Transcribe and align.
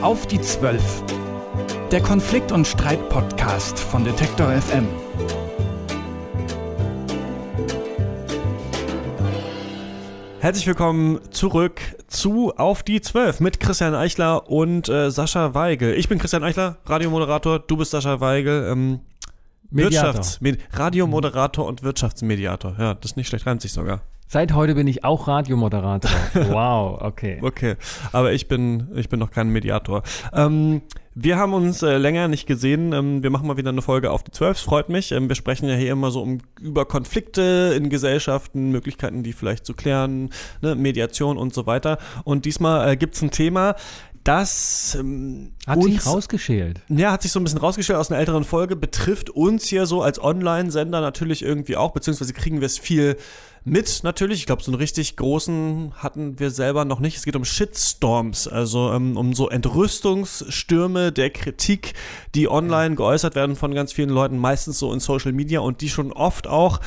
Auf 0.00 0.28
die 0.28 0.40
Zwölf. 0.40 1.02
Der 1.90 2.00
Konflikt- 2.00 2.52
und 2.52 2.68
Streit-Podcast 2.68 3.80
von 3.80 4.04
Detektor 4.04 4.48
FM. 4.52 4.86
Herzlich 10.38 10.68
willkommen 10.68 11.18
zurück 11.32 11.80
zu 12.06 12.56
Auf 12.56 12.84
die 12.84 13.00
Zwölf 13.00 13.40
mit 13.40 13.58
Christian 13.58 13.96
Eichler 13.96 14.48
und 14.48 14.88
äh, 14.88 15.10
Sascha 15.10 15.54
Weigel. 15.54 15.94
Ich 15.94 16.08
bin 16.08 16.20
Christian 16.20 16.44
Eichler, 16.44 16.78
Radiomoderator, 16.86 17.58
du 17.58 17.76
bist 17.76 17.90
Sascha 17.90 18.20
Weigel, 18.20 18.68
ähm. 18.70 19.00
Wirtschafts 19.70 20.38
Radiomoderator 20.72 21.66
und 21.66 21.82
Wirtschaftsmediator. 21.82 22.76
Ja, 22.78 22.94
das 22.94 23.10
ist 23.10 23.16
nicht 23.16 23.26
schlecht, 23.26 23.46
reimt 23.46 23.62
sich 23.62 23.72
sogar. 23.72 24.02
Seit 24.30 24.52
heute 24.52 24.74
bin 24.74 24.86
ich 24.86 25.04
auch 25.04 25.26
Radiomoderator. 25.26 26.10
Wow, 26.50 27.00
okay. 27.00 27.38
Okay, 27.40 27.76
aber 28.12 28.32
ich 28.34 28.46
bin, 28.46 28.88
ich 28.94 29.08
bin 29.08 29.18
noch 29.18 29.30
kein 29.30 29.48
Mediator. 29.48 30.02
Ähm, 30.34 30.82
wir 31.14 31.38
haben 31.38 31.54
uns 31.54 31.82
äh, 31.82 31.96
länger 31.96 32.28
nicht 32.28 32.46
gesehen. 32.46 32.92
Ähm, 32.92 33.22
wir 33.22 33.30
machen 33.30 33.46
mal 33.46 33.56
wieder 33.56 33.70
eine 33.70 33.80
Folge 33.80 34.10
auf 34.10 34.22
die 34.22 34.30
Zwölf. 34.30 34.58
Freut 34.58 34.90
mich. 34.90 35.12
Ähm, 35.12 35.28
wir 35.28 35.34
sprechen 35.34 35.66
ja 35.66 35.76
hier 35.76 35.92
immer 35.92 36.10
so 36.10 36.20
um 36.20 36.38
über 36.60 36.84
Konflikte 36.84 37.72
in 37.74 37.88
Gesellschaften, 37.88 38.70
Möglichkeiten, 38.70 39.22
die 39.22 39.32
vielleicht 39.32 39.64
zu 39.64 39.72
klären, 39.72 40.28
ne, 40.60 40.74
Mediation 40.74 41.38
und 41.38 41.54
so 41.54 41.66
weiter. 41.66 41.96
Und 42.24 42.44
diesmal 42.44 42.90
äh, 42.90 42.96
gibt's 42.96 43.22
ein 43.22 43.30
Thema, 43.30 43.76
das 44.24 44.94
ähm, 45.00 45.52
Hat 45.66 45.82
sich 45.82 46.04
rausgeschält. 46.04 46.82
ja, 46.88 47.12
hat 47.12 47.22
sich 47.22 47.32
so 47.32 47.40
ein 47.40 47.44
bisschen 47.44 47.60
rausgestellt 47.60 47.98
aus 47.98 48.10
einer 48.10 48.20
älteren 48.20 48.44
Folge, 48.44 48.76
betrifft 48.76 49.30
uns 49.30 49.64
hier 49.64 49.86
so 49.86 50.02
als 50.02 50.22
Online-Sender 50.22 51.00
natürlich 51.00 51.42
irgendwie 51.42 51.76
auch, 51.76 51.92
beziehungsweise 51.92 52.34
kriegen 52.34 52.60
wir 52.60 52.66
es 52.66 52.76
viel 52.76 53.16
mit 53.70 54.00
natürlich. 54.02 54.40
Ich 54.40 54.46
glaube, 54.46 54.62
so 54.62 54.70
einen 54.70 54.80
richtig 54.80 55.16
großen 55.16 55.92
hatten 55.96 56.38
wir 56.38 56.50
selber 56.50 56.84
noch 56.84 57.00
nicht. 57.00 57.16
Es 57.16 57.24
geht 57.24 57.36
um 57.36 57.44
Shitstorms, 57.44 58.48
also 58.48 58.92
ähm, 58.92 59.16
um 59.16 59.34
so 59.34 59.48
Entrüstungsstürme 59.48 61.12
der 61.12 61.30
Kritik, 61.30 61.94
die 62.34 62.48
online 62.48 62.94
geäußert 62.94 63.34
werden 63.34 63.56
von 63.56 63.74
ganz 63.74 63.92
vielen 63.92 64.10
Leuten, 64.10 64.38
meistens 64.38 64.78
so 64.78 64.92
in 64.92 65.00
Social 65.00 65.32
Media 65.32 65.60
und 65.60 65.80
die 65.80 65.88
schon 65.88 66.12
oft 66.12 66.46
auch 66.46 66.80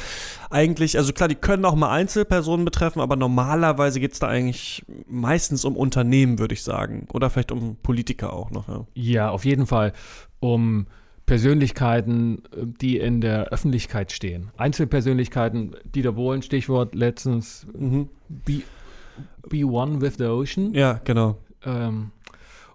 eigentlich, 0.49 0.97
also 0.97 1.13
klar, 1.13 1.29
die 1.29 1.35
können 1.35 1.63
auch 1.65 1.75
mal 1.75 1.91
Einzelpersonen 1.91 2.65
betreffen, 2.65 2.99
aber 2.99 3.15
normalerweise 3.15 3.99
geht 3.99 4.13
es 4.13 4.19
da 4.19 4.27
eigentlich 4.27 4.83
meistens 5.07 5.63
um 5.63 5.77
Unternehmen, 5.77 6.39
würde 6.39 6.53
ich 6.53 6.63
sagen. 6.63 7.07
Oder 7.13 7.29
vielleicht 7.29 7.51
um 7.51 7.77
Politiker 7.77 8.33
auch 8.33 8.51
noch. 8.51 8.67
Ja. 8.67 8.85
Ja, 8.93 9.29
auf 9.29 9.45
jeden 9.45 9.65
Fall 9.65 9.93
um 10.39 10.87
Persönlichkeiten, 11.31 12.39
äh, 12.51 12.65
die 12.81 12.97
in 12.97 13.21
der 13.21 13.45
Öffentlichkeit 13.53 14.11
stehen. 14.11 14.49
Einzelpersönlichkeiten, 14.57 15.77
Dieter 15.95 16.11
Bohlen, 16.11 16.41
Stichwort 16.41 16.93
letztens, 16.93 17.65
Mhm. 17.73 18.09
be, 18.27 18.63
be 19.49 19.65
one 19.65 20.01
with 20.01 20.15
the 20.17 20.25
ocean. 20.25 20.73
ja, 20.73 20.99
genau. 21.05 21.37
Ähm, 21.65 22.11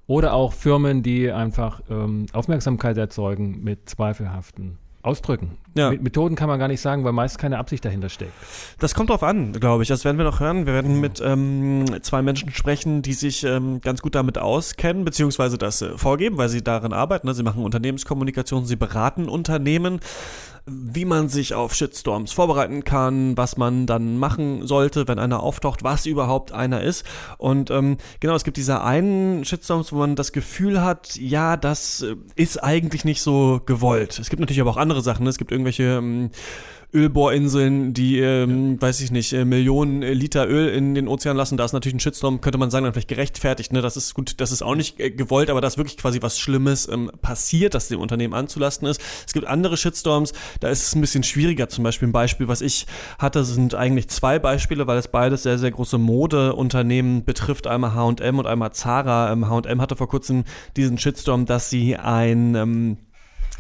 oder 0.07 0.33
auch 0.33 0.55
Firmen, 0.55 1.03
die 1.03 1.31
einfach 1.31 1.83
ähm, 1.91 2.27
Aufmerksamkeit 2.33 2.97
erzeugen 2.97 3.63
mit 3.63 3.91
zweifelhaften 3.91 4.79
Ausdrücken. 5.03 5.59
Ja. 5.77 5.91
Mit 5.91 6.03
Methoden 6.03 6.37
kann 6.37 6.49
man 6.49 6.59
gar 6.59 6.69
nicht 6.69 6.81
sagen, 6.81 7.05
weil 7.05 7.13
meist 7.13 7.39
keine 7.39 7.59
Absicht 7.59 7.85
dahinter 7.85 8.09
steckt. 8.09 8.33
Das 8.79 8.95
kommt 8.95 9.11
drauf 9.11 9.23
an, 9.23 9.53
glaube 9.53 9.83
ich. 9.83 9.89
Das 9.89 10.05
werden 10.05 10.17
wir 10.19 10.25
noch 10.25 10.41
hören. 10.41 10.67
Wir 10.67 10.75
werden 10.75 11.01
mit 11.01 11.21
ähm, 11.25 11.85
zwei 12.03 12.23
Menschen 12.23 12.51
sprechen, 12.51 13.03
die 13.03 13.13
sich 13.13 13.45
ähm, 13.45 13.81
ganz 13.81 14.03
gut 14.03 14.15
damit 14.15 14.39
auskennen, 14.39 15.05
beziehungsweise 15.05 15.59
das 15.59 15.83
äh, 15.83 15.97
vorgeben, 15.97 16.39
weil 16.39 16.49
sie 16.49 16.63
darin 16.63 16.93
arbeiten. 16.93 17.27
Ne? 17.27 17.35
Sie 17.35 17.43
machen 17.43 17.63
Unternehmenskommunikation, 17.63 18.65
sie 18.65 18.77
beraten 18.77 19.29
Unternehmen, 19.29 20.01
wie 20.69 21.05
man 21.05 21.29
sich 21.29 21.55
auf 21.55 21.75
Shitstorms 21.75 22.33
vorbereiten 22.33 22.83
kann, 22.83 23.37
was 23.37 23.57
man 23.57 23.87
dann 23.87 24.19
machen 24.19 24.67
sollte, 24.67 25.07
wenn 25.07 25.21
einer 25.21 25.41
auftaucht, 25.41 25.85
was 25.85 26.07
überhaupt 26.07 26.51
einer 26.51 26.83
ist. 26.83 27.05
Und 27.39 27.71
ähm, 27.71 27.99
genau, 28.19 28.35
es 28.35 28.43
gibt 28.43 28.57
diese 28.57 28.83
einen 28.83 29.45
Shitstorms, 29.45 29.93
wo 29.93 29.99
man 29.99 30.17
das 30.17 30.33
Gefühl 30.33 30.83
hat, 30.83 31.15
ja, 31.17 31.57
das 31.57 32.03
äh, 32.03 32.17
ist 32.35 32.63
eigentlich 32.65 33.05
nicht 33.05 33.23
so 33.23 33.61
gewollt. 33.65 34.19
Es 34.19 34.29
gibt 34.29 34.41
natürlich 34.41 34.61
aber 34.61 34.71
auch 34.71 34.77
andere 34.77 35.03
Sachen. 35.03 35.23
Ne? 35.23 35.31
Es 35.31 35.39
gibt 35.39 35.53
irgendwelche 35.53 35.66
ähm, 35.81 36.31
Ölbohrinseln, 36.97 37.93
die, 37.93 38.21
ähm, 38.21 38.81
weiß 38.81 39.01
ich 39.01 39.11
nicht, 39.11 39.33
äh, 39.33 39.45
Millionen 39.45 40.03
äh, 40.03 40.15
Liter 40.15 40.49
Öl 40.49 40.69
in 40.69 40.95
den 40.95 41.09
Ozean 41.09 41.37
lassen. 41.37 41.59
Da 41.59 41.65
ist 41.65 41.75
natürlich 41.75 41.95
ein 41.95 42.01
Shitstorm, 42.01 42.41
könnte 42.41 42.59
man 42.59 42.71
sagen, 42.71 42.85
dann 42.85 42.95
vielleicht 42.95 43.09
gerechtfertigt. 43.09 43.73
Ne? 43.73 43.83
Das 43.83 43.97
ist 43.97 44.15
gut, 44.15 44.41
das 44.41 44.51
ist 44.53 44.63
auch 44.63 44.75
nicht 44.75 44.99
äh, 44.99 45.11
gewollt, 45.11 45.51
aber 45.51 45.61
dass 45.61 45.77
wirklich 45.77 45.99
quasi 45.99 46.23
was 46.23 46.39
Schlimmes 46.39 46.89
ähm, 46.89 47.11
passiert, 47.21 47.75
das 47.75 47.89
dem 47.89 48.01
Unternehmen 48.01 48.35
anzulasten 48.35 48.89
ist. 48.89 49.03
Es 49.27 49.35
gibt 49.35 49.47
andere 49.47 49.77
Shitstorms, 49.77 50.33
da 50.61 50.69
ist 50.69 50.85
es 50.85 50.95
ein 50.95 51.03
bisschen 51.03 51.23
schwieriger. 51.23 51.69
Zum 51.69 51.85
Beispiel 51.85 52.09
ein 52.09 52.13
Beispiel, 52.13 52.49
was 52.49 52.63
ich 52.63 52.87
hatte, 53.19 53.45
sind 53.45 53.75
eigentlich 53.75 54.09
zwei 54.09 54.39
Beispiele, 54.39 54.87
weil 54.87 54.99
es 54.99 55.09
beides 55.09 55.43
sehr, 55.43 55.59
sehr 55.59 55.73
große 55.73 55.99
Modeunternehmen 55.99 57.25
betrifft. 57.25 57.67
Einmal 57.67 57.95
H&M 57.95 58.39
und 58.39 58.47
einmal 58.47 58.73
Zara. 58.73 59.33
Ähm, 59.33 59.51
H&M 59.51 59.83
hatte 59.83 59.97
vor 59.97 60.09
kurzem 60.09 60.45
diesen 60.77 60.97
Shitstorm, 60.97 61.45
dass 61.45 61.69
sie 61.69 61.97
ein 61.97 62.55
ähm, 62.55 62.97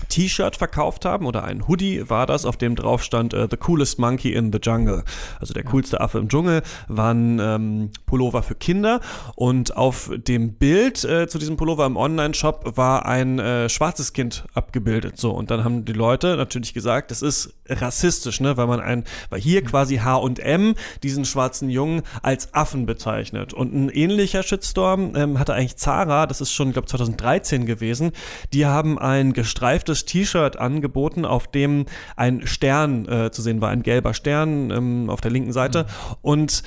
T-Shirt 0.08 0.56
verkauft 0.56 1.04
haben 1.04 1.26
oder 1.26 1.44
ein 1.44 1.68
Hoodie 1.68 2.08
war 2.08 2.26
das, 2.26 2.44
auf 2.44 2.56
dem 2.56 2.76
drauf 2.76 3.02
stand 3.02 3.34
äh, 3.34 3.48
The 3.50 3.56
coolest 3.56 3.98
monkey 3.98 4.32
in 4.32 4.52
the 4.52 4.58
jungle. 4.62 5.04
Also 5.40 5.54
der 5.54 5.64
coolste 5.64 6.00
Affe 6.00 6.18
im 6.18 6.28
Dschungel 6.28 6.62
waren 6.88 7.38
ähm, 7.40 7.90
Pullover 8.06 8.42
für 8.42 8.54
Kinder 8.54 9.00
und 9.34 9.76
auf 9.76 10.10
dem 10.16 10.54
Bild 10.54 11.04
äh, 11.04 11.26
zu 11.26 11.38
diesem 11.38 11.56
Pullover 11.56 11.86
im 11.86 11.96
Online-Shop 11.96 12.76
war 12.76 13.06
ein 13.06 13.38
äh, 13.38 13.68
schwarzes 13.68 14.12
Kind 14.12 14.44
abgebildet. 14.54 15.18
So 15.18 15.32
und 15.32 15.50
dann 15.50 15.64
haben 15.64 15.84
die 15.84 15.92
Leute 15.92 16.36
natürlich 16.36 16.74
gesagt, 16.74 17.10
das 17.10 17.22
ist 17.22 17.54
rassistisch, 17.68 18.40
ne, 18.40 18.56
weil 18.56 18.66
man 18.66 18.80
ein, 18.80 19.04
weil 19.30 19.40
hier 19.40 19.62
quasi 19.64 19.96
H&M 19.96 20.74
diesen 21.02 21.24
schwarzen 21.24 21.68
Jungen 21.68 22.02
als 22.22 22.54
Affen 22.54 22.86
bezeichnet 22.86 23.52
und 23.54 23.74
ein 23.74 23.88
ähnlicher 23.88 24.42
Shitstorm 24.42 25.14
ähm, 25.16 25.38
hatte 25.38 25.54
eigentlich 25.54 25.76
Zara, 25.76 26.26
das 26.26 26.40
ist 26.40 26.52
schon, 26.52 26.68
ich 26.68 26.74
glaube 26.74 26.88
2013 26.88 27.66
gewesen. 27.66 28.12
Die 28.52 28.66
haben 28.66 28.98
ein 28.98 29.32
gestreiftes 29.32 29.85
T-Shirt 29.94 30.56
angeboten, 30.56 31.24
auf 31.24 31.46
dem 31.48 31.86
ein 32.16 32.46
Stern 32.46 33.08
äh, 33.08 33.30
zu 33.30 33.42
sehen 33.42 33.60
war, 33.60 33.70
ein 33.70 33.82
gelber 33.82 34.14
Stern 34.14 34.70
ähm, 34.70 35.10
auf 35.10 35.20
der 35.20 35.30
linken 35.30 35.52
Seite. 35.52 35.86
Und 36.22 36.62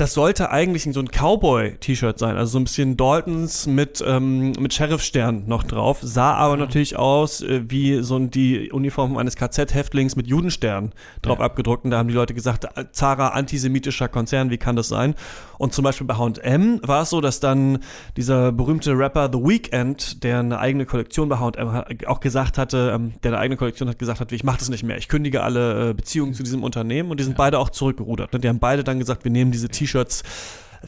das 0.00 0.14
sollte 0.14 0.50
eigentlich 0.50 0.88
so 0.92 1.00
ein 1.00 1.08
Cowboy-T-Shirt 1.08 2.18
sein, 2.18 2.36
also 2.36 2.52
so 2.52 2.58
ein 2.58 2.64
bisschen 2.64 2.96
Daltons 2.96 3.66
mit, 3.66 4.02
ähm, 4.06 4.52
mit 4.58 4.72
Sheriff-Stern 4.72 5.44
noch 5.46 5.62
drauf, 5.62 5.98
sah 6.00 6.32
aber 6.34 6.56
natürlich 6.56 6.96
aus 6.96 7.42
äh, 7.42 7.62
wie 7.68 8.02
so 8.02 8.16
ein, 8.16 8.30
die 8.30 8.72
Uniform 8.72 9.18
eines 9.18 9.36
KZ-Häftlings 9.36 10.16
mit 10.16 10.26
Judenstern 10.26 10.92
drauf 11.20 11.38
Ja. 11.38 11.44
abgedruckt 11.44 11.84
und 11.84 11.90
da 11.90 11.98
haben 11.98 12.08
die 12.08 12.14
Leute 12.14 12.32
gesagt, 12.32 12.64
äh, 12.64 12.86
Zara, 12.92 13.28
antisemitischer 13.28 14.08
Konzern, 14.08 14.48
wie 14.50 14.56
kann 14.56 14.74
das 14.74 14.88
sein? 14.88 15.14
Und 15.58 15.74
zum 15.74 15.84
Beispiel 15.84 16.06
bei 16.06 16.14
H&M 16.14 16.80
war 16.82 17.02
es 17.02 17.10
so, 17.10 17.20
dass 17.20 17.38
dann 17.40 17.80
dieser 18.16 18.50
berühmte 18.52 18.96
Rapper 18.96 19.28
The 19.30 19.38
Weeknd, 19.38 20.24
der 20.24 20.38
eine 20.38 20.58
eigene 20.58 20.86
Kollektion 20.86 21.28
bei 21.28 21.36
H&M 21.38 21.84
auch 22.06 22.20
gesagt 22.20 22.56
hatte, 22.56 22.92
ähm, 22.94 23.12
der 23.22 23.32
eine 23.32 23.38
eigene 23.40 23.56
Kollektion 23.58 23.86
hat 23.90 23.98
gesagt 23.98 24.20
hat, 24.20 24.32
ich 24.32 24.44
mache 24.44 24.58
das 24.60 24.70
nicht 24.70 24.82
mehr, 24.82 24.96
ich 24.96 25.08
kündige 25.08 25.42
alle 25.42 25.90
äh, 25.90 25.92
Beziehungen 25.94 26.32
zu 26.32 26.42
diesem 26.42 26.62
Unternehmen 26.64 27.10
und 27.10 27.20
die 27.20 27.24
sind 27.24 27.36
beide 27.36 27.58
auch 27.58 27.68
zurückgerudert. 27.68 28.32
Ne? 28.32 28.38
Die 28.38 28.48
haben 28.48 28.58
beide 28.58 28.82
dann 28.82 28.98
gesagt, 28.98 29.24
wir 29.24 29.30
nehmen 29.30 29.50
diese 29.52 29.68
T-Shirts 29.68 29.89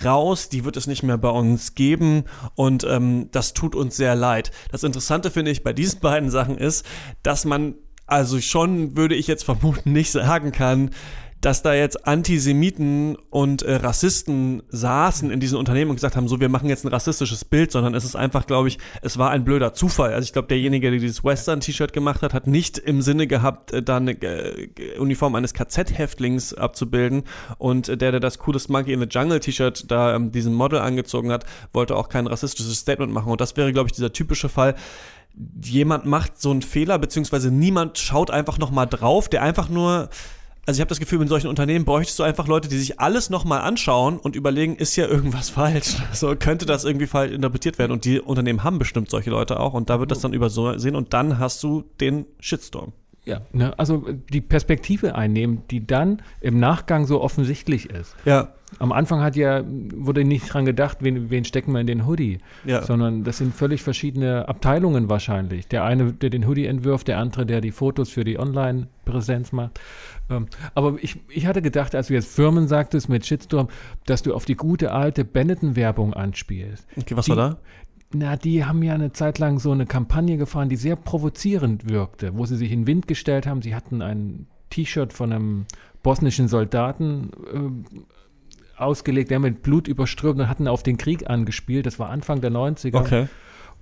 raus, 0.04 0.48
die 0.48 0.64
wird 0.64 0.76
es 0.76 0.86
nicht 0.86 1.02
mehr 1.02 1.18
bei 1.18 1.28
uns 1.28 1.74
geben 1.74 2.24
und 2.54 2.84
ähm, 2.84 3.28
das 3.30 3.52
tut 3.52 3.74
uns 3.74 3.96
sehr 3.96 4.14
leid. 4.14 4.50
Das 4.70 4.84
Interessante 4.84 5.30
finde 5.30 5.50
ich 5.50 5.62
bei 5.62 5.72
diesen 5.72 6.00
beiden 6.00 6.30
Sachen 6.30 6.58
ist, 6.58 6.86
dass 7.22 7.44
man 7.44 7.74
also 8.06 8.40
schon, 8.40 8.96
würde 8.96 9.14
ich 9.14 9.26
jetzt 9.26 9.44
vermuten, 9.44 9.92
nicht 9.92 10.10
sagen 10.10 10.52
kann, 10.52 10.90
dass 11.42 11.60
da 11.60 11.74
jetzt 11.74 12.06
Antisemiten 12.06 13.16
und 13.28 13.62
äh, 13.62 13.74
Rassisten 13.74 14.62
saßen 14.68 15.28
in 15.28 15.40
diesen 15.40 15.58
Unternehmen 15.58 15.90
und 15.90 15.96
gesagt 15.96 16.14
haben, 16.14 16.28
so, 16.28 16.38
wir 16.38 16.48
machen 16.48 16.68
jetzt 16.68 16.84
ein 16.84 16.88
rassistisches 16.88 17.44
Bild, 17.44 17.72
sondern 17.72 17.94
es 17.94 18.04
ist 18.04 18.14
einfach, 18.14 18.46
glaube 18.46 18.68
ich, 18.68 18.78
es 19.02 19.18
war 19.18 19.30
ein 19.30 19.44
blöder 19.44 19.74
Zufall. 19.74 20.14
Also 20.14 20.24
ich 20.24 20.32
glaube, 20.32 20.46
derjenige, 20.46 20.92
der 20.92 21.00
dieses 21.00 21.24
Western-T-Shirt 21.24 21.92
gemacht 21.92 22.22
hat, 22.22 22.32
hat 22.32 22.46
nicht 22.46 22.78
im 22.78 23.02
Sinne 23.02 23.26
gehabt, 23.26 23.72
äh, 23.72 23.82
da 23.82 23.96
eine 23.96 24.12
äh, 24.12 24.98
Uniform 25.00 25.34
eines 25.34 25.52
KZ-Häftlings 25.52 26.54
abzubilden 26.54 27.24
und 27.58 27.88
äh, 27.88 27.96
der, 27.96 28.12
der 28.12 28.20
das 28.20 28.38
Coolest 28.38 28.70
Monkey 28.70 28.92
in 28.92 29.00
the 29.00 29.08
Jungle-T-Shirt 29.10 29.90
da 29.90 30.14
ähm, 30.14 30.30
diesem 30.30 30.54
Model 30.54 30.78
angezogen 30.78 31.32
hat, 31.32 31.44
wollte 31.72 31.96
auch 31.96 32.08
kein 32.08 32.28
rassistisches 32.28 32.78
Statement 32.78 33.12
machen. 33.12 33.32
Und 33.32 33.40
das 33.40 33.56
wäre, 33.56 33.72
glaube 33.72 33.88
ich, 33.88 33.92
dieser 33.92 34.12
typische 34.12 34.48
Fall, 34.48 34.76
jemand 35.60 36.06
macht 36.06 36.40
so 36.40 36.52
einen 36.52 36.62
Fehler, 36.62 37.00
beziehungsweise 37.00 37.50
niemand 37.50 37.98
schaut 37.98 38.30
einfach 38.30 38.58
nochmal 38.58 38.86
drauf, 38.86 39.28
der 39.28 39.42
einfach 39.42 39.68
nur 39.68 40.08
also 40.64 40.78
ich 40.78 40.80
habe 40.80 40.88
das 40.88 41.00
Gefühl, 41.00 41.20
in 41.20 41.28
solchen 41.28 41.48
Unternehmen 41.48 41.84
bräuchtest 41.84 42.18
du 42.18 42.22
einfach 42.22 42.46
Leute, 42.46 42.68
die 42.68 42.78
sich 42.78 43.00
alles 43.00 43.30
nochmal 43.30 43.62
anschauen 43.62 44.18
und 44.18 44.36
überlegen, 44.36 44.76
ist 44.76 44.94
ja 44.94 45.06
irgendwas 45.06 45.50
falsch? 45.50 45.96
So 46.12 46.36
könnte 46.36 46.66
das 46.66 46.84
irgendwie 46.84 47.06
falsch 47.06 47.32
interpretiert 47.32 47.78
werden. 47.78 47.90
Und 47.90 48.04
die 48.04 48.20
Unternehmen 48.20 48.62
haben 48.62 48.78
bestimmt 48.78 49.10
solche 49.10 49.30
Leute 49.30 49.58
auch 49.58 49.74
und 49.74 49.90
da 49.90 49.98
wird 49.98 50.10
das 50.10 50.20
dann 50.20 50.32
übersehen 50.32 50.94
und 50.94 51.12
dann 51.12 51.38
hast 51.38 51.62
du 51.62 51.84
den 52.00 52.26
Shitstorm. 52.38 52.92
Ja, 53.24 53.42
ne, 53.52 53.78
also 53.78 54.04
die 54.32 54.40
Perspektive 54.40 55.14
einnehmen, 55.14 55.62
die 55.70 55.86
dann 55.86 56.22
im 56.40 56.58
Nachgang 56.58 57.06
so 57.06 57.20
offensichtlich 57.20 57.88
ist. 57.90 58.16
Ja, 58.24 58.52
Am 58.78 58.92
Anfang 58.92 59.20
hat 59.20 59.36
ja, 59.36 59.62
wurde 59.66 60.24
nicht 60.24 60.52
dran 60.52 60.64
gedacht, 60.64 60.98
wen, 61.00 61.30
wen 61.30 61.44
stecken 61.44 61.72
wir 61.72 61.80
in 61.80 61.86
den 61.86 62.06
Hoodie, 62.06 62.38
Ja. 62.64 62.82
sondern 62.82 63.22
das 63.24 63.38
sind 63.38 63.54
völlig 63.54 63.82
verschiedene 63.82 64.48
Abteilungen 64.48 65.08
wahrscheinlich. 65.08 65.68
Der 65.68 65.84
eine, 65.84 66.12
der 66.12 66.30
den 66.30 66.46
Hoodie 66.46 66.66
entwirft, 66.66 67.08
der 67.08 67.18
andere, 67.18 67.46
der 67.46 67.60
die 67.60 67.70
Fotos 67.70 68.10
für 68.10 68.24
die 68.24 68.38
Online-Präsenz 68.38 69.52
macht. 69.52 69.80
Ähm, 70.30 70.46
aber 70.74 70.96
ich, 71.00 71.20
ich 71.28 71.46
hatte 71.46 71.62
gedacht, 71.62 71.94
als 71.94 72.08
du 72.08 72.14
jetzt 72.14 72.34
Firmen 72.34 72.66
sagtest 72.68 73.08
mit 73.08 73.24
Shitstorm, 73.26 73.68
dass 74.06 74.22
du 74.22 74.34
auf 74.34 74.44
die 74.44 74.56
gute 74.56 74.92
alte 74.92 75.24
Benetton-Werbung 75.24 76.14
anspielst. 76.14 76.86
Okay, 76.96 77.16
was 77.16 77.26
Die- 77.26 77.30
war 77.30 77.36
da? 77.36 77.56
na, 78.14 78.36
die 78.36 78.64
haben 78.66 78.82
ja 78.82 78.92
eine 78.92 79.12
Zeit 79.12 79.38
lang 79.38 79.58
so 79.58 79.70
eine 79.72 79.86
Kampagne 79.86 80.36
gefahren, 80.36 80.68
die 80.68 80.76
sehr 80.76 80.96
provozierend 80.96 81.88
wirkte, 81.88 82.36
wo 82.36 82.44
sie 82.44 82.56
sich 82.56 82.70
in 82.70 82.80
den 82.82 82.86
Wind 82.86 83.08
gestellt 83.08 83.46
haben. 83.46 83.62
Sie 83.62 83.74
hatten 83.74 84.02
ein 84.02 84.46
T-Shirt 84.68 85.12
von 85.14 85.32
einem 85.32 85.64
bosnischen 86.02 86.46
Soldaten 86.48 87.30
äh, 87.54 87.98
ausgelegt, 88.82 89.30
der 89.30 89.38
mit 89.38 89.62
Blut 89.62 89.88
überströmt 89.88 90.40
und 90.40 90.48
hatten 90.48 90.68
auf 90.68 90.82
den 90.82 90.98
Krieg 90.98 91.28
angespielt. 91.28 91.86
Das 91.86 91.98
war 91.98 92.10
Anfang 92.10 92.40
der 92.40 92.50
90er. 92.50 92.96
Okay. 92.96 93.28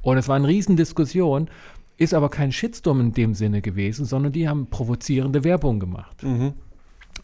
Und 0.03 0.19
es 0.19 0.29
war 0.29 0.37
eine 0.37 0.49
Riesendiskussion, 0.49 1.49
ist 1.97 2.15
aber 2.15 2.31
kein 2.31 2.53
Shitstorm 2.53 3.01
in 3.01 3.13
dem 3.13 3.35
Sinne 3.35 3.61
gewesen, 3.61 4.07
sondern 4.07 4.33
die 4.33 4.49
haben 4.49 4.69
provozierende 4.69 5.45
Werbung 5.45 5.81
gemacht. 5.81 6.23
Mhm. 6.23 6.55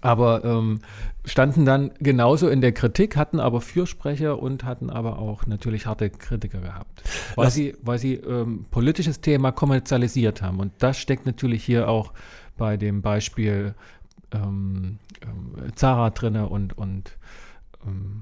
Aber 0.02 0.44
ähm, 0.44 0.81
standen 1.25 1.64
dann 1.64 1.93
genauso 2.00 2.49
in 2.49 2.61
der 2.61 2.73
Kritik, 2.73 3.17
hatten 3.17 3.40
aber 3.40 3.62
Fürsprecher 3.62 4.40
und 4.40 4.64
hatten 4.64 4.90
aber 4.90 5.19
auch 5.19 5.46
natürlich 5.46 5.87
harte 5.87 6.11
Kritiker 6.11 6.61
gehabt, 6.61 7.02
weil 7.34 7.46
Lass- 7.46 7.55
sie, 7.55 7.75
weil 7.82 7.99
sie 7.99 8.14
ähm, 8.14 8.67
politisches 8.70 9.22
Thema 9.22 9.52
kommerzialisiert 9.52 10.43
haben. 10.43 10.61
Und 10.61 10.72
das 10.79 10.99
steckt 10.99 11.25
natürlich 11.25 11.64
hier 11.64 11.88
auch 11.88 12.12
bei 12.58 12.76
dem 12.76 13.00
Beispiel 13.00 13.75
ähm, 14.32 14.99
ähm, 15.22 15.72
Zara 15.75 16.11
drinne 16.11 16.49
und, 16.49 16.76
und 16.76 17.17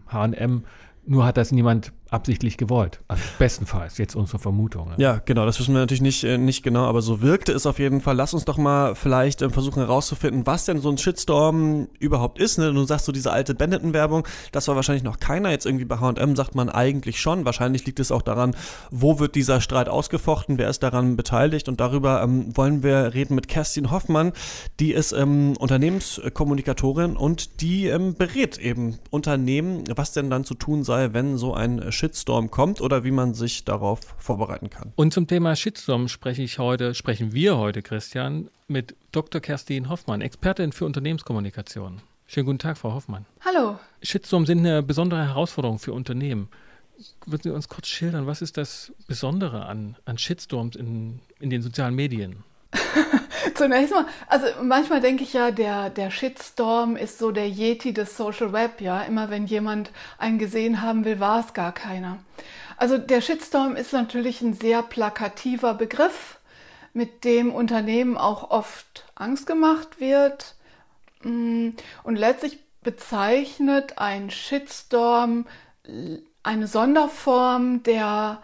H&M. 0.06 0.64
Nur 1.06 1.26
hat 1.26 1.36
das 1.36 1.52
niemand 1.52 1.92
absichtlich 2.14 2.56
gewollt. 2.56 3.00
Also 3.08 3.22
bestenfalls, 3.38 3.98
jetzt 3.98 4.14
unsere 4.14 4.38
Vermutung. 4.38 4.90
ne? 4.90 4.94
Ja, 4.98 5.20
genau, 5.24 5.44
das 5.44 5.58
wissen 5.58 5.74
wir 5.74 5.80
natürlich 5.80 6.00
nicht, 6.00 6.22
äh, 6.24 6.38
nicht 6.38 6.62
genau, 6.62 6.84
aber 6.84 7.02
so 7.02 7.20
wirkte 7.20 7.52
es 7.52 7.66
auf 7.66 7.78
jeden 7.78 8.00
Fall. 8.00 8.16
Lass 8.16 8.32
uns 8.32 8.44
doch 8.44 8.56
mal 8.56 8.94
vielleicht 8.94 9.42
äh, 9.42 9.50
versuchen 9.50 9.80
herauszufinden, 9.80 10.46
was 10.46 10.64
denn 10.64 10.80
so 10.80 10.90
ein 10.90 10.96
Shitstorm 10.96 11.88
überhaupt 11.98 12.38
ist. 12.38 12.58
Ne? 12.58 12.72
Du 12.72 12.84
sagst 12.84 13.06
so 13.06 13.12
diese 13.12 13.32
alte 13.32 13.54
Benetton-Werbung, 13.54 14.26
das 14.52 14.68
war 14.68 14.76
wahrscheinlich 14.76 15.02
noch 15.02 15.18
keiner. 15.18 15.50
Jetzt 15.50 15.66
irgendwie 15.66 15.84
bei 15.84 15.98
H&M 15.98 16.36
sagt 16.36 16.54
man 16.54 16.68
eigentlich 16.68 17.20
schon. 17.20 17.44
Wahrscheinlich 17.44 17.84
liegt 17.84 17.98
es 17.98 18.12
auch 18.12 18.22
daran, 18.22 18.54
wo 18.90 19.18
wird 19.18 19.34
dieser 19.34 19.60
Streit 19.60 19.88
ausgefochten, 19.88 20.56
wer 20.56 20.70
ist 20.70 20.82
daran 20.82 21.16
beteiligt. 21.16 21.68
Und 21.68 21.80
darüber 21.80 22.22
ähm, 22.22 22.56
wollen 22.56 22.82
wir 22.82 23.14
reden 23.14 23.34
mit 23.34 23.48
Kerstin 23.48 23.90
Hoffmann, 23.90 24.32
die 24.78 24.92
ist 24.92 25.12
ähm, 25.12 25.54
Unternehmenskommunikatorin 25.58 27.16
und 27.16 27.60
die 27.60 27.86
ähm, 27.86 28.14
berät 28.14 28.58
eben 28.58 28.98
Unternehmen, 29.10 29.82
was 29.96 30.12
denn 30.12 30.30
dann 30.30 30.44
zu 30.44 30.54
tun 30.54 30.84
sei, 30.84 31.12
wenn 31.12 31.36
so 31.36 31.54
ein 31.54 31.90
Shitstorm 31.90 32.03
kommt 32.50 32.80
oder 32.80 33.04
wie 33.04 33.10
man 33.10 33.34
sich 33.34 33.64
darauf 33.64 34.00
vorbereiten 34.18 34.70
kann. 34.70 34.92
Und 34.96 35.12
zum 35.12 35.26
Thema 35.26 35.56
Shitstorm 35.56 36.08
spreche 36.08 36.42
ich 36.42 36.58
heute, 36.58 36.94
sprechen 36.94 37.32
wir 37.32 37.56
heute, 37.56 37.82
Christian, 37.82 38.48
mit 38.68 38.96
Dr. 39.12 39.40
Kerstin 39.40 39.88
Hoffmann, 39.88 40.20
Expertin 40.20 40.72
für 40.72 40.86
Unternehmenskommunikation. 40.86 42.00
Schönen 42.26 42.46
guten 42.46 42.58
Tag, 42.58 42.78
Frau 42.78 42.94
Hoffmann. 42.94 43.26
Hallo. 43.44 43.78
Shitstorm 44.02 44.46
sind 44.46 44.60
eine 44.60 44.82
besondere 44.82 45.26
Herausforderung 45.26 45.78
für 45.78 45.92
Unternehmen. 45.92 46.48
Würden 47.26 47.42
Sie 47.42 47.50
uns 47.50 47.68
kurz 47.68 47.88
schildern, 47.88 48.26
was 48.26 48.40
ist 48.40 48.56
das 48.56 48.92
Besondere 49.06 49.66
an, 49.66 49.96
an 50.04 50.16
Shitstorms 50.16 50.76
in, 50.76 51.20
in 51.40 51.50
den 51.50 51.60
sozialen 51.62 51.94
Medien? 51.94 52.44
Zunächst 53.54 53.92
mal, 53.92 54.06
also 54.26 54.46
manchmal 54.62 55.00
denke 55.00 55.22
ich 55.22 55.32
ja, 55.32 55.50
der, 55.50 55.90
der 55.90 56.10
Shitstorm 56.10 56.96
ist 56.96 57.18
so 57.18 57.30
der 57.30 57.48
Yeti 57.48 57.92
des 57.92 58.16
Social 58.16 58.52
Web, 58.52 58.80
ja. 58.80 59.02
Immer 59.02 59.30
wenn 59.30 59.46
jemand 59.46 59.90
einen 60.18 60.38
gesehen 60.38 60.82
haben 60.82 61.04
will, 61.04 61.20
war 61.20 61.40
es 61.40 61.54
gar 61.54 61.72
keiner. 61.72 62.18
Also 62.76 62.98
der 62.98 63.20
Shitstorm 63.20 63.76
ist 63.76 63.92
natürlich 63.92 64.40
ein 64.40 64.54
sehr 64.54 64.82
plakativer 64.82 65.74
Begriff, 65.74 66.38
mit 66.92 67.24
dem 67.24 67.52
Unternehmen 67.52 68.16
auch 68.16 68.50
oft 68.50 69.04
Angst 69.14 69.46
gemacht 69.46 70.00
wird. 70.00 70.54
Mm, 71.22 71.70
Und 72.04 72.16
letztlich 72.16 72.58
bezeichnet 72.82 73.98
ein 73.98 74.30
Shitstorm 74.30 75.46
eine 76.42 76.66
Sonderform 76.66 77.82
der 77.82 78.40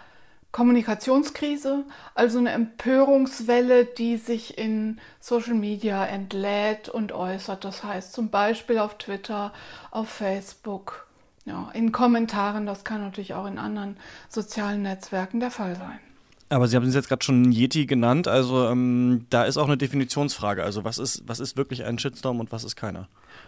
Kommunikationskrise, 0.52 1.84
also 2.14 2.38
eine 2.38 2.50
Empörungswelle, 2.50 3.84
die 3.84 4.16
sich 4.16 4.58
in 4.58 4.98
Social 5.20 5.54
Media 5.54 6.04
entlädt 6.04 6.88
und 6.88 7.12
äußert. 7.12 7.64
Das 7.64 7.84
heißt 7.84 8.12
zum 8.12 8.30
Beispiel 8.30 8.78
auf 8.78 8.98
Twitter, 8.98 9.52
auf 9.92 10.08
Facebook, 10.08 11.06
ja, 11.44 11.70
in 11.72 11.92
Kommentaren. 11.92 12.66
Das 12.66 12.84
kann 12.84 13.00
natürlich 13.00 13.34
auch 13.34 13.46
in 13.46 13.58
anderen 13.58 13.96
sozialen 14.28 14.82
Netzwerken 14.82 15.38
der 15.38 15.52
Fall 15.52 15.76
sein. 15.76 16.00
Aber 16.52 16.66
Sie 16.66 16.74
haben 16.74 16.84
es 16.84 16.96
jetzt 16.96 17.08
gerade 17.08 17.24
schon 17.24 17.52
Yeti 17.52 17.86
genannt, 17.86 18.26
also 18.26 18.66
ähm, 18.66 19.26
da 19.30 19.44
ist 19.44 19.56
auch 19.56 19.66
eine 19.66 19.76
Definitionsfrage. 19.76 20.64
Also 20.64 20.82
was 20.82 20.98
ist, 20.98 21.22
was 21.26 21.38
ist 21.38 21.56
wirklich 21.56 21.84
ein 21.84 21.96
Shitstorm 21.96 22.40
und 22.40 22.50
was 22.50 22.64
ist 22.64 22.74
keiner? 22.74 23.06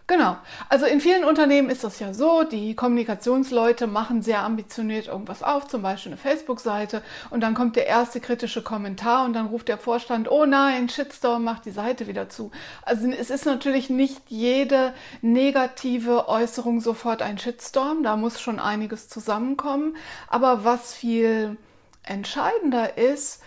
Genau. 0.08 0.36
Also 0.68 0.84
in 0.84 1.00
vielen 1.00 1.24
Unternehmen 1.24 1.70
ist 1.70 1.84
das 1.84 2.00
ja 2.00 2.12
so, 2.12 2.42
die 2.42 2.74
Kommunikationsleute 2.74 3.86
machen 3.86 4.20
sehr 4.20 4.42
ambitioniert 4.42 5.06
irgendwas 5.06 5.42
auf, 5.42 5.68
zum 5.68 5.82
Beispiel 5.82 6.12
eine 6.12 6.18
Facebook-Seite, 6.20 7.02
und 7.30 7.40
dann 7.40 7.54
kommt 7.54 7.76
der 7.76 7.86
erste 7.86 8.20
kritische 8.20 8.62
Kommentar 8.62 9.24
und 9.24 9.32
dann 9.32 9.46
ruft 9.46 9.68
der 9.68 9.78
Vorstand, 9.78 10.30
oh 10.30 10.44
nein, 10.44 10.88
Shitstorm, 10.88 11.44
macht 11.44 11.64
die 11.66 11.70
Seite 11.70 12.08
wieder 12.08 12.28
zu. 12.28 12.50
Also 12.82 13.08
es 13.08 13.30
ist 13.30 13.46
natürlich 13.46 13.90
nicht 13.90 14.22
jede 14.28 14.92
negative 15.20 16.28
Äußerung 16.28 16.80
sofort 16.80 17.22
ein 17.22 17.38
Shitstorm, 17.38 18.02
da 18.02 18.16
muss 18.16 18.40
schon 18.40 18.58
einiges 18.58 19.08
zusammenkommen. 19.08 19.96
Aber 20.28 20.64
was 20.64 20.92
viel 20.94 21.56
entscheidender 22.02 22.98
ist 22.98 23.40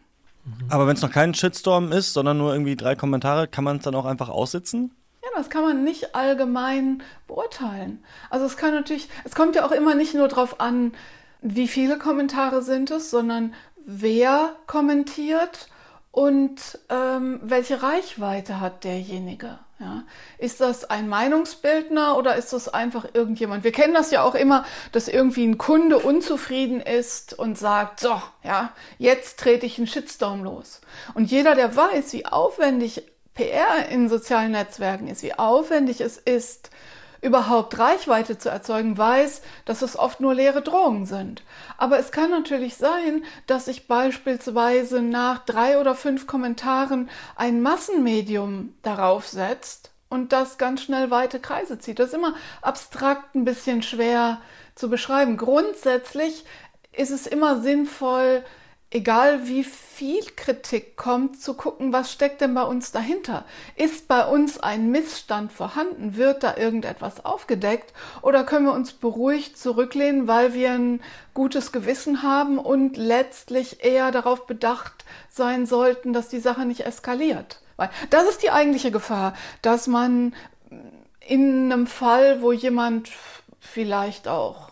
Aber 0.68 0.87
wenn 0.87 0.94
es 0.94 1.02
noch 1.02 1.11
kein 1.11 1.35
Shitstorm 1.35 1.90
ist, 1.90 2.12
sondern 2.12 2.38
nur 2.38 2.52
irgendwie 2.52 2.76
drei 2.76 2.94
Kommentare, 2.94 3.49
kann 3.49 3.64
man 3.64 3.78
es 3.78 3.85
dann 3.85 3.94
auch 3.94 4.04
einfach 4.04 4.28
aussitzen? 4.28 4.92
Ja, 5.26 5.33
das 5.35 5.50
kann 5.50 5.62
man 5.62 5.83
nicht 5.83 6.14
allgemein 6.14 7.02
beurteilen. 7.26 8.04
Also 8.30 8.47
es 8.47 8.56
kann 8.56 8.73
natürlich, 8.73 9.09
es 9.25 9.35
kommt 9.35 9.56
ja 9.56 9.66
auch 9.66 9.73
immer 9.73 9.97
nicht 9.97 10.14
nur 10.14 10.28
darauf 10.28 10.61
an, 10.61 10.92
wie 11.40 11.66
viele 11.66 11.99
Kommentare 11.99 12.62
sind 12.62 12.92
es, 12.92 13.11
sondern 13.11 13.52
wer 13.85 14.54
kommentiert 14.68 15.68
und 16.12 16.78
ähm, 16.90 17.40
welche 17.42 17.83
Reichweite 17.83 18.61
hat 18.61 18.85
derjenige. 18.85 19.59
Ja? 19.80 20.04
Ist 20.38 20.61
das 20.61 20.85
ein 20.85 21.09
Meinungsbildner 21.09 22.16
oder 22.16 22.37
ist 22.37 22.52
das 22.52 22.68
einfach 22.68 23.06
irgendjemand? 23.12 23.64
Wir 23.64 23.73
kennen 23.73 23.95
das 23.95 24.12
ja 24.12 24.23
auch 24.23 24.37
immer, 24.37 24.64
dass 24.92 25.09
irgendwie 25.09 25.45
ein 25.45 25.59
Kunde 25.59 25.99
unzufrieden 25.99 26.80
ist 26.80 27.37
und 27.37 27.59
sagt, 27.59 27.99
so, 27.99 28.23
ja, 28.45 28.73
jetzt 28.99 29.40
trete 29.40 29.66
ich 29.66 29.76
einen 29.78 29.88
Shitstorm 29.88 30.45
los. 30.45 30.83
Und 31.14 31.33
jeder, 31.33 31.56
der 31.56 31.75
weiß, 31.75 32.12
wie 32.12 32.26
aufwendig 32.26 33.02
PR 33.37 33.88
in 33.90 34.09
sozialen 34.09 34.52
Netzwerken 34.52 35.07
ist, 35.07 35.23
wie 35.23 35.35
aufwendig 35.35 36.00
es 36.00 36.16
ist, 36.16 36.71
überhaupt 37.21 37.78
Reichweite 37.78 38.38
zu 38.38 38.49
erzeugen, 38.49 38.97
weiß, 38.97 39.43
dass 39.64 39.83
es 39.83 39.99
oft 39.99 40.21
nur 40.21 40.35
leere 40.35 40.62
Drohungen 40.62 41.07
sind. 41.07 41.43
Aber 41.76 41.99
es 41.99 42.12
kann 42.12 42.31
natürlich 42.31 42.76
sein, 42.76 43.25
dass 43.47 43.66
sich 43.66 43.88
beispielsweise 43.88 45.02
nach 45.02 45.45
drei 45.45 45.78
oder 45.78 45.95
fünf 45.95 46.26
Kommentaren 46.26 47.11
ein 47.35 47.62
Massenmedium 47.62 48.75
darauf 48.83 49.26
setzt 49.26 49.90
und 50.09 50.33
das 50.33 50.59
ganz 50.59 50.83
schnell 50.83 51.11
weite 51.11 51.40
Kreise 51.40 51.78
zieht. 51.78 51.99
Das 51.99 52.09
ist 52.09 52.14
immer 52.14 52.35
abstrakt 52.62 53.35
ein 53.35 53.45
bisschen 53.45 53.83
schwer 53.83 54.40
zu 54.75 54.88
beschreiben. 54.88 55.37
Grundsätzlich 55.37 56.45
ist 56.93 57.11
es 57.11 57.26
immer 57.26 57.61
sinnvoll, 57.61 58.45
egal 58.90 59.49
wie 59.49 59.64
viel 59.64 60.25
Kritik 60.37 60.97
kommt, 60.97 61.40
zu 61.40 61.55
gucken, 61.55 61.93
was 61.93 62.12
steckt 62.12 62.40
denn 62.40 62.55
bei 62.55 62.62
uns 62.62 62.93
dahinter? 62.93 63.45
Ist 63.75 64.09
bei 64.09 64.25
uns 64.25 64.59
ein 64.59 64.90
Missstand 64.90 65.52
vorhanden? 65.52 66.16
Wird 66.16 66.43
da 66.43 66.57
irgendetwas 66.57 67.25
aufgedeckt? 67.25 67.93
Oder 68.23 68.45
können 68.45 68.66
wir 68.66 68.73
uns 68.73 68.93
beruhigt 68.93 69.59
zurücklehnen, 69.59 70.28
weil 70.28 70.55
wir 70.55 70.73
ein 70.73 71.00
gutes 71.35 71.73
Gewissen 71.73 72.23
haben 72.23 72.59
und 72.59 72.97
letztlich 72.97 73.85
eher 73.85 74.12
darauf 74.12 74.47
bedacht 74.47 75.05
sein 75.31 75.66
sollten, 75.66 76.12
dass 76.12 76.28
die 76.28 76.40
Sache 76.40 76.64
nicht 76.64 76.87
eskaliert? 76.87 77.61
Weil 77.76 77.90
das 78.11 78.28
ist 78.28 78.43
die 78.43 78.50
eigentliche 78.50 78.90
Gefahr, 78.90 79.35
dass 79.62 79.87
man 79.87 80.35
in 81.21 81.73
einem 81.73 81.87
Fall, 81.87 82.40
wo 82.40 82.52
jemand 82.52 83.11
vielleicht 83.59 84.28
auch 84.28 84.71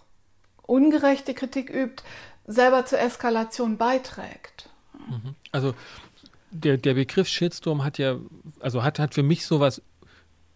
ungerechte 0.62 1.34
Kritik 1.34 1.68
übt, 1.68 2.02
selber 2.46 2.84
zur 2.86 3.00
Eskalation 3.00 3.76
beiträgt. 3.76 4.68
Mhm. 5.08 5.34
Also 5.52 5.74
der, 6.50 6.76
der 6.76 6.94
Begriff 6.94 7.28
Shitstorm 7.28 7.84
hat 7.84 7.98
ja, 7.98 8.16
also 8.60 8.82
hat, 8.82 8.98
hat 8.98 9.14
für 9.14 9.22
mich 9.22 9.46
sowas 9.46 9.82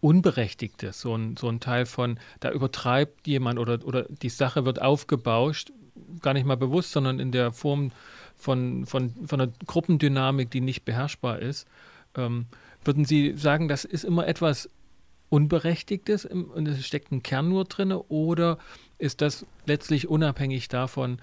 Unberechtigtes, 0.01 1.01
so 1.01 1.15
ein, 1.15 1.35
so 1.35 1.49
ein 1.49 1.59
Teil 1.59 1.85
von, 1.85 2.19
da 2.39 2.51
übertreibt 2.51 3.27
jemand 3.27 3.59
oder, 3.59 3.85
oder 3.85 4.03
die 4.03 4.29
Sache 4.29 4.63
wird 4.63 4.81
aufgebauscht, 4.81 5.73
gar 6.21 6.33
nicht 6.33 6.45
mal 6.45 6.55
bewusst, 6.55 6.93
sondern 6.93 7.19
in 7.19 7.33
der 7.33 7.51
Form 7.51 7.91
von, 8.37 8.85
von, 8.85 9.13
von 9.27 9.41
einer 9.41 9.51
Gruppendynamik, 9.67 10.49
die 10.49 10.61
nicht 10.61 10.85
beherrschbar 10.85 11.39
ist. 11.39 11.67
Ähm, 12.15 12.45
würden 12.85 13.03
Sie 13.03 13.35
sagen, 13.35 13.67
das 13.67 13.83
ist 13.83 14.05
immer 14.05 14.25
etwas 14.25 14.69
Unberechtigtes 15.27 16.25
und 16.25 16.67
es 16.67 16.85
steckt 16.85 17.11
ein 17.11 17.21
Kern 17.21 17.49
nur 17.49 17.65
drin 17.65 17.91
oder 17.91 18.57
ist 18.97 19.21
das 19.21 19.45
letztlich 19.65 20.07
unabhängig 20.07 20.69
davon, 20.69 21.19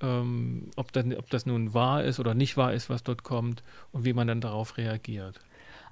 ähm, 0.00 0.70
ob, 0.76 0.92
das, 0.92 1.04
ob 1.16 1.30
das 1.30 1.46
nun 1.46 1.74
wahr 1.74 2.04
ist 2.04 2.20
oder 2.20 2.34
nicht 2.34 2.56
wahr 2.56 2.72
ist, 2.72 2.90
was 2.90 3.02
dort 3.02 3.22
kommt 3.22 3.62
und 3.92 4.04
wie 4.04 4.12
man 4.12 4.28
dann 4.28 4.40
darauf 4.40 4.76
reagiert. 4.76 5.40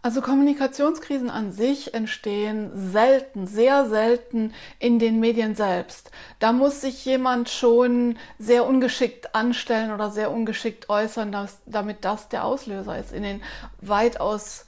Also 0.05 0.21
Kommunikationskrisen 0.21 1.31
an 1.31 1.51
sich 1.51 1.95
entstehen 1.95 2.71
selten, 2.75 3.47
sehr 3.47 3.89
selten 3.89 4.53
in 4.79 4.99
den 4.99 5.19
Medien 5.19 5.55
selbst. 5.55 6.11
Da 6.41 6.53
muss 6.53 6.83
sich 6.83 7.07
jemand 7.07 7.49
schon 7.49 8.19
sehr 8.39 8.67
ungeschickt 8.67 9.35
anstellen 9.35 9.93
oder 9.93 10.11
sehr 10.11 10.31
ungeschickt 10.31 10.91
äußern, 10.91 11.33
dass, 11.33 11.63
damit 11.65 12.05
das 12.05 12.29
der 12.29 12.45
Auslöser 12.45 12.99
ist. 12.99 13.15
In 13.15 13.23
den 13.23 13.43
weitaus, 13.81 14.67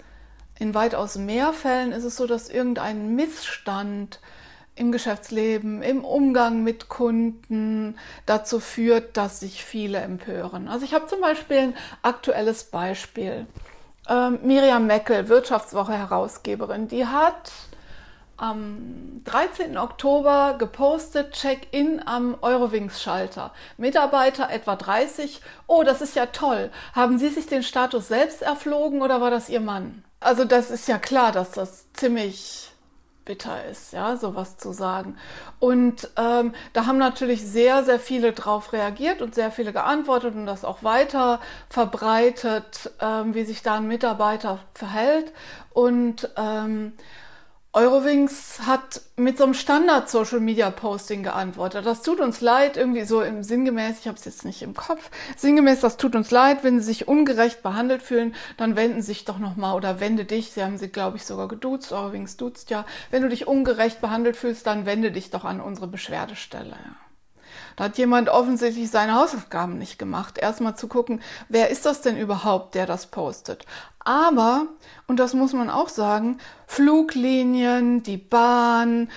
in 0.58 0.72
weitaus 0.72 1.18
mehr 1.18 1.52
Fällen 1.52 1.92
ist 1.92 2.04
es 2.04 2.16
so, 2.16 2.26
dass 2.26 2.48
irgendein 2.48 3.14
Missstand 3.14 4.20
im 4.76 4.92
Geschäftsleben, 4.92 5.82
im 5.82 6.04
Umgang 6.04 6.62
mit 6.62 6.88
Kunden 6.88 7.98
dazu 8.26 8.60
führt, 8.60 9.16
dass 9.16 9.40
sich 9.40 9.64
viele 9.64 9.98
empören. 9.98 10.68
Also 10.68 10.84
ich 10.84 10.94
habe 10.94 11.06
zum 11.06 11.20
Beispiel 11.20 11.58
ein 11.58 11.74
aktuelles 12.02 12.64
Beispiel. 12.64 13.46
Ähm, 14.08 14.38
Miriam 14.42 14.86
Meckel, 14.86 15.28
Wirtschaftswoche 15.28 15.94
Herausgeberin, 15.94 16.88
die 16.88 17.06
hat 17.06 17.50
am 18.36 19.22
13. 19.24 19.78
Oktober 19.78 20.56
gepostet, 20.58 21.32
Check-in 21.32 22.06
am 22.06 22.36
Eurowings-Schalter. 22.42 23.52
Mitarbeiter 23.78 24.50
etwa 24.50 24.76
30. 24.76 25.40
Oh, 25.66 25.82
das 25.82 26.02
ist 26.02 26.16
ja 26.16 26.26
toll. 26.26 26.70
Haben 26.94 27.18
Sie 27.18 27.30
sich 27.30 27.46
den 27.46 27.62
Status 27.62 28.08
selbst 28.08 28.42
erflogen 28.42 29.00
oder 29.00 29.22
war 29.22 29.30
das 29.30 29.48
Ihr 29.48 29.60
Mann? 29.60 30.04
Also 30.20 30.44
das 30.44 30.70
ist 30.70 30.86
ja 30.86 30.98
klar, 30.98 31.32
dass 31.32 31.52
das 31.52 31.90
ziemlich 31.94 32.70
bitter 33.26 33.66
ist, 33.66 33.92
ja, 33.92 34.16
sowas 34.16 34.56
zu 34.56 34.72
sagen. 34.72 35.18
Und 35.58 36.08
ähm, 36.16 36.54
da 36.72 36.86
haben 36.86 36.96
natürlich 36.96 37.44
sehr, 37.44 37.84
sehr 37.84 38.00
viele 38.00 38.32
drauf 38.32 38.72
reagiert 38.72 39.20
und 39.20 39.34
sehr 39.34 39.50
viele 39.50 39.74
geantwortet 39.74 40.34
und 40.34 40.46
das 40.46 40.64
auch 40.64 40.82
weiter 40.82 41.40
verbreitet, 41.68 42.90
ähm, 43.00 43.34
wie 43.34 43.44
sich 43.44 43.62
da 43.62 43.74
ein 43.74 43.86
Mitarbeiter 43.86 44.60
verhält. 44.72 45.32
Und 45.74 46.30
ähm, 46.38 46.94
Eurowings 47.76 48.60
hat 48.64 49.02
mit 49.16 49.36
so 49.36 49.44
einem 49.44 49.52
Standard-Social-Media-Posting 49.52 51.22
geantwortet. 51.22 51.84
Das 51.84 52.00
tut 52.00 52.20
uns 52.20 52.40
leid, 52.40 52.78
irgendwie 52.78 53.04
so 53.04 53.20
im 53.20 53.42
sinngemäß, 53.42 53.98
ich 54.00 54.08
habe 54.08 54.16
es 54.16 54.24
jetzt 54.24 54.46
nicht 54.46 54.62
im 54.62 54.72
Kopf, 54.72 55.10
sinngemäß, 55.36 55.80
das 55.80 55.98
tut 55.98 56.16
uns 56.16 56.30
leid, 56.30 56.64
wenn 56.64 56.80
Sie 56.80 56.86
sich 56.86 57.06
ungerecht 57.06 57.62
behandelt 57.62 58.00
fühlen, 58.00 58.34
dann 58.56 58.76
wenden 58.76 59.02
Sie 59.02 59.08
sich 59.08 59.26
doch 59.26 59.38
nochmal 59.38 59.76
oder 59.76 60.00
wende 60.00 60.24
dich, 60.24 60.52
Sie 60.52 60.64
haben 60.64 60.78
sie, 60.78 60.88
glaube 60.88 61.18
ich, 61.18 61.26
sogar 61.26 61.48
geduzt, 61.48 61.92
Eurowings 61.92 62.38
duzt 62.38 62.70
ja, 62.70 62.86
wenn 63.10 63.20
du 63.20 63.28
dich 63.28 63.46
ungerecht 63.46 64.00
behandelt 64.00 64.38
fühlst, 64.38 64.66
dann 64.66 64.86
wende 64.86 65.12
dich 65.12 65.28
doch 65.28 65.44
an 65.44 65.60
unsere 65.60 65.86
Beschwerdestelle. 65.86 66.70
Ja. 66.70 67.05
Da 67.76 67.84
hat 67.84 67.98
jemand 67.98 68.30
offensichtlich 68.30 68.90
seine 68.90 69.14
Hausaufgaben 69.14 69.78
nicht 69.78 69.98
gemacht. 69.98 70.38
Erstmal 70.38 70.76
zu 70.76 70.88
gucken, 70.88 71.20
wer 71.48 71.70
ist 71.70 71.84
das 71.84 72.00
denn 72.00 72.16
überhaupt, 72.16 72.74
der 72.74 72.86
das 72.86 73.06
postet. 73.06 73.66
Aber, 74.00 74.66
und 75.06 75.18
das 75.18 75.34
muss 75.34 75.52
man 75.52 75.68
auch 75.68 75.90
sagen, 75.90 76.38
Fluglinien, 76.66 78.02
die 78.02 78.16
Bahn, 78.16 79.10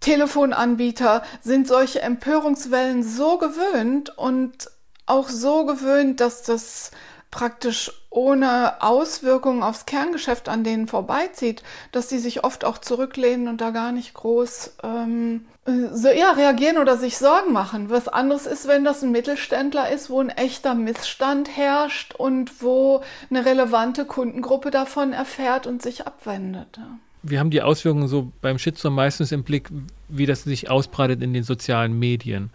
Telefonanbieter 0.00 1.22
sind 1.42 1.68
solche 1.68 2.02
Empörungswellen 2.02 3.02
so 3.02 3.38
gewöhnt 3.38 4.16
und 4.16 4.70
auch 5.06 5.28
so 5.28 5.64
gewöhnt, 5.64 6.20
dass 6.20 6.42
das 6.42 6.90
praktisch 7.32 7.90
ohne 8.10 8.82
Auswirkungen 8.82 9.64
aufs 9.64 9.86
Kerngeschäft 9.86 10.48
an 10.48 10.62
denen 10.62 10.86
vorbeizieht, 10.86 11.64
dass 11.90 12.08
sie 12.08 12.18
sich 12.18 12.44
oft 12.44 12.64
auch 12.64 12.78
zurücklehnen 12.78 13.48
und 13.48 13.60
da 13.60 13.70
gar 13.70 13.90
nicht 13.90 14.14
groß 14.14 14.76
ähm, 14.84 15.46
so, 15.64 16.08
ja, 16.08 16.32
reagieren 16.32 16.76
oder 16.76 16.96
sich 16.98 17.16
Sorgen 17.16 17.52
machen. 17.52 17.88
Was 17.88 18.06
anderes 18.06 18.46
ist, 18.46 18.68
wenn 18.68 18.84
das 18.84 19.02
ein 19.02 19.12
Mittelständler 19.12 19.90
ist, 19.90 20.10
wo 20.10 20.20
ein 20.20 20.28
echter 20.28 20.74
Missstand 20.74 21.56
herrscht 21.56 22.14
und 22.14 22.62
wo 22.62 23.02
eine 23.30 23.46
relevante 23.46 24.04
Kundengruppe 24.04 24.70
davon 24.70 25.12
erfährt 25.12 25.66
und 25.66 25.80
sich 25.80 26.06
abwendet. 26.06 26.78
Wir 27.22 27.40
haben 27.40 27.50
die 27.50 27.62
Auswirkungen 27.62 28.08
so 28.08 28.30
beim 28.42 28.58
Shitstorm 28.58 28.94
meistens 28.94 29.32
im 29.32 29.42
Blick, 29.42 29.70
wie 30.08 30.26
das 30.26 30.42
sich 30.42 30.68
ausbreitet 30.68 31.22
in 31.22 31.32
den 31.32 31.44
sozialen 31.44 31.98
Medien. 31.98 32.50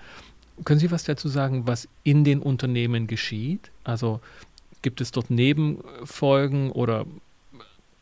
Können 0.66 0.80
Sie 0.80 0.92
was 0.92 1.04
dazu 1.04 1.30
sagen, 1.30 1.66
was 1.66 1.88
in 2.04 2.24
den 2.24 2.42
Unternehmen 2.42 3.08
geschieht? 3.08 3.72
Also 3.84 4.20
Gibt 4.82 5.02
es 5.02 5.12
dort 5.12 5.30
Nebenfolgen 5.30 6.72
oder 6.72 7.06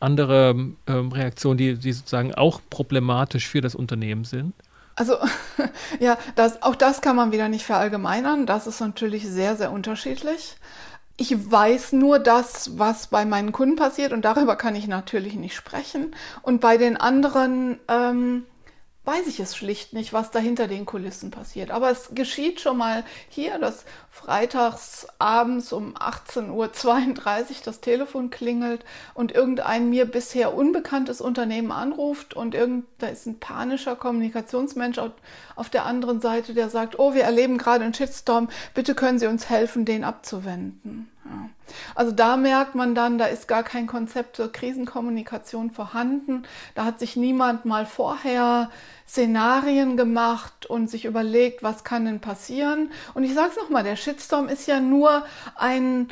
andere 0.00 0.54
ähm, 0.86 1.12
Reaktionen, 1.12 1.58
die, 1.58 1.74
die 1.76 1.92
sozusagen 1.92 2.34
auch 2.34 2.60
problematisch 2.70 3.48
für 3.48 3.60
das 3.60 3.74
Unternehmen 3.74 4.24
sind? 4.24 4.54
Also 4.94 5.16
ja, 6.00 6.18
das, 6.34 6.62
auch 6.62 6.74
das 6.74 7.00
kann 7.00 7.16
man 7.16 7.32
wieder 7.32 7.48
nicht 7.48 7.64
verallgemeinern. 7.64 8.46
Das 8.46 8.66
ist 8.66 8.80
natürlich 8.80 9.26
sehr, 9.26 9.56
sehr 9.56 9.70
unterschiedlich. 9.70 10.56
Ich 11.18 11.50
weiß 11.50 11.92
nur 11.92 12.18
das, 12.18 12.78
was 12.78 13.06
bei 13.06 13.24
meinen 13.24 13.52
Kunden 13.52 13.76
passiert 13.76 14.12
und 14.12 14.24
darüber 14.24 14.56
kann 14.56 14.74
ich 14.74 14.86
natürlich 14.86 15.34
nicht 15.34 15.54
sprechen. 15.54 16.14
Und 16.42 16.60
bei 16.60 16.76
den 16.76 16.98
anderen 16.98 17.78
ähm, 17.88 18.44
weiß 19.06 19.28
ich 19.28 19.38
es 19.38 19.56
schlicht 19.56 19.92
nicht, 19.92 20.12
was 20.12 20.32
da 20.32 20.40
hinter 20.40 20.66
den 20.66 20.84
Kulissen 20.84 21.30
passiert. 21.30 21.70
Aber 21.70 21.90
es 21.90 22.10
geschieht 22.12 22.60
schon 22.60 22.76
mal 22.76 23.04
hier, 23.28 23.58
dass 23.58 23.84
freitags 24.10 25.06
abends 25.18 25.72
um 25.72 25.96
18.32 25.96 26.50
Uhr 26.50 27.56
das 27.64 27.80
Telefon 27.80 28.30
klingelt 28.30 28.84
und 29.14 29.30
irgendein 29.30 29.90
mir 29.90 30.06
bisher 30.06 30.54
unbekanntes 30.54 31.20
Unternehmen 31.20 31.70
anruft 31.70 32.34
und 32.34 32.54
irgend, 32.54 32.86
da 32.98 33.06
ist 33.06 33.26
ein 33.26 33.38
panischer 33.38 33.94
Kommunikationsmensch 33.94 34.98
auf 35.54 35.70
der 35.70 35.86
anderen 35.86 36.20
Seite, 36.20 36.52
der 36.52 36.68
sagt, 36.68 36.98
oh, 36.98 37.14
wir 37.14 37.22
erleben 37.22 37.58
gerade 37.58 37.84
einen 37.84 37.94
Shitstorm, 37.94 38.48
bitte 38.74 38.96
können 38.96 39.20
Sie 39.20 39.28
uns 39.28 39.48
helfen, 39.48 39.84
den 39.84 40.02
abzuwenden. 40.02 41.08
Also 41.94 42.12
da 42.12 42.36
merkt 42.36 42.74
man 42.74 42.94
dann, 42.94 43.18
da 43.18 43.26
ist 43.26 43.48
gar 43.48 43.62
kein 43.62 43.86
Konzept 43.86 44.36
zur 44.36 44.52
Krisenkommunikation 44.52 45.70
vorhanden. 45.70 46.44
Da 46.74 46.84
hat 46.84 46.98
sich 46.98 47.16
niemand 47.16 47.64
mal 47.64 47.86
vorher 47.86 48.70
Szenarien 49.08 49.96
gemacht 49.96 50.66
und 50.66 50.88
sich 50.88 51.04
überlegt, 51.04 51.62
was 51.62 51.84
kann 51.84 52.04
denn 52.04 52.20
passieren. 52.20 52.90
Und 53.14 53.24
ich 53.24 53.34
sage 53.34 53.50
es 53.50 53.56
nochmal, 53.56 53.84
der 53.84 53.96
Shitstorm 53.96 54.48
ist 54.48 54.66
ja 54.66 54.80
nur 54.80 55.24
ein, 55.54 56.08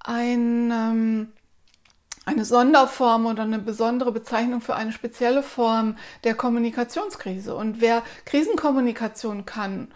ein, 0.00 0.70
ähm, 0.70 1.32
eine 2.24 2.44
Sonderform 2.44 3.26
oder 3.26 3.44
eine 3.44 3.58
besondere 3.58 4.12
Bezeichnung 4.12 4.60
für 4.60 4.76
eine 4.76 4.92
spezielle 4.92 5.42
Form 5.42 5.96
der 6.24 6.34
Kommunikationskrise. 6.34 7.54
Und 7.54 7.80
wer 7.80 8.02
Krisenkommunikation 8.24 9.46
kann, 9.46 9.88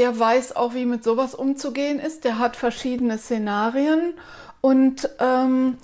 der 0.00 0.18
weiß 0.18 0.56
auch, 0.56 0.72
wie 0.72 0.86
mit 0.86 1.04
sowas 1.04 1.34
umzugehen 1.34 2.00
ist. 2.00 2.24
Der 2.24 2.38
hat 2.38 2.56
verschiedene 2.56 3.18
Szenarien 3.18 4.14
und 4.62 5.10
ähm, 5.18 5.76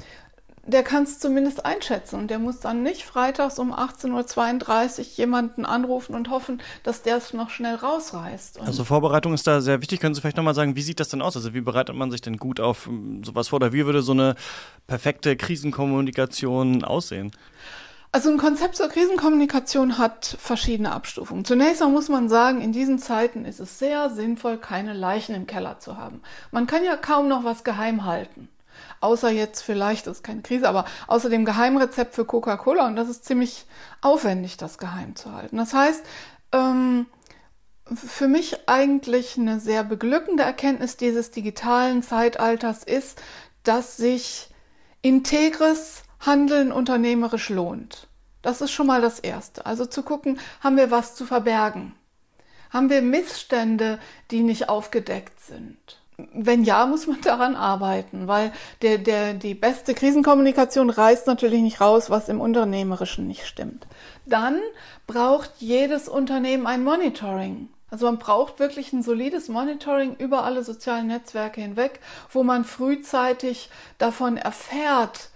der 0.64 0.82
kann 0.82 1.02
es 1.02 1.18
zumindest 1.18 1.66
einschätzen 1.66 2.18
und 2.18 2.28
der 2.28 2.38
muss 2.38 2.60
dann 2.60 2.82
nicht 2.82 3.02
freitags 3.02 3.58
um 3.58 3.74
18.32 3.74 4.98
Uhr 4.98 5.04
jemanden 5.16 5.66
anrufen 5.66 6.14
und 6.14 6.30
hoffen, 6.30 6.62
dass 6.82 7.02
der 7.02 7.18
es 7.18 7.34
noch 7.34 7.50
schnell 7.50 7.74
rausreißt. 7.74 8.58
Und 8.58 8.66
also 8.66 8.84
Vorbereitung 8.84 9.34
ist 9.34 9.46
da 9.46 9.60
sehr 9.60 9.82
wichtig. 9.82 10.00
Können 10.00 10.14
Sie 10.14 10.22
vielleicht 10.22 10.38
nochmal 10.38 10.54
sagen, 10.54 10.76
wie 10.76 10.82
sieht 10.82 10.98
das 10.98 11.10
denn 11.10 11.20
aus? 11.20 11.36
Also 11.36 11.52
wie 11.52 11.60
bereitet 11.60 11.94
man 11.94 12.10
sich 12.10 12.22
denn 12.22 12.38
gut 12.38 12.58
auf 12.58 12.86
ähm, 12.86 13.22
sowas 13.22 13.48
vor 13.48 13.58
oder 13.58 13.74
wie 13.74 13.84
würde 13.84 14.00
so 14.00 14.12
eine 14.12 14.34
perfekte 14.86 15.36
Krisenkommunikation 15.36 16.84
aussehen? 16.84 17.32
Also 18.16 18.30
ein 18.30 18.38
Konzept 18.38 18.76
zur 18.76 18.88
Krisenkommunikation 18.88 19.98
hat 19.98 20.38
verschiedene 20.40 20.90
Abstufungen. 20.92 21.44
Zunächst 21.44 21.82
mal 21.82 21.90
muss 21.90 22.08
man 22.08 22.30
sagen, 22.30 22.62
in 22.62 22.72
diesen 22.72 22.98
Zeiten 22.98 23.44
ist 23.44 23.60
es 23.60 23.78
sehr 23.78 24.08
sinnvoll, 24.08 24.56
keine 24.56 24.94
Leichen 24.94 25.34
im 25.34 25.46
Keller 25.46 25.80
zu 25.80 25.98
haben. 25.98 26.22
Man 26.50 26.66
kann 26.66 26.82
ja 26.82 26.96
kaum 26.96 27.28
noch 27.28 27.44
was 27.44 27.62
geheim 27.62 28.06
halten 28.06 28.48
außer 29.00 29.28
jetzt 29.28 29.60
vielleicht, 29.60 30.06
das 30.06 30.18
ist 30.18 30.22
keine 30.22 30.40
Krise, 30.40 30.66
aber 30.66 30.86
außer 31.08 31.28
dem 31.28 31.44
Geheimrezept 31.44 32.14
für 32.14 32.24
Coca-Cola 32.24 32.86
und 32.86 32.96
das 32.96 33.10
ist 33.10 33.26
ziemlich 33.26 33.66
aufwendig, 34.00 34.56
das 34.56 34.78
geheim 34.78 35.14
zu 35.14 35.32
halten. 35.32 35.58
Das 35.58 35.74
heißt, 35.74 36.02
ähm, 36.52 37.06
für 37.92 38.28
mich 38.28 38.66
eigentlich 38.66 39.36
eine 39.36 39.60
sehr 39.60 39.84
beglückende 39.84 40.42
Erkenntnis 40.42 40.96
dieses 40.96 41.32
digitalen 41.32 42.02
Zeitalters 42.02 42.82
ist, 42.82 43.20
dass 43.62 43.98
sich 43.98 44.48
integres 45.02 46.05
Handeln 46.20 46.72
unternehmerisch 46.72 47.48
lohnt. 47.50 48.08
Das 48.42 48.60
ist 48.60 48.70
schon 48.70 48.86
mal 48.86 49.00
das 49.00 49.18
Erste. 49.18 49.66
Also 49.66 49.86
zu 49.86 50.02
gucken, 50.02 50.38
haben 50.60 50.76
wir 50.76 50.90
was 50.90 51.14
zu 51.14 51.26
verbergen? 51.26 51.94
Haben 52.70 52.90
wir 52.90 53.02
Missstände, 53.02 53.98
die 54.30 54.42
nicht 54.42 54.68
aufgedeckt 54.68 55.40
sind? 55.40 55.76
Wenn 56.32 56.64
ja, 56.64 56.86
muss 56.86 57.06
man 57.06 57.20
daran 57.20 57.56
arbeiten, 57.56 58.26
weil 58.26 58.52
der, 58.82 58.98
der, 58.98 59.34
die 59.34 59.54
beste 59.54 59.94
Krisenkommunikation 59.94 60.90
reißt 60.90 61.26
natürlich 61.26 61.60
nicht 61.60 61.80
raus, 61.80 62.08
was 62.08 62.28
im 62.28 62.40
Unternehmerischen 62.40 63.26
nicht 63.26 63.46
stimmt. 63.46 63.86
Dann 64.24 64.60
braucht 65.06 65.50
jedes 65.58 66.08
Unternehmen 66.08 66.66
ein 66.66 66.84
Monitoring. 66.84 67.68
Also 67.90 68.06
man 68.06 68.18
braucht 68.18 68.58
wirklich 68.58 68.92
ein 68.92 69.02
solides 69.02 69.48
Monitoring 69.48 70.16
über 70.16 70.44
alle 70.44 70.64
sozialen 70.64 71.06
Netzwerke 71.06 71.60
hinweg, 71.60 72.00
wo 72.30 72.42
man 72.42 72.64
frühzeitig 72.64 73.70
davon 73.98 74.36
erfährt, 74.36 75.30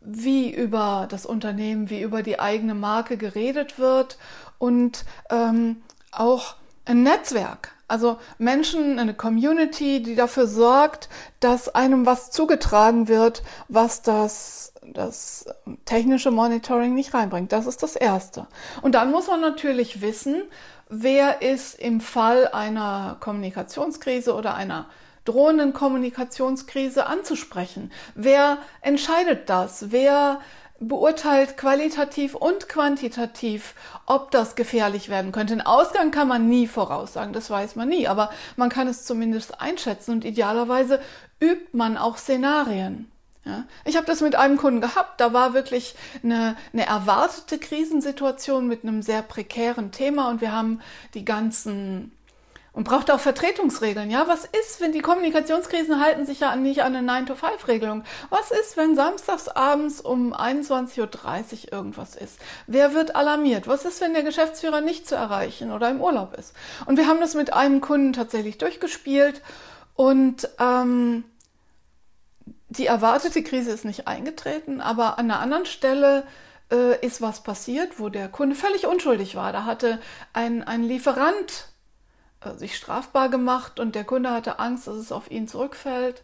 wie 0.00 0.52
über 0.52 1.06
das 1.10 1.26
Unternehmen, 1.26 1.90
wie 1.90 2.02
über 2.02 2.22
die 2.22 2.38
eigene 2.38 2.74
Marke 2.74 3.16
geredet 3.16 3.78
wird 3.78 4.18
und 4.58 5.04
ähm, 5.30 5.82
auch 6.12 6.54
ein 6.84 7.02
Netzwerk. 7.02 7.72
Also 7.88 8.18
Menschen, 8.38 8.98
eine 8.98 9.14
Community, 9.14 10.02
die 10.02 10.16
dafür 10.16 10.48
sorgt, 10.48 11.08
dass 11.38 11.72
einem 11.74 12.04
was 12.04 12.30
zugetragen 12.32 13.06
wird, 13.06 13.42
was 13.68 14.02
das, 14.02 14.72
das 14.92 15.46
technische 15.84 16.32
Monitoring 16.32 16.94
nicht 16.94 17.14
reinbringt. 17.14 17.52
Das 17.52 17.66
ist 17.66 17.84
das 17.84 17.94
Erste. 17.94 18.48
Und 18.82 18.96
dann 18.96 19.12
muss 19.12 19.28
man 19.28 19.40
natürlich 19.40 20.00
wissen, 20.00 20.42
wer 20.88 21.42
ist 21.42 21.78
im 21.78 22.00
Fall 22.00 22.48
einer 22.48 23.18
Kommunikationskrise 23.20 24.34
oder 24.34 24.54
einer 24.54 24.86
drohenden 25.26 25.72
Kommunikationskrise 25.72 27.06
anzusprechen. 27.06 27.92
Wer 28.14 28.58
entscheidet 28.80 29.50
das? 29.50 29.90
Wer 29.90 30.40
beurteilt 30.78 31.56
qualitativ 31.56 32.34
und 32.34 32.68
quantitativ, 32.68 33.74
ob 34.04 34.30
das 34.30 34.56
gefährlich 34.56 35.08
werden 35.08 35.32
könnte. 35.32 35.54
Den 35.54 35.64
Ausgang 35.66 36.10
kann 36.10 36.28
man 36.28 36.48
nie 36.48 36.66
voraussagen, 36.66 37.32
das 37.32 37.48
weiß 37.50 37.76
man 37.76 37.88
nie, 37.88 38.08
aber 38.08 38.30
man 38.56 38.68
kann 38.68 38.88
es 38.88 39.04
zumindest 39.04 39.60
einschätzen 39.60 40.12
und 40.12 40.24
idealerweise 40.24 41.00
übt 41.40 41.68
man 41.72 41.96
auch 41.96 42.18
Szenarien. 42.18 43.10
Ja, 43.44 43.64
ich 43.84 43.96
habe 43.96 44.06
das 44.06 44.22
mit 44.22 44.34
einem 44.34 44.56
Kunden 44.56 44.80
gehabt, 44.80 45.20
da 45.20 45.32
war 45.32 45.54
wirklich 45.54 45.94
eine, 46.24 46.56
eine 46.72 46.84
erwartete 46.84 47.58
Krisensituation 47.58 48.66
mit 48.66 48.82
einem 48.82 49.02
sehr 49.02 49.22
prekären 49.22 49.92
Thema 49.92 50.28
und 50.28 50.40
wir 50.40 50.50
haben 50.50 50.80
die 51.14 51.24
ganzen 51.24 52.10
und 52.76 52.84
braucht 52.84 53.10
auch 53.10 53.20
Vertretungsregeln. 53.20 54.10
Ja, 54.10 54.28
was 54.28 54.44
ist, 54.44 54.82
wenn 54.82 54.92
die 54.92 55.00
Kommunikationskrisen 55.00 55.98
halten 55.98 56.26
sich 56.26 56.40
ja 56.40 56.54
nicht 56.56 56.82
an 56.82 56.94
eine 56.94 57.10
9-to-5-Regelung? 57.10 58.04
Was 58.28 58.50
ist, 58.50 58.76
wenn 58.76 58.94
samstags 58.94 59.48
abends 59.48 60.02
um 60.02 60.34
21.30 60.34 60.98
Uhr 61.00 61.72
irgendwas 61.72 62.16
ist? 62.16 62.38
Wer 62.66 62.92
wird 62.92 63.16
alarmiert? 63.16 63.66
Was 63.66 63.86
ist, 63.86 64.02
wenn 64.02 64.12
der 64.12 64.24
Geschäftsführer 64.24 64.82
nicht 64.82 65.08
zu 65.08 65.14
erreichen 65.14 65.72
oder 65.72 65.88
im 65.88 66.02
Urlaub 66.02 66.34
ist? 66.34 66.52
Und 66.84 66.98
wir 66.98 67.06
haben 67.06 67.18
das 67.18 67.34
mit 67.34 67.54
einem 67.54 67.80
Kunden 67.80 68.12
tatsächlich 68.12 68.58
durchgespielt 68.58 69.40
und 69.94 70.46
ähm, 70.60 71.24
die 72.68 72.86
erwartete 72.86 73.42
Krise 73.42 73.70
ist 73.70 73.86
nicht 73.86 74.06
eingetreten, 74.06 74.82
aber 74.82 75.18
an 75.18 75.30
einer 75.30 75.40
anderen 75.40 75.64
Stelle 75.64 76.26
äh, 76.70 77.00
ist 77.00 77.22
was 77.22 77.42
passiert, 77.42 77.98
wo 77.98 78.10
der 78.10 78.28
Kunde 78.28 78.54
völlig 78.54 78.86
unschuldig 78.86 79.34
war. 79.34 79.54
Da 79.54 79.64
hatte 79.64 79.98
ein, 80.34 80.62
ein 80.62 80.82
Lieferant 80.82 81.68
sich 82.56 82.76
strafbar 82.76 83.28
gemacht 83.28 83.80
und 83.80 83.94
der 83.94 84.04
Kunde 84.04 84.30
hatte 84.30 84.58
Angst, 84.58 84.86
dass 84.86 84.96
es 84.96 85.12
auf 85.12 85.30
ihn 85.30 85.48
zurückfällt. 85.48 86.22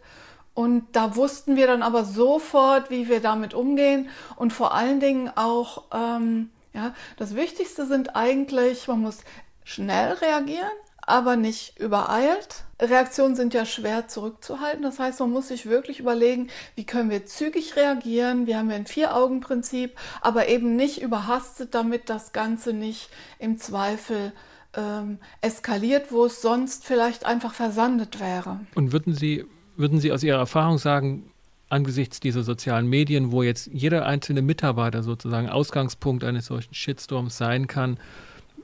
Und 0.54 0.84
da 0.92 1.16
wussten 1.16 1.56
wir 1.56 1.66
dann 1.66 1.82
aber 1.82 2.04
sofort, 2.04 2.90
wie 2.90 3.08
wir 3.08 3.20
damit 3.20 3.54
umgehen 3.54 4.10
und 4.36 4.52
vor 4.52 4.74
allen 4.74 5.00
Dingen 5.00 5.30
auch, 5.34 5.84
ähm, 5.92 6.50
ja, 6.74 6.94
das 7.16 7.34
Wichtigste 7.34 7.86
sind 7.86 8.16
eigentlich, 8.16 8.86
man 8.86 9.00
muss 9.00 9.18
schnell 9.64 10.12
reagieren, 10.12 10.70
aber 11.04 11.36
nicht 11.36 11.78
übereilt. 11.78 12.64
Reaktionen 12.80 13.34
sind 13.34 13.54
ja 13.54 13.64
schwer 13.64 14.08
zurückzuhalten. 14.08 14.82
Das 14.82 14.98
heißt, 14.98 15.20
man 15.20 15.30
muss 15.30 15.48
sich 15.48 15.66
wirklich 15.66 16.00
überlegen, 16.00 16.48
wie 16.74 16.84
können 16.84 17.10
wir 17.10 17.26
zügig 17.26 17.76
reagieren. 17.76 18.46
Wir 18.46 18.58
haben 18.58 18.70
ja 18.70 18.76
ein 18.76 18.86
Vier-Augen-Prinzip, 18.86 19.96
aber 20.20 20.48
eben 20.48 20.76
nicht 20.76 21.02
überhastet, 21.02 21.74
damit 21.74 22.08
das 22.08 22.32
Ganze 22.32 22.72
nicht 22.72 23.10
im 23.38 23.58
Zweifel 23.58 24.32
ähm, 24.74 25.18
eskaliert, 25.40 26.12
wo 26.12 26.26
es 26.26 26.42
sonst 26.42 26.84
vielleicht 26.84 27.26
einfach 27.26 27.54
versandet 27.54 28.20
wäre. 28.20 28.60
Und 28.74 28.92
würden 28.92 29.14
Sie, 29.14 29.44
würden 29.76 30.00
Sie 30.00 30.12
aus 30.12 30.22
Ihrer 30.22 30.38
Erfahrung 30.38 30.78
sagen, 30.78 31.30
angesichts 31.68 32.20
dieser 32.20 32.42
sozialen 32.42 32.86
Medien, 32.86 33.32
wo 33.32 33.42
jetzt 33.42 33.70
jeder 33.72 34.06
einzelne 34.06 34.42
Mitarbeiter 34.42 35.02
sozusagen 35.02 35.48
Ausgangspunkt 35.48 36.22
eines 36.22 36.46
solchen 36.46 36.74
Shitstorms 36.74 37.38
sein 37.38 37.66
kann, 37.66 37.98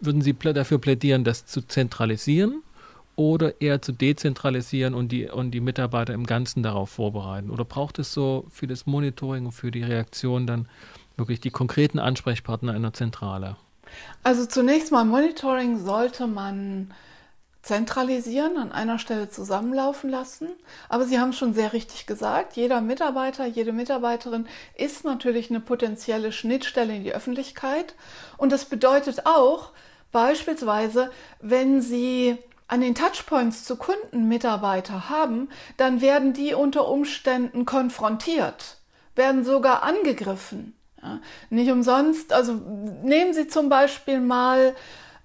würden 0.01 0.21
Sie 0.21 0.35
dafür 0.35 0.79
plädieren, 0.79 1.25
das 1.25 1.47
zu 1.47 1.63
zentralisieren 1.63 2.63
oder 3.17 3.61
eher 3.61 3.83
zu 3.83 3.93
dezentralisieren 3.93 4.95
und 4.95 5.11
die, 5.11 5.27
und 5.27 5.51
die 5.51 5.61
Mitarbeiter 5.61 6.15
im 6.15 6.25
Ganzen 6.25 6.63
darauf 6.63 6.91
vorbereiten? 6.91 7.51
Oder 7.51 7.65
braucht 7.65 7.99
es 7.99 8.13
so 8.13 8.47
für 8.51 8.67
das 8.67 8.87
Monitoring 8.87 9.47
und 9.47 9.53
für 9.53 9.71
die 9.71 9.83
Reaktion 9.83 10.47
dann 10.47 10.69
wirklich 11.17 11.41
die 11.41 11.51
konkreten 11.51 11.99
Ansprechpartner 11.99 12.75
einer 12.75 12.93
Zentrale? 12.93 13.57
Also 14.23 14.47
zunächst 14.47 14.93
mal 14.93 15.05
Monitoring 15.05 15.85
sollte 15.85 16.27
man 16.27 16.93
zentralisieren, 17.63 18.57
an 18.57 18.73
einer 18.73 18.99
Stelle 18.99 19.29
zusammenlaufen 19.29 20.09
lassen. 20.09 20.49
Aber 20.89 21.05
Sie 21.05 21.19
haben 21.21 21.35
schon 21.35 21.53
sehr 21.53 21.75
richtig 21.75 22.07
gesagt, 22.07 22.57
jeder 22.57 22.81
Mitarbeiter, 22.81 23.45
jede 23.45 23.73
Mitarbeiterin 23.73 24.47
ist 24.75 25.05
natürlich 25.05 25.51
eine 25.51 25.61
potenzielle 25.61 26.33
Schnittstelle 26.33 26.97
in 26.97 27.05
die 27.05 27.15
Öffentlichkeit. 27.15 27.95
Und 28.39 28.53
das 28.53 28.65
bedeutet 28.65 29.27
auch 29.27 29.73
beispielsweise, 30.13 31.11
wenn 31.41 31.83
Sie 31.83 32.39
an 32.69 32.81
den 32.81 32.95
Touchpoints 32.95 33.65
zu 33.65 33.77
Kunden 33.77 34.29
Mitarbeiter 34.29 35.11
haben, 35.11 35.49
dann 35.77 36.01
werden 36.01 36.33
die 36.33 36.55
unter 36.55 36.89
Umständen 36.89 37.65
konfrontiert, 37.65 38.77
werden 39.15 39.45
sogar 39.45 39.83
angegriffen. 39.83 40.78
Ja, 41.03 41.21
nicht 41.51 41.71
umsonst, 41.71 42.33
also 42.33 42.55
nehmen 43.03 43.33
Sie 43.33 43.47
zum 43.47 43.69
Beispiel 43.69 44.21
mal 44.21 44.75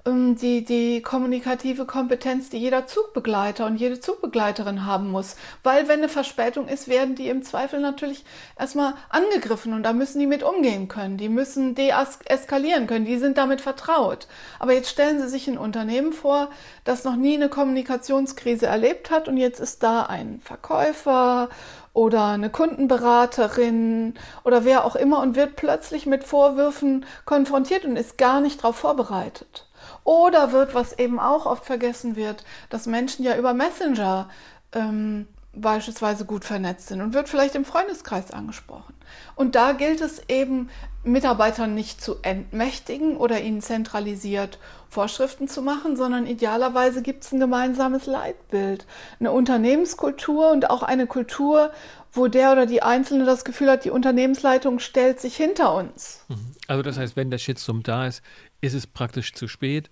ähm, 0.05 0.35
die, 0.35 0.65
die 0.65 1.01
kommunikative 1.01 1.85
Kompetenz, 1.85 2.49
die 2.49 2.57
jeder 2.57 2.87
Zugbegleiter 2.87 3.65
und 3.65 3.77
jede 3.77 3.99
Zugbegleiterin 3.99 4.85
haben 4.85 5.09
muss. 5.11 5.35
Weil 5.63 5.87
wenn 5.87 5.99
eine 5.99 6.09
Verspätung 6.09 6.67
ist, 6.67 6.87
werden 6.87 7.15
die 7.15 7.29
im 7.29 7.43
Zweifel 7.43 7.79
natürlich 7.79 8.25
erstmal 8.59 8.93
angegriffen 9.09 9.73
und 9.73 9.83
da 9.83 9.93
müssen 9.93 10.19
die 10.19 10.27
mit 10.27 10.43
umgehen 10.43 10.87
können. 10.87 11.17
Die 11.17 11.29
müssen 11.29 11.75
deeskalieren 11.75 12.87
können. 12.87 13.05
Die 13.05 13.17
sind 13.17 13.37
damit 13.37 13.61
vertraut. 13.61 14.27
Aber 14.59 14.73
jetzt 14.73 14.89
stellen 14.89 15.19
Sie 15.21 15.29
sich 15.29 15.47
ein 15.47 15.57
Unternehmen 15.57 16.13
vor, 16.13 16.49
das 16.83 17.03
noch 17.03 17.15
nie 17.15 17.35
eine 17.35 17.49
Kommunikationskrise 17.49 18.65
erlebt 18.65 19.09
hat 19.09 19.27
und 19.27 19.37
jetzt 19.37 19.59
ist 19.59 19.83
da 19.83 20.03
ein 20.03 20.41
Verkäufer 20.43 21.49
oder 21.93 22.25
eine 22.27 22.49
Kundenberaterin 22.49 24.15
oder 24.43 24.65
wer 24.65 24.83
auch 24.85 24.95
immer 24.95 25.19
und 25.19 25.35
wird 25.35 25.55
plötzlich 25.55 26.05
mit 26.05 26.23
Vorwürfen 26.23 27.05
konfrontiert 27.25 27.85
und 27.85 27.95
ist 27.97 28.17
gar 28.17 28.41
nicht 28.41 28.63
darauf 28.63 28.75
vorbereitet. 28.75 29.67
Oder 30.03 30.51
wird, 30.51 30.73
was 30.73 30.97
eben 30.97 31.19
auch 31.19 31.45
oft 31.45 31.65
vergessen 31.65 32.15
wird, 32.15 32.43
dass 32.69 32.87
Menschen 32.87 33.23
ja 33.23 33.37
über 33.37 33.53
Messenger 33.53 34.29
ähm, 34.73 35.27
beispielsweise 35.53 36.25
gut 36.25 36.45
vernetzt 36.45 36.87
sind 36.87 37.01
und 37.01 37.13
wird 37.13 37.29
vielleicht 37.29 37.55
im 37.55 37.65
Freundeskreis 37.65 38.31
angesprochen. 38.31 38.95
Und 39.35 39.55
da 39.55 39.71
gilt 39.73 40.01
es 40.01 40.21
eben, 40.29 40.69
Mitarbeitern 41.03 41.73
nicht 41.73 42.01
zu 42.01 42.15
entmächtigen 42.21 43.17
oder 43.17 43.41
ihnen 43.41 43.61
zentralisiert 43.61 44.57
Vorschriften 44.89 45.47
zu 45.47 45.61
machen, 45.61 45.97
sondern 45.97 46.25
idealerweise 46.25 47.01
gibt 47.01 47.25
es 47.25 47.31
ein 47.31 47.39
gemeinsames 47.39 48.05
Leitbild, 48.05 48.85
eine 49.19 49.31
Unternehmenskultur 49.31 50.51
und 50.51 50.69
auch 50.69 50.81
eine 50.81 51.07
Kultur, 51.07 51.71
wo 52.13 52.27
der 52.27 52.51
oder 52.51 52.65
die 52.65 52.83
Einzelne 52.83 53.25
das 53.25 53.43
Gefühl 53.43 53.71
hat, 53.71 53.85
die 53.85 53.89
Unternehmensleitung 53.89 54.79
stellt 54.79 55.19
sich 55.19 55.35
hinter 55.35 55.75
uns. 55.75 56.23
Mhm. 56.29 56.55
Also 56.67 56.83
das 56.83 56.97
heißt, 56.97 57.15
wenn 57.15 57.31
der 57.31 57.39
Shitstorm 57.39 57.83
da 57.83 58.07
ist, 58.07 58.21
ist 58.61 58.73
es 58.73 58.87
praktisch 58.87 59.33
zu 59.33 59.47
spät? 59.47 59.89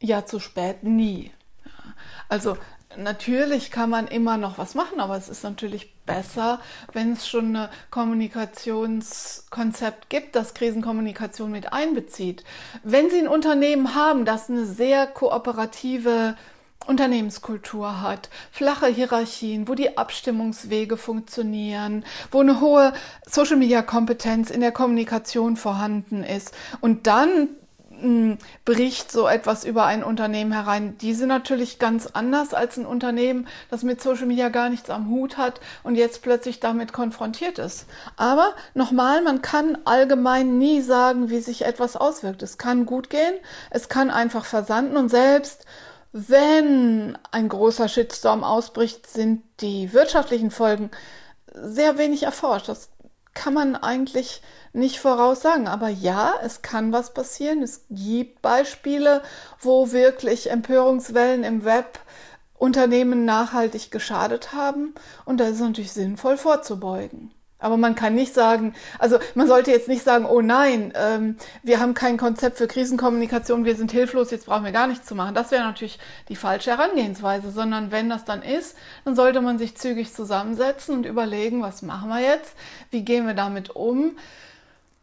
Ja, 0.00 0.24
zu 0.24 0.38
spät 0.40 0.82
nie. 0.82 1.32
Also 2.28 2.56
Natürlich 2.96 3.70
kann 3.70 3.90
man 3.90 4.06
immer 4.06 4.36
noch 4.36 4.58
was 4.58 4.74
machen, 4.74 5.00
aber 5.00 5.16
es 5.16 5.28
ist 5.28 5.44
natürlich 5.44 5.94
besser, 6.04 6.60
wenn 6.92 7.12
es 7.12 7.28
schon 7.28 7.56
ein 7.56 7.68
Kommunikationskonzept 7.90 10.10
gibt, 10.10 10.36
das 10.36 10.54
Krisenkommunikation 10.54 11.50
mit 11.50 11.72
einbezieht. 11.72 12.44
Wenn 12.82 13.10
Sie 13.10 13.18
ein 13.18 13.28
Unternehmen 13.28 13.94
haben, 13.94 14.24
das 14.24 14.50
eine 14.50 14.66
sehr 14.66 15.06
kooperative 15.06 16.36
Unternehmenskultur 16.86 18.02
hat, 18.02 18.28
flache 18.50 18.86
Hierarchien, 18.86 19.68
wo 19.68 19.74
die 19.74 19.96
Abstimmungswege 19.96 20.96
funktionieren, 20.96 22.04
wo 22.30 22.40
eine 22.40 22.60
hohe 22.60 22.92
Social-Media-Kompetenz 23.26 24.50
in 24.50 24.60
der 24.60 24.72
Kommunikation 24.72 25.56
vorhanden 25.56 26.22
ist 26.22 26.54
und 26.80 27.06
dann 27.06 27.48
bricht 28.64 29.10
so 29.10 29.26
etwas 29.26 29.64
über 29.64 29.84
ein 29.84 30.04
Unternehmen 30.04 30.52
herein. 30.52 30.98
Die 30.98 31.14
sind 31.14 31.28
natürlich 31.28 31.78
ganz 31.78 32.08
anders 32.12 32.54
als 32.54 32.76
ein 32.76 32.86
Unternehmen, 32.86 33.46
das 33.70 33.82
mit 33.82 34.00
Social 34.00 34.26
Media 34.26 34.48
gar 34.48 34.68
nichts 34.68 34.90
am 34.90 35.08
Hut 35.10 35.36
hat 35.36 35.60
und 35.82 35.94
jetzt 35.94 36.22
plötzlich 36.22 36.60
damit 36.60 36.92
konfrontiert 36.92 37.58
ist. 37.58 37.86
Aber 38.16 38.54
nochmal, 38.74 39.22
man 39.22 39.42
kann 39.42 39.78
allgemein 39.84 40.58
nie 40.58 40.80
sagen, 40.80 41.30
wie 41.30 41.40
sich 41.40 41.64
etwas 41.64 41.96
auswirkt. 41.96 42.42
Es 42.42 42.58
kann 42.58 42.86
gut 42.86 43.10
gehen, 43.10 43.34
es 43.70 43.88
kann 43.88 44.10
einfach 44.10 44.44
versanden 44.44 44.96
und 44.96 45.08
selbst 45.08 45.64
wenn 46.12 47.18
ein 47.32 47.48
großer 47.48 47.88
Shitstorm 47.88 48.44
ausbricht, 48.44 49.08
sind 49.08 49.42
die 49.60 49.92
wirtschaftlichen 49.92 50.52
Folgen 50.52 50.92
sehr 51.52 51.98
wenig 51.98 52.22
erforscht. 52.22 52.68
Das 52.68 52.90
kann 53.34 53.54
man 53.54 53.76
eigentlich 53.76 54.42
nicht 54.72 55.00
voraussagen. 55.00 55.68
Aber 55.68 55.88
ja, 55.88 56.34
es 56.42 56.62
kann 56.62 56.92
was 56.92 57.12
passieren. 57.12 57.62
Es 57.62 57.86
gibt 57.90 58.42
Beispiele, 58.42 59.22
wo 59.60 59.92
wirklich 59.92 60.50
Empörungswellen 60.50 61.44
im 61.44 61.64
Web 61.64 62.00
Unternehmen 62.56 63.24
nachhaltig 63.24 63.90
geschadet 63.90 64.52
haben. 64.52 64.94
Und 65.24 65.38
da 65.38 65.44
ist 65.44 65.56
es 65.56 65.60
natürlich 65.60 65.92
sinnvoll 65.92 66.36
vorzubeugen. 66.36 67.32
Aber 67.64 67.78
man 67.78 67.94
kann 67.94 68.14
nicht 68.14 68.34
sagen, 68.34 68.74
also 68.98 69.18
man 69.34 69.46
sollte 69.46 69.70
jetzt 69.70 69.88
nicht 69.88 70.04
sagen, 70.04 70.26
oh 70.26 70.42
nein, 70.42 70.92
ähm, 70.96 71.38
wir 71.62 71.80
haben 71.80 71.94
kein 71.94 72.18
Konzept 72.18 72.58
für 72.58 72.66
Krisenkommunikation, 72.66 73.64
wir 73.64 73.74
sind 73.74 73.90
hilflos, 73.90 74.30
jetzt 74.30 74.44
brauchen 74.44 74.66
wir 74.66 74.70
gar 74.70 74.86
nichts 74.86 75.06
zu 75.06 75.14
machen. 75.14 75.34
Das 75.34 75.50
wäre 75.50 75.62
natürlich 75.62 75.98
die 76.28 76.36
falsche 76.36 76.72
Herangehensweise, 76.72 77.50
sondern 77.50 77.90
wenn 77.90 78.10
das 78.10 78.26
dann 78.26 78.42
ist, 78.42 78.76
dann 79.06 79.16
sollte 79.16 79.40
man 79.40 79.56
sich 79.56 79.78
zügig 79.78 80.12
zusammensetzen 80.12 80.94
und 80.94 81.06
überlegen, 81.06 81.62
was 81.62 81.80
machen 81.80 82.10
wir 82.10 82.20
jetzt, 82.20 82.54
wie 82.90 83.02
gehen 83.02 83.26
wir 83.26 83.32
damit 83.32 83.74
um 83.74 84.18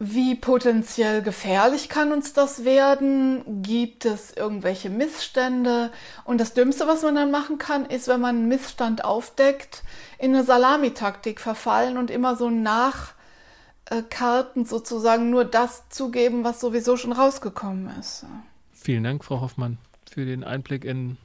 wie 0.04 0.34
potenziell 0.34 1.22
gefährlich 1.22 1.88
kann 1.88 2.12
uns 2.12 2.34
das 2.34 2.66
werden? 2.66 3.62
Gibt 3.62 4.06
es 4.06 4.36
irgendwelche 4.36 4.90
Missstände? 4.90 5.92
Und 6.24 6.42
das 6.42 6.56
Dümmste, 6.56 6.88
was 6.88 7.04
man 7.04 7.14
dann 7.14 7.30
machen 7.30 7.60
kann, 7.60 7.86
ist, 7.86 8.08
wenn 8.08 8.20
man 8.20 8.38
einen 8.38 8.48
Missstand 8.48 9.06
aufdeckt, 9.06 9.84
in 10.18 10.34
eine 10.34 10.44
Salamitaktik 10.44 11.40
verfallen 11.40 12.00
und 12.00 12.10
immer 12.10 12.36
so 12.36 12.50
nachkarten 12.50 13.14
sozusagen 14.66 15.30
nur 15.30 15.46
das 15.46 15.88
zugeben, 15.90 16.44
was 16.44 16.60
sowieso 16.60 16.98
schon 16.98 17.12
rausgekommen 17.12 17.96
ist. 18.00 18.26
Vielen 18.74 19.04
Dank, 19.04 19.24
Frau 19.24 19.40
Hoffmann, 19.40 19.78
für 20.12 20.26
den 20.26 20.44
Einblick 20.44 20.84
in 20.84 21.18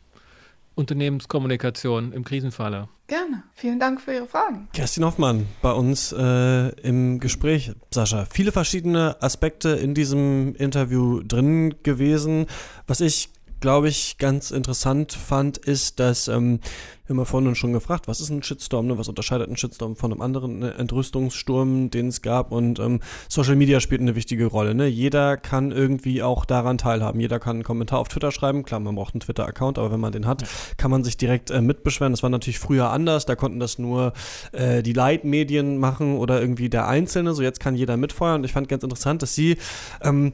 Unternehmenskommunikation 0.76 2.12
im 2.12 2.24
Krisenfalle. 2.24 2.88
Gerne. 3.08 3.42
Vielen 3.54 3.80
Dank 3.80 4.00
für 4.00 4.14
Ihre 4.14 4.26
Fragen. 4.26 4.68
Kerstin 4.72 5.04
Hoffmann 5.04 5.46
bei 5.62 5.72
uns 5.72 6.12
äh, 6.12 6.68
im 6.80 7.18
Gespräch. 7.18 7.72
Sascha, 7.92 8.26
viele 8.26 8.52
verschiedene 8.52 9.16
Aspekte 9.20 9.70
in 9.70 9.94
diesem 9.94 10.54
Interview 10.56 11.22
drin 11.22 11.74
gewesen. 11.82 12.46
Was 12.86 13.00
ich 13.00 13.30
glaube 13.60 13.88
ich, 13.88 14.18
ganz 14.18 14.50
interessant 14.50 15.12
fand, 15.12 15.58
ist, 15.58 15.98
dass, 16.00 16.28
ähm, 16.28 16.60
wir 17.06 17.14
haben 17.14 17.18
ja 17.18 17.24
vorhin 17.24 17.54
schon 17.54 17.72
gefragt, 17.72 18.08
was 18.08 18.20
ist 18.20 18.30
ein 18.30 18.42
Shitstorm, 18.42 18.88
ne? 18.88 18.98
was 18.98 19.08
unterscheidet 19.08 19.48
ein 19.48 19.56
Shitstorm 19.56 19.94
von 19.94 20.12
einem 20.12 20.20
anderen 20.20 20.58
ne? 20.58 20.74
Entrüstungssturm, 20.74 21.90
den 21.90 22.08
es 22.08 22.20
gab 22.20 22.50
und 22.50 22.80
ähm, 22.80 23.00
Social 23.28 23.54
Media 23.54 23.78
spielt 23.78 24.00
eine 24.00 24.16
wichtige 24.16 24.46
Rolle. 24.46 24.74
Ne? 24.74 24.86
Jeder 24.86 25.36
kann 25.36 25.70
irgendwie 25.70 26.22
auch 26.22 26.44
daran 26.44 26.78
teilhaben. 26.78 27.20
Jeder 27.20 27.38
kann 27.38 27.56
einen 27.56 27.62
Kommentar 27.62 28.00
auf 28.00 28.08
Twitter 28.08 28.32
schreiben. 28.32 28.64
Klar, 28.64 28.80
man 28.80 28.96
braucht 28.96 29.14
einen 29.14 29.20
Twitter-Account, 29.20 29.78
aber 29.78 29.92
wenn 29.92 30.00
man 30.00 30.12
den 30.12 30.26
hat, 30.26 30.44
kann 30.76 30.90
man 30.90 31.04
sich 31.04 31.16
direkt 31.16 31.50
äh, 31.50 31.60
mitbeschweren. 31.60 32.12
Das 32.12 32.24
war 32.24 32.30
natürlich 32.30 32.58
früher 32.58 32.90
anders. 32.90 33.24
Da 33.24 33.36
konnten 33.36 33.60
das 33.60 33.78
nur 33.78 34.12
äh, 34.52 34.82
die 34.82 34.92
Leitmedien 34.92 35.78
machen 35.78 36.16
oder 36.16 36.40
irgendwie 36.40 36.68
der 36.68 36.88
Einzelne. 36.88 37.34
So 37.34 37.42
jetzt 37.42 37.60
kann 37.60 37.76
jeder 37.76 37.96
mitfeuern. 37.96 38.40
Und 38.40 38.44
ich 38.44 38.52
fand 38.52 38.68
ganz 38.68 38.82
interessant, 38.82 39.22
dass 39.22 39.34
sie 39.34 39.58
ähm, 40.02 40.32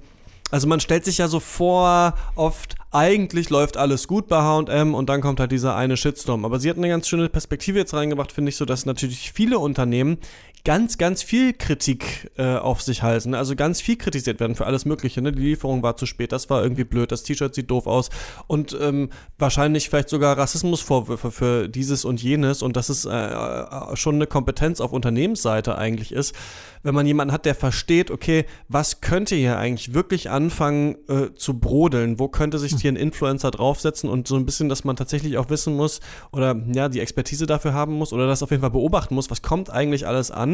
also 0.52 0.68
man 0.68 0.80
stellt 0.80 1.06
sich 1.06 1.16
ja 1.18 1.28
so 1.28 1.40
vor, 1.40 2.14
oft 2.36 2.76
eigentlich 2.90 3.48
läuft 3.48 3.78
alles 3.78 4.06
gut 4.06 4.28
bei 4.28 4.36
H&M 4.36 4.94
und 4.94 5.08
dann 5.08 5.22
kommt 5.22 5.40
halt 5.40 5.50
dieser 5.50 5.74
eine 5.74 5.96
Shitstorm. 5.96 6.44
Aber 6.44 6.60
sie 6.60 6.68
hat 6.68 6.76
eine 6.76 6.90
ganz 6.90 7.08
schöne 7.08 7.30
Perspektive 7.30 7.78
jetzt 7.78 7.94
reingebracht, 7.94 8.32
finde 8.32 8.50
ich 8.50 8.56
so, 8.56 8.66
dass 8.66 8.84
natürlich 8.84 9.32
viele 9.32 9.58
Unternehmen 9.58 10.18
ganz, 10.64 10.96
ganz 10.96 11.22
viel 11.22 11.52
Kritik 11.52 12.30
äh, 12.36 12.54
auf 12.56 12.82
sich 12.82 13.02
halten. 13.02 13.34
Also 13.34 13.56
ganz 13.56 13.80
viel 13.80 13.96
kritisiert 13.96 14.38
werden 14.38 14.54
für 14.54 14.66
alles 14.66 14.84
Mögliche. 14.84 15.20
Ne? 15.20 15.32
Die 15.32 15.42
Lieferung 15.42 15.82
war 15.82 15.96
zu 15.96 16.06
spät, 16.06 16.30
das 16.30 16.50
war 16.50 16.62
irgendwie 16.62 16.84
blöd, 16.84 17.10
das 17.10 17.24
T-Shirt 17.24 17.54
sieht 17.54 17.70
doof 17.70 17.86
aus 17.86 18.10
und 18.46 18.76
ähm, 18.80 19.10
wahrscheinlich 19.38 19.88
vielleicht 19.88 20.08
sogar 20.08 20.38
Rassismusvorwürfe 20.38 21.32
für 21.32 21.68
dieses 21.68 22.04
und 22.04 22.22
jenes 22.22 22.62
und 22.62 22.76
dass 22.76 22.88
es 22.88 23.04
äh, 23.04 23.10
äh, 23.10 23.96
schon 23.96 24.16
eine 24.16 24.26
Kompetenz 24.26 24.80
auf 24.80 24.92
Unternehmensseite 24.92 25.76
eigentlich 25.76 26.12
ist, 26.12 26.34
wenn 26.82 26.94
man 26.94 27.06
jemanden 27.06 27.32
hat, 27.32 27.44
der 27.44 27.54
versteht, 27.54 28.10
okay, 28.10 28.44
was 28.68 29.00
könnte 29.00 29.34
hier 29.34 29.58
eigentlich 29.58 29.94
wirklich 29.94 30.30
anfangen 30.30 30.96
äh, 31.08 31.32
zu 31.34 31.58
brodeln? 31.58 32.18
Wo 32.18 32.28
könnte 32.28 32.58
sich 32.58 32.74
hier 32.80 32.90
ein 32.90 32.96
Influencer 32.96 33.50
draufsetzen 33.50 34.10
und 34.10 34.26
so 34.26 34.36
ein 34.36 34.46
bisschen, 34.46 34.68
dass 34.68 34.84
man 34.84 34.96
tatsächlich 34.96 35.38
auch 35.38 35.48
wissen 35.48 35.74
muss 35.74 36.00
oder 36.32 36.60
ja, 36.72 36.88
die 36.88 37.00
Expertise 37.00 37.46
dafür 37.46 37.72
haben 37.72 37.94
muss 37.94 38.12
oder 38.12 38.26
das 38.26 38.42
auf 38.42 38.50
jeden 38.50 38.62
Fall 38.62 38.70
beobachten 38.70 39.14
muss, 39.14 39.30
was 39.30 39.42
kommt 39.42 39.70
eigentlich 39.70 40.06
alles 40.06 40.30
an? 40.30 40.51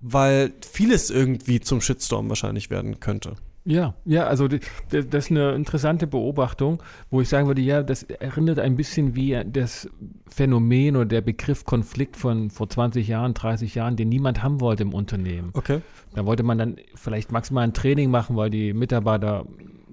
Weil 0.00 0.52
vieles 0.70 1.08
irgendwie 1.10 1.60
zum 1.60 1.80
Shitstorm 1.80 2.28
wahrscheinlich 2.28 2.68
werden 2.70 3.00
könnte. 3.00 3.36
Ja, 3.64 3.94
ja, 4.06 4.24
also 4.24 4.48
das 4.48 4.60
ist 4.90 5.30
eine 5.30 5.52
interessante 5.52 6.06
Beobachtung, 6.06 6.82
wo 7.10 7.20
ich 7.20 7.28
sagen 7.28 7.48
würde, 7.48 7.60
ja, 7.60 7.82
das 7.82 8.02
erinnert 8.02 8.58
ein 8.58 8.76
bisschen 8.76 9.14
wie 9.14 9.38
das 9.44 9.90
Phänomen 10.26 10.96
oder 10.96 11.04
der 11.04 11.20
Begriff 11.20 11.66
Konflikt 11.66 12.16
von 12.16 12.48
vor 12.48 12.70
20 12.70 13.06
Jahren, 13.06 13.34
30 13.34 13.74
Jahren, 13.74 13.96
den 13.96 14.08
niemand 14.08 14.42
haben 14.42 14.62
wollte 14.62 14.84
im 14.84 14.94
Unternehmen. 14.94 15.50
Okay. 15.52 15.82
Da 16.14 16.24
wollte 16.24 16.44
man 16.44 16.56
dann 16.56 16.76
vielleicht 16.94 17.30
maximal 17.30 17.64
ein 17.64 17.74
Training 17.74 18.10
machen, 18.10 18.36
weil 18.36 18.48
die 18.48 18.72
Mitarbeiter 18.72 19.44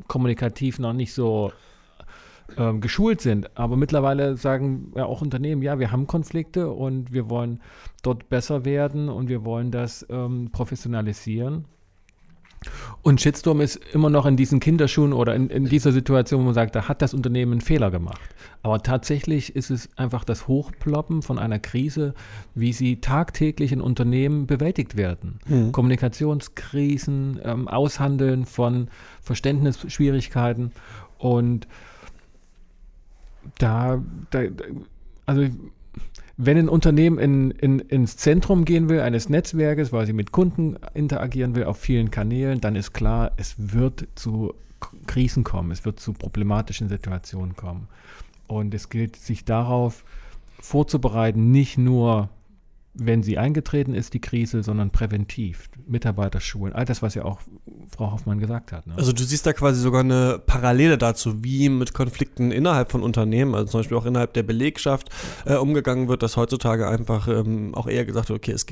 kommunikativ 0.07 0.79
noch 0.79 0.93
nicht 0.93 1.11
so 1.11 1.51
ähm, 2.57 2.81
geschult 2.81 3.21
sind. 3.21 3.57
Aber 3.57 3.77
mittlerweile 3.77 4.37
sagen 4.37 4.91
ja 4.95 5.05
auch 5.05 5.21
Unternehmen, 5.21 5.61
ja, 5.61 5.79
wir 5.79 5.91
haben 5.91 6.07
Konflikte 6.07 6.69
und 6.71 7.11
wir 7.13 7.29
wollen 7.29 7.61
dort 8.03 8.29
besser 8.29 8.65
werden 8.65 9.09
und 9.09 9.29
wir 9.29 9.43
wollen 9.45 9.71
das 9.71 10.05
ähm, 10.09 10.49
professionalisieren. 10.51 11.65
Und 13.01 13.21
Shitstorm 13.21 13.61
ist 13.61 13.79
immer 13.93 14.09
noch 14.09 14.25
in 14.25 14.37
diesen 14.37 14.59
Kinderschuhen 14.59 15.13
oder 15.13 15.35
in, 15.35 15.49
in, 15.49 15.65
dieser 15.65 15.91
Situation, 15.91 16.41
wo 16.41 16.45
man 16.45 16.53
sagt, 16.53 16.75
da 16.75 16.87
hat 16.87 17.01
das 17.01 17.13
Unternehmen 17.13 17.53
einen 17.53 17.61
Fehler 17.61 17.91
gemacht. 17.91 18.21
Aber 18.63 18.81
tatsächlich 18.81 19.55
ist 19.55 19.69
es 19.69 19.89
einfach 19.97 20.23
das 20.23 20.47
Hochploppen 20.47 21.21
von 21.21 21.37
einer 21.37 21.59
Krise, 21.59 22.13
wie 22.55 22.73
sie 22.73 23.01
tagtäglich 23.01 23.71
in 23.71 23.81
Unternehmen 23.81 24.47
bewältigt 24.47 24.97
werden. 24.97 25.39
Mhm. 25.47 25.71
Kommunikationskrisen, 25.71 27.39
ähm, 27.43 27.67
Aushandeln 27.67 28.45
von 28.45 28.87
Verständnisschwierigkeiten. 29.21 30.71
Und 31.19 31.67
da, 33.57 34.03
da 34.29 34.43
also 35.25 35.47
wenn 36.37 36.57
ein 36.57 36.69
Unternehmen 36.69 37.17
in, 37.17 37.51
in, 37.51 37.79
ins 37.79 38.17
Zentrum 38.17 38.65
gehen 38.65 38.89
will 38.89 38.99
eines 38.99 39.29
Netzwerkes, 39.29 39.93
weil 39.93 40.05
sie 40.05 40.13
mit 40.13 40.31
Kunden 40.31 40.75
interagieren 40.93 41.55
will 41.55 41.63
auf 41.63 41.77
vielen 41.77 42.11
Kanälen, 42.11 42.59
dann 42.59 42.75
ist 42.75 42.93
klar, 42.93 43.31
es 43.37 43.55
wird 43.57 44.07
zu 44.15 44.53
Krisen 45.07 45.43
kommen, 45.43 45.71
es 45.71 45.85
wird 45.85 45.99
zu 45.99 46.13
problematischen 46.13 46.89
Situationen 46.89 47.55
kommen. 47.55 47.87
Und 48.47 48.73
es 48.73 48.89
gilt, 48.89 49.15
sich 49.15 49.45
darauf 49.45 50.03
vorzubereiten, 50.59 51.51
nicht 51.51 51.77
nur 51.77 52.29
wenn 52.97 53.23
sie 53.23 53.37
eingetreten 53.37 53.93
ist, 53.93 54.13
die 54.13 54.21
Krise, 54.21 54.63
sondern 54.63 54.89
präventiv. 54.89 55.69
Mitarbeiterschulen, 55.87 56.73
all 56.73 56.85
das, 56.85 57.01
was 57.01 57.13
ja 57.13 57.25
auch 57.25 57.41
Frau 57.95 58.11
Hoffmann 58.11 58.39
gesagt 58.39 58.71
hat. 58.71 58.87
Ne? 58.87 58.95
Also 58.97 59.11
du 59.11 59.23
siehst 59.23 59.45
da 59.45 59.53
quasi 59.53 59.79
sogar 59.79 60.01
eine 60.01 60.41
Parallele 60.43 60.97
dazu, 60.97 61.43
wie 61.43 61.69
mit 61.69 61.93
Konflikten 61.93 62.51
innerhalb 62.51 62.91
von 62.91 63.03
Unternehmen, 63.03 63.53
also 63.53 63.71
zum 63.71 63.79
Beispiel 63.81 63.97
auch 63.97 64.05
innerhalb 64.05 64.33
der 64.33 64.43
Belegschaft 64.43 65.09
äh, 65.45 65.55
umgegangen 65.55 66.07
wird, 66.07 66.23
dass 66.23 66.37
heutzutage 66.37 66.87
einfach 66.87 67.27
ähm, 67.27 67.75
auch 67.75 67.87
eher 67.87 68.05
gesagt 68.05 68.29
wird, 68.29 68.39
okay, 68.39 68.51
es 68.51 68.65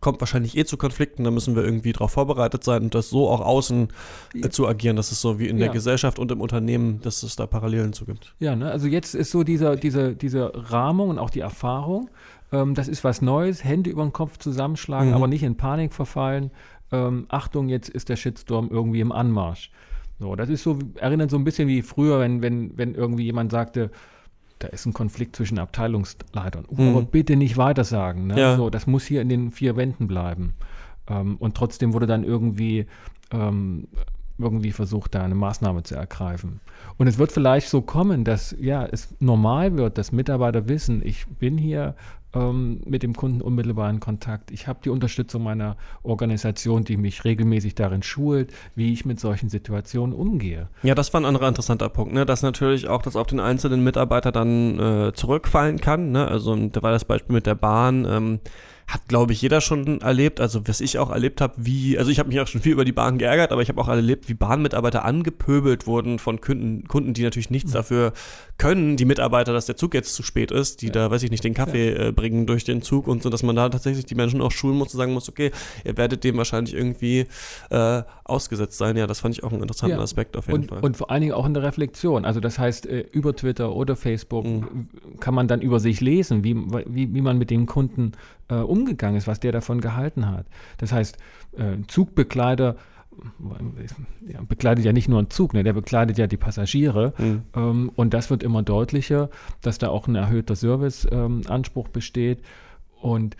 kommt 0.00 0.20
wahrscheinlich 0.20 0.56
eh 0.56 0.64
zu 0.64 0.76
Konflikten, 0.76 1.24
da 1.24 1.30
müssen 1.30 1.56
wir 1.56 1.64
irgendwie 1.64 1.92
darauf 1.92 2.12
vorbereitet 2.12 2.62
sein 2.62 2.84
und 2.84 2.94
das 2.94 3.10
so 3.10 3.28
auch 3.28 3.40
außen 3.40 3.88
äh, 4.34 4.48
zu 4.48 4.68
agieren, 4.68 4.96
dass 4.96 5.10
es 5.10 5.20
so 5.20 5.38
wie 5.38 5.48
in 5.48 5.58
ja. 5.58 5.66
der 5.66 5.72
Gesellschaft 5.72 6.18
und 6.18 6.30
im 6.30 6.40
Unternehmen, 6.40 7.00
dass 7.02 7.22
es 7.22 7.36
da 7.36 7.46
Parallelen 7.46 7.92
zu 7.92 8.04
gibt. 8.04 8.34
Ja, 8.38 8.54
ne? 8.54 8.70
also 8.70 8.86
jetzt 8.86 9.14
ist 9.14 9.30
so 9.30 9.42
dieser, 9.42 9.76
diese, 9.76 10.14
diese 10.14 10.52
Rahmung 10.54 11.08
und 11.08 11.18
auch 11.18 11.30
die 11.30 11.40
Erfahrung, 11.40 12.10
ähm, 12.52 12.74
das 12.74 12.88
ist 12.88 13.04
was 13.04 13.22
Neues, 13.22 13.64
Hände 13.64 13.90
über 13.90 14.02
den 14.02 14.12
Kopf 14.12 14.38
zusammenschlagen, 14.38 15.10
mhm. 15.10 15.14
aber 15.14 15.28
nicht 15.28 15.42
in 15.42 15.56
Panik 15.56 15.92
verfallen. 15.92 16.50
Ähm, 16.92 17.26
Achtung, 17.28 17.68
jetzt 17.68 17.88
ist 17.88 18.08
der 18.08 18.16
Shitstorm 18.16 18.68
irgendwie 18.70 19.00
im 19.00 19.12
Anmarsch. 19.12 19.70
So, 20.18 20.36
das 20.36 20.48
ist 20.50 20.62
so, 20.62 20.78
erinnert 20.96 21.30
so 21.30 21.38
ein 21.38 21.44
bisschen 21.44 21.68
wie 21.68 21.82
früher, 21.82 22.20
wenn, 22.20 22.42
wenn, 22.42 22.76
wenn 22.76 22.94
irgendwie 22.94 23.24
jemand 23.24 23.50
sagte, 23.50 23.90
da 24.58 24.68
ist 24.68 24.84
ein 24.84 24.92
Konflikt 24.92 25.34
zwischen 25.34 25.58
Abteilungsleitern. 25.58 26.66
Uh, 26.68 26.82
mhm. 26.82 26.88
Aber 26.96 27.02
bitte 27.02 27.36
nicht 27.36 27.56
weitersagen. 27.56 28.26
Ne? 28.26 28.38
Ja. 28.38 28.56
So, 28.56 28.68
das 28.68 28.86
muss 28.86 29.04
hier 29.04 29.22
in 29.22 29.30
den 29.30 29.50
vier 29.50 29.76
Wänden 29.76 30.06
bleiben. 30.06 30.52
Ähm, 31.08 31.36
und 31.38 31.56
trotzdem 31.56 31.94
wurde 31.94 32.06
dann 32.06 32.24
irgendwie, 32.24 32.86
ähm, 33.32 33.88
irgendwie 34.38 34.72
versucht, 34.72 35.14
da 35.14 35.22
eine 35.22 35.34
Maßnahme 35.34 35.82
zu 35.82 35.94
ergreifen. 35.94 36.60
Und 36.98 37.06
es 37.06 37.16
wird 37.16 37.32
vielleicht 37.32 37.68
so 37.70 37.80
kommen, 37.80 38.24
dass 38.24 38.54
ja, 38.60 38.84
es 38.84 39.14
normal 39.20 39.78
wird, 39.78 39.96
dass 39.96 40.12
Mitarbeiter 40.12 40.68
wissen, 40.68 41.00
ich 41.04 41.26
bin 41.26 41.56
hier 41.56 41.94
ähm, 42.34 42.80
mit 42.84 43.02
dem 43.02 43.14
Kunden 43.14 43.40
unmittelbar 43.40 43.90
in 43.90 44.00
Kontakt. 44.00 44.50
Ich 44.50 44.66
habe 44.66 44.80
die 44.84 44.90
Unterstützung 44.90 45.42
meiner 45.42 45.76
Organisation, 46.02 46.84
die 46.84 46.96
mich 46.96 47.24
regelmäßig 47.24 47.74
darin 47.74 48.02
schult, 48.02 48.52
wie 48.74 48.92
ich 48.92 49.04
mit 49.04 49.20
solchen 49.20 49.48
Situationen 49.48 50.14
umgehe. 50.14 50.68
Ja, 50.82 50.94
das 50.94 51.12
war 51.12 51.20
ein 51.20 51.24
anderer 51.24 51.48
interessanter 51.48 51.88
Punkt, 51.88 52.12
ne? 52.14 52.26
dass 52.26 52.42
natürlich 52.42 52.88
auch 52.88 53.02
das 53.02 53.16
auf 53.16 53.26
den 53.26 53.40
einzelnen 53.40 53.82
Mitarbeiter 53.82 54.32
dann 54.32 54.78
äh, 54.78 55.12
zurückfallen 55.12 55.80
kann. 55.80 56.12
Ne? 56.12 56.26
Also 56.26 56.54
da 56.68 56.82
war 56.82 56.92
das 56.92 57.04
Beispiel 57.04 57.34
mit 57.34 57.46
der 57.46 57.54
Bahn. 57.54 58.06
Ähm, 58.08 58.40
hat, 58.90 59.06
glaube 59.08 59.32
ich, 59.32 59.40
jeder 59.40 59.60
schon 59.60 60.00
erlebt. 60.00 60.40
Also, 60.40 60.66
was 60.66 60.80
ich 60.80 60.98
auch 60.98 61.10
erlebt 61.10 61.40
habe, 61.40 61.54
wie, 61.56 61.96
also 61.96 62.10
ich 62.10 62.18
habe 62.18 62.28
mich 62.28 62.40
auch 62.40 62.46
schon 62.48 62.60
viel 62.60 62.72
über 62.72 62.84
die 62.84 62.92
Bahn 62.92 63.18
geärgert, 63.18 63.52
aber 63.52 63.62
ich 63.62 63.68
habe 63.68 63.80
auch 63.80 63.88
erlebt, 63.88 64.28
wie 64.28 64.34
Bahnmitarbeiter 64.34 65.04
angepöbelt 65.04 65.86
wurden 65.86 66.18
von 66.18 66.40
Kunden, 66.40 66.88
Kunden, 66.88 67.14
die 67.14 67.22
natürlich 67.22 67.50
nichts 67.50 67.70
mhm. 67.70 67.74
dafür 67.74 68.12
können, 68.58 68.96
die 68.96 69.04
Mitarbeiter, 69.04 69.52
dass 69.52 69.66
der 69.66 69.76
Zug 69.76 69.94
jetzt 69.94 70.14
zu 70.14 70.22
spät 70.22 70.50
ist, 70.50 70.82
die 70.82 70.86
ja. 70.86 70.92
da, 70.92 71.10
weiß 71.10 71.22
ich 71.22 71.30
nicht, 71.30 71.44
den 71.44 71.54
Kaffee 71.54 71.92
ja. 71.92 72.08
äh, 72.08 72.12
bringen 72.12 72.46
durch 72.46 72.64
den 72.64 72.82
Zug 72.82 73.06
und 73.06 73.22
so, 73.22 73.30
dass 73.30 73.42
man 73.42 73.54
da 73.54 73.68
tatsächlich 73.68 74.06
die 74.06 74.16
Menschen 74.16 74.40
auch 74.40 74.50
schulen 74.50 74.76
muss 74.76 74.92
und 74.92 74.98
sagen 74.98 75.12
muss, 75.12 75.28
okay, 75.28 75.52
ihr 75.84 75.96
werdet 75.96 76.24
dem 76.24 76.36
wahrscheinlich 76.36 76.74
irgendwie 76.74 77.26
äh, 77.70 78.02
ausgesetzt 78.24 78.76
sein. 78.76 78.96
Ja, 78.96 79.06
das 79.06 79.20
fand 79.20 79.36
ich 79.36 79.44
auch 79.44 79.52
einen 79.52 79.62
interessanten 79.62 79.98
ja. 79.98 80.02
Aspekt 80.02 80.36
auf 80.36 80.48
jeden 80.48 80.62
und, 80.62 80.68
Fall. 80.68 80.80
Und 80.80 80.96
vor 80.96 81.10
allen 81.10 81.20
Dingen 81.22 81.32
auch 81.32 81.46
in 81.46 81.54
der 81.54 81.62
Reflexion. 81.62 82.24
Also 82.24 82.40
das 82.40 82.58
heißt, 82.58 82.86
äh, 82.86 83.00
über 83.12 83.34
Twitter 83.36 83.74
oder 83.74 83.94
Facebook 83.94 84.44
mhm. 84.44 84.88
kann 85.20 85.34
man 85.34 85.46
dann 85.46 85.62
über 85.62 85.78
sich 85.78 86.00
lesen, 86.00 86.42
wie, 86.44 86.56
wie, 86.56 87.14
wie 87.14 87.20
man 87.20 87.38
mit 87.38 87.50
dem 87.50 87.66
Kunden 87.66 88.12
äh, 88.50 88.54
umgegangen 88.54 89.16
ist, 89.16 89.26
was 89.26 89.40
der 89.40 89.52
davon 89.52 89.80
gehalten 89.80 90.26
hat. 90.26 90.46
Das 90.78 90.92
heißt, 90.92 91.16
äh, 91.56 91.76
Zugbegleiter 91.86 92.76
ja, 94.28 94.40
begleitet 94.48 94.84
ja 94.84 94.92
nicht 94.92 95.08
nur 95.08 95.18
einen 95.18 95.30
Zug, 95.30 95.52
ne, 95.52 95.64
der 95.64 95.72
begleitet 95.72 96.18
ja 96.18 96.26
die 96.26 96.36
Passagiere. 96.36 97.12
Mhm. 97.18 97.42
Ähm, 97.54 97.92
und 97.94 98.14
das 98.14 98.30
wird 98.30 98.42
immer 98.42 98.62
deutlicher, 98.62 99.30
dass 99.62 99.78
da 99.78 99.88
auch 99.88 100.06
ein 100.06 100.14
erhöhter 100.14 100.56
Serviceanspruch 100.56 101.86
ähm, 101.86 101.92
besteht. 101.92 102.42
Und 103.00 103.36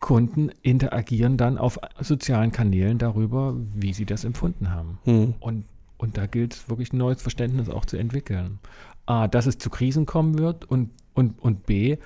Kunden 0.00 0.50
interagieren 0.62 1.36
dann 1.36 1.58
auf 1.58 1.78
sozialen 2.00 2.52
Kanälen 2.52 2.98
darüber, 2.98 3.54
wie 3.74 3.92
sie 3.92 4.06
das 4.06 4.24
empfunden 4.24 4.70
haben. 4.70 4.98
Mhm. 5.04 5.34
Und, 5.40 5.64
und 5.98 6.16
da 6.16 6.26
gilt 6.26 6.54
es 6.54 6.68
wirklich 6.70 6.92
ein 6.92 6.98
neues 6.98 7.20
Verständnis 7.20 7.68
auch 7.68 7.84
zu 7.84 7.98
entwickeln. 7.98 8.58
A, 9.04 9.28
dass 9.28 9.46
es 9.46 9.58
zu 9.58 9.68
Krisen 9.70 10.06
kommen 10.06 10.38
wird 10.38 10.64
und, 10.64 10.90
und, 11.14 11.38
und 11.40 11.66
B, 11.66 11.98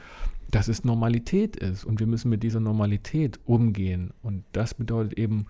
dass 0.55 0.69
es 0.69 0.85
Normalität 0.85 1.57
ist 1.57 1.85
und 1.85 1.99
wir 1.99 2.07
müssen 2.07 2.31
mit 2.31 2.45
dieser 2.45 2.61
Normalität 2.61 3.40
umgehen. 3.45 4.12
Und 4.23 4.45
das 4.53 4.75
bedeutet 4.75 5.19
eben, 5.19 5.47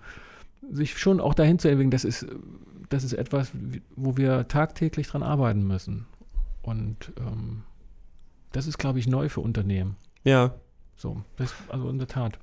sich 0.71 0.99
schon 0.99 1.21
auch 1.21 1.35
dahin 1.35 1.59
zu 1.59 1.69
entwickeln, 1.69 1.91
das 1.91 2.05
ist, 2.05 2.27
das 2.89 3.05
ist 3.05 3.13
etwas, 3.13 3.53
wo 3.97 4.17
wir 4.17 4.49
tagtäglich 4.49 5.09
dran 5.09 5.23
arbeiten 5.23 5.67
müssen. 5.67 6.07
Und 6.63 7.13
ähm, 7.19 7.65
das 8.53 8.67
ist, 8.67 8.79
glaube 8.79 8.99
ich, 8.99 9.07
neu 9.07 9.29
für 9.29 9.43
Unternehmen. 9.43 9.97
Ja. 10.25 10.55
So, 10.97 11.21
das, 11.37 11.53
also 11.69 11.91
in 11.91 11.99
der 11.99 12.09
Tat. 12.09 12.39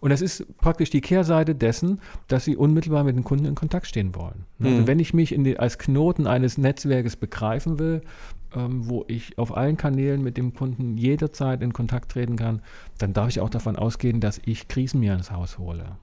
Und 0.00 0.08
das 0.10 0.22
ist 0.22 0.46
praktisch 0.58 0.88
die 0.88 1.00
Kehrseite 1.02 1.54
dessen, 1.54 2.00
dass 2.28 2.44
sie 2.44 2.56
unmittelbar 2.56 3.04
mit 3.04 3.16
den 3.16 3.24
Kunden 3.24 3.44
in 3.44 3.54
Kontakt 3.54 3.86
stehen 3.86 4.14
wollen. 4.14 4.46
Also 4.60 4.82
mhm. 4.82 4.86
wenn 4.86 5.00
ich 5.00 5.12
mich 5.12 5.34
die, 5.36 5.58
als 5.58 5.76
Knoten 5.76 6.26
eines 6.26 6.56
Netzwerkes 6.56 7.16
begreifen 7.16 7.78
will, 7.78 8.00
ähm, 8.54 8.88
wo 8.88 9.04
ich 9.08 9.38
auf 9.38 9.56
allen 9.56 9.76
Kanälen 9.76 10.22
mit 10.22 10.36
dem 10.36 10.54
Kunden 10.54 10.96
jederzeit 10.96 11.62
in 11.62 11.72
Kontakt 11.72 12.12
treten 12.12 12.36
kann, 12.36 12.62
dann 12.98 13.12
darf 13.12 13.28
ich 13.28 13.40
auch 13.40 13.50
davon 13.50 13.76
ausgehen, 13.76 14.20
dass 14.20 14.40
ich 14.44 14.68
Krisen 14.68 15.00
mir 15.00 15.14
ins 15.14 15.30
Haus 15.30 15.58
hole. 15.58 15.96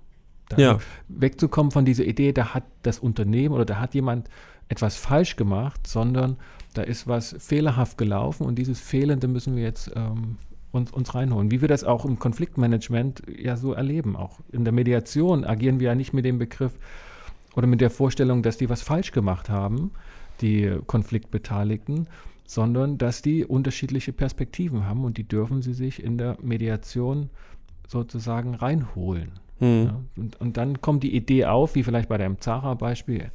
Da 0.50 0.58
ja. 0.58 0.80
Wegzukommen 1.08 1.72
von 1.72 1.86
dieser 1.86 2.06
Idee, 2.06 2.32
da 2.32 2.54
hat 2.54 2.64
das 2.84 3.00
Unternehmen 3.00 3.56
oder 3.56 3.66
da 3.66 3.80
hat 3.80 3.96
jemand 3.96 4.30
etwas 4.70 4.96
falsch 4.96 5.36
gemacht, 5.36 5.88
sondern 5.88 6.38
da 6.74 6.82
ist 6.84 7.08
was 7.08 7.36
fehlerhaft 7.40 7.98
gelaufen 7.98 8.46
und 8.46 8.56
dieses 8.56 8.80
Fehlende 8.80 9.28
müssen 9.28 9.56
wir 9.56 9.64
jetzt 9.64 9.92
ähm, 9.96 10.38
uns, 10.72 10.92
uns 10.92 11.16
reinholen. 11.16 11.52
Wie 11.52 11.62
wir 11.62 11.68
das 11.68 11.84
auch 11.84 12.06
im 12.06 12.20
Konfliktmanagement 12.20 13.24
ja 13.28 13.58
so 13.58 13.74
erleben. 13.74 14.16
Auch 14.16 14.40
in 14.52 14.64
der 14.66 14.74
Mediation 14.74 15.46
agieren 15.46 15.80
wir 15.80 15.88
ja 15.88 15.96
nicht 15.96 16.14
mit 16.14 16.26
dem 16.26 16.38
Begriff 16.38 16.74
oder 17.56 17.66
mit 17.68 17.82
der 17.82 17.90
Vorstellung, 17.90 18.44
dass 18.44 18.58
die 18.58 18.70
was 18.70 18.82
falsch 18.82 19.12
gemacht 19.12 19.50
haben, 19.50 19.92
die 20.42 20.78
Konfliktbeteiligten, 20.86 22.08
sondern 22.46 22.98
dass 22.98 23.22
die 23.22 23.46
unterschiedliche 23.46 24.14
Perspektiven 24.14 24.86
haben 24.86 25.04
und 25.04 25.18
die 25.18 25.28
dürfen 25.28 25.62
sie 25.62 25.74
sich 25.74 26.02
in 26.04 26.18
der 26.18 26.38
Mediation 26.42 27.30
sozusagen 27.88 28.56
reinholen. 28.56 29.32
Mhm. 29.60 29.84
Ja, 29.86 30.02
und, 30.18 30.42
und, 30.42 30.58
dann 30.58 30.82
kommt 30.82 31.04
die 31.04 31.16
Idee 31.16 31.46
auf, 31.46 31.76
wie 31.76 31.84
vielleicht 31.84 32.10
bei 32.10 32.18
dem 32.18 32.40
Zara-Beispiel, 32.40 33.32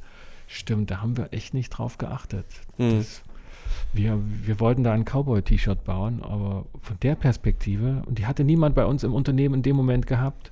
stimmt, 0.47 0.91
da 0.91 1.01
haben 1.01 1.17
wir 1.17 1.33
echt 1.33 1.53
nicht 1.53 1.69
drauf 1.69 1.97
geachtet. 1.97 2.45
Mhm. 2.77 2.97
Das, 2.97 3.21
wir, 3.93 4.19
wir 4.45 4.59
wollten 4.59 4.83
da 4.83 4.93
ein 4.93 5.05
Cowboy-T-Shirt 5.05 5.83
bauen, 5.83 6.21
aber 6.23 6.65
von 6.81 6.97
der 7.01 7.15
Perspektive, 7.15 8.03
und 8.05 8.19
die 8.19 8.25
hatte 8.25 8.43
niemand 8.43 8.75
bei 8.75 8.85
uns 8.85 9.03
im 9.03 9.13
Unternehmen 9.13 9.55
in 9.55 9.61
dem 9.63 9.75
Moment 9.75 10.07
gehabt, 10.07 10.51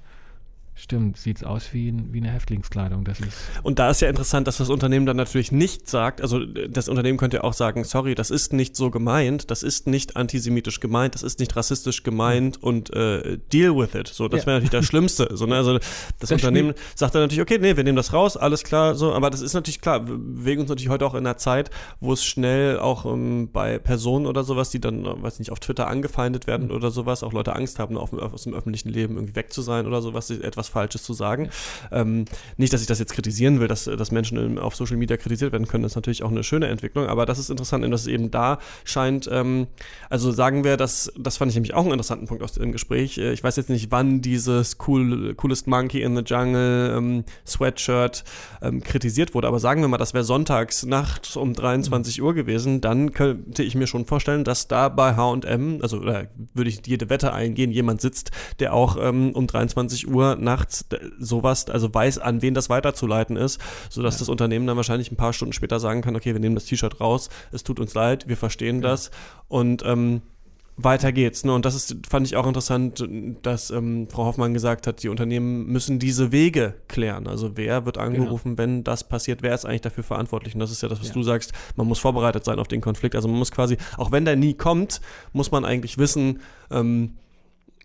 Stimmt, 0.82 1.18
sieht 1.18 1.44
aus 1.44 1.74
wie, 1.74 1.89
ein, 1.89 2.13
wie 2.13 2.20
eine 2.20 2.30
Häftlingskleidung. 2.30 3.04
Das 3.04 3.20
ist 3.20 3.38
und 3.63 3.80
da 3.80 3.89
ist 3.89 4.00
ja 4.00 4.08
interessant, 4.08 4.48
dass 4.48 4.60
das 4.60 4.70
Unternehmen 4.70 5.06
dann 5.06 5.18
natürlich 5.18 5.52
nicht 5.52 5.89
sagt, 5.89 6.22
also 6.22 6.46
das 6.46 6.88
Unternehmen 6.88 7.18
könnte 7.18 7.38
ja 7.38 7.44
auch 7.44 7.52
sagen, 7.52 7.84
sorry, 7.84 8.15
das 8.15 8.32
ist 8.32 8.54
nicht 8.54 8.78
so 8.78 8.89
gemeint, 8.89 9.52
das 9.52 9.62
ist 9.62 9.88
nicht 9.88 10.15
antisemitisch 10.15 10.80
gemeint, 10.80 11.15
das 11.15 11.24
ist 11.24 11.39
nicht 11.39 11.54
rassistisch 11.58 12.04
gemeint 12.04 12.63
und 12.63 12.94
äh, 12.96 13.39
deal 13.52 13.76
with 13.76 13.94
it. 13.94 14.08
So, 14.08 14.30
das 14.30 14.42
ja. 14.42 14.48
wäre 14.48 14.56
natürlich 14.58 14.72
das 14.72 14.86
Schlimmste. 14.86 15.28
So, 15.34 15.48
ne? 15.48 15.58
Also 15.58 15.80
das, 15.80 15.86
das 16.20 16.32
Unternehmen 16.32 16.74
sagt 16.96 17.13
dann 17.13 17.24
natürlich, 17.24 17.42
okay, 17.42 17.58
nee, 17.60 17.76
wir 17.76 17.84
nehmen 17.84 17.98
das 17.98 18.13
raus, 18.13 18.38
alles 18.38 18.63
klar, 18.63 18.96
so, 18.96 19.13
aber 19.13 19.30
das 19.30 19.42
ist 19.42 19.54
natürlich 19.54 19.82
klar, 19.82 20.08
wir 20.08 20.18
bewegen 20.18 20.62
uns 20.62 20.70
natürlich 20.70 20.89
heute 20.89 21.06
auch 21.06 21.13
in 21.13 21.28
einer 21.28 21.36
Zeit, 21.36 21.72
wo 22.00 22.13
es 22.13 22.24
schnell 22.24 22.80
auch 22.80 23.06
ähm, 23.06 23.50
bei 23.52 23.80
Personen 23.80 24.26
oder 24.26 24.46
sowas, 24.46 24.70
die 24.70 24.80
dann, 24.80 25.04
weiß 25.04 25.39
nicht, 25.39 25.52
auf 25.52 25.60
Twitter 25.60 25.88
angefeindet 25.88 26.48
werden 26.48 26.68
mhm. 26.68 26.76
oder 26.76 26.89
sowas, 26.89 27.22
auch 27.22 27.34
Leute 27.34 27.54
Angst 27.54 27.80
haben, 27.80 27.98
auf, 27.98 28.13
aus 28.13 28.44
dem 28.44 28.54
öffentlichen 28.54 28.88
Leben 28.88 29.15
irgendwie 29.15 29.36
weg 29.36 29.52
zu 29.52 29.62
sein 29.62 29.86
oder 29.86 30.02
sowas, 30.02 30.30
etwas 30.30 30.69
Falsches 30.70 31.04
zu 31.04 31.14
sagen. 31.14 31.50
Ähm, 31.92 32.26
nicht, 32.58 32.74
dass 32.74 32.82
ich 32.82 32.88
das 32.88 33.00
jetzt 33.00 33.14
kritisieren 33.14 33.60
will, 33.60 33.68
dass, 33.68 33.86
dass 33.86 34.12
Menschen 34.12 34.58
auf 34.58 34.76
Social 34.76 34.98
Media 34.98 35.18
kritisiert 35.18 35.52
werden 35.52 35.68
können, 35.68 35.84
das 35.84 35.94
ist 35.94 35.96
natürlich 35.96 36.24
auch 36.24 36.32
eine 36.32 36.44
schöne 36.44 36.68
Entwicklung, 36.68 37.08
aber 37.08 37.26
das 37.26 37.40
ist 37.40 37.50
interessant, 37.50 37.90
dass 37.92 38.02
es 38.02 38.08
eben 38.08 38.32
da 38.32 38.60
scheint, 38.84 39.30
ähm, 39.32 39.68
also 40.10 40.32
sagen 40.32 40.64
wir, 40.64 40.78
dass, 40.78 41.12
das 41.18 41.38
fand 41.38 41.52
ich 41.52 41.56
nämlich 41.56 41.74
auch 41.74 41.84
einen 41.84 41.92
interessanten 41.92 42.28
Punkt 42.28 42.44
aus 42.44 42.54
dem 42.54 42.72
Gespräch. 42.72 43.18
Äh, 43.18 43.34
ich 43.34 43.44
weiß 43.44 43.56
jetzt 43.56 43.70
nicht, 43.70 43.92
wann 43.92 44.22
dieses 44.22 44.78
cool, 44.88 45.34
Coolest 45.36 45.68
Monkey 45.68 46.02
in 46.02 46.16
the 46.16 46.24
Jungle 46.26 46.96
ähm, 46.96 47.24
Sweatshirt 47.46 48.24
ähm, 48.62 48.82
kritisiert 48.84 49.34
wurde, 49.34 49.48
aber 49.48 49.60
sagen 49.60 49.82
wir 49.82 49.88
mal, 49.88 49.98
das 49.98 50.14
wäre 50.14 50.24
sonntags 50.24 50.86
nachts 50.86 51.36
um 51.36 51.54
23 51.54 52.22
Uhr 52.22 52.34
gewesen, 52.34 52.82
dann 52.82 53.12
könnte 53.14 53.64
ich 53.64 53.76
mir 53.76 53.88
schon 53.88 54.06
vorstellen, 54.06 54.44
dass 54.44 54.68
da 54.68 54.90
bei 54.90 55.16
H&M, 55.16 55.80
also 55.82 56.00
da 56.00 56.24
würde 56.54 56.70
ich 56.70 56.86
jede 56.86 57.10
Wette 57.10 57.34
eingehen, 57.34 57.72
jemand 57.72 58.02
sitzt, 58.02 58.32
der 58.60 58.74
auch 58.74 58.98
ähm, 59.00 59.32
um 59.34 59.48
23 59.48 60.08
Uhr 60.08 60.36
nachts 60.36 60.59
sowas, 61.19 61.69
also 61.69 61.93
weiß, 61.93 62.19
an 62.19 62.41
wen 62.41 62.54
das 62.54 62.69
weiterzuleiten 62.69 63.36
ist, 63.36 63.60
sodass 63.89 64.15
ja. 64.15 64.19
das 64.19 64.30
Unternehmen 64.30 64.67
dann 64.67 64.78
wahrscheinlich 64.78 65.12
ein 65.12 65.17
paar 65.17 65.34
Stunden 65.34 65.54
später 65.54 65.80
sagen 65.80 66.02
kann, 66.02 66.15
okay, 66.15 66.34
wir 66.34 66.39
nehmen 66.39 66.56
das 66.56 66.65
T-Shirt 66.65 67.00
raus, 67.00 67.30
es 67.52 67.63
tut 67.63 67.80
uns 67.80 67.93
leid, 67.93 68.28
wir 68.28 68.38
verstehen 68.38 68.82
ja. 68.82 68.89
das 68.89 69.12
und 69.48 69.84
ähm, 69.86 70.22
weiter 70.84 71.12
geht's. 71.12 71.43
Ne? 71.43 71.54
Und 71.54 71.65
das 71.65 71.76
ist, 71.76 71.95
fand 72.08 72.26
ich 72.26 72.36
auch 72.36 72.48
interessant, 72.48 73.08
dass 73.41 73.69
ähm, 73.69 74.08
Frau 74.10 74.26
Hoffmann 74.26 74.54
gesagt 74.54 74.88
hat, 74.88 75.04
die 75.04 75.10
Unternehmen 75.10 75.67
müssen 75.67 76.00
diese 76.00 76.32
Wege 76.32 76.76
klären. 76.88 77.28
Also 77.28 77.58
wer 77.58 77.86
wird 77.86 77.98
angerufen, 77.98 78.56
genau. 78.56 78.58
wenn 78.58 78.84
das 78.84 79.04
passiert, 79.04 79.41
wer 79.41 79.54
ist 79.54 79.65
eigentlich 79.65 79.82
dafür 79.82 80.04
verantwortlich? 80.04 80.54
Und 80.54 80.62
das 80.62 80.72
ist 80.72 80.82
ja 80.82 80.89
das, 80.89 81.00
was 81.00 81.10
ja. 81.10 81.13
du 81.13 81.24
sagst, 81.24 81.54
man 81.76 81.88
muss 81.88 82.00
vorbereitet 82.00 82.45
sein 82.45 82.60
auf 82.60 82.67
den 82.67 82.82
Konflikt. 82.82 83.15
Also 83.15 83.28
man 83.28 83.38
muss 83.38 83.52
quasi, 83.52 83.78
auch 83.98 84.12
wenn 84.12 84.26
der 84.26 84.36
nie 84.36 84.54
kommt, 84.54 85.02
muss 85.34 85.52
man 85.52 85.65
eigentlich 85.65 85.98
wissen, 85.98 86.39
ähm, 86.72 87.15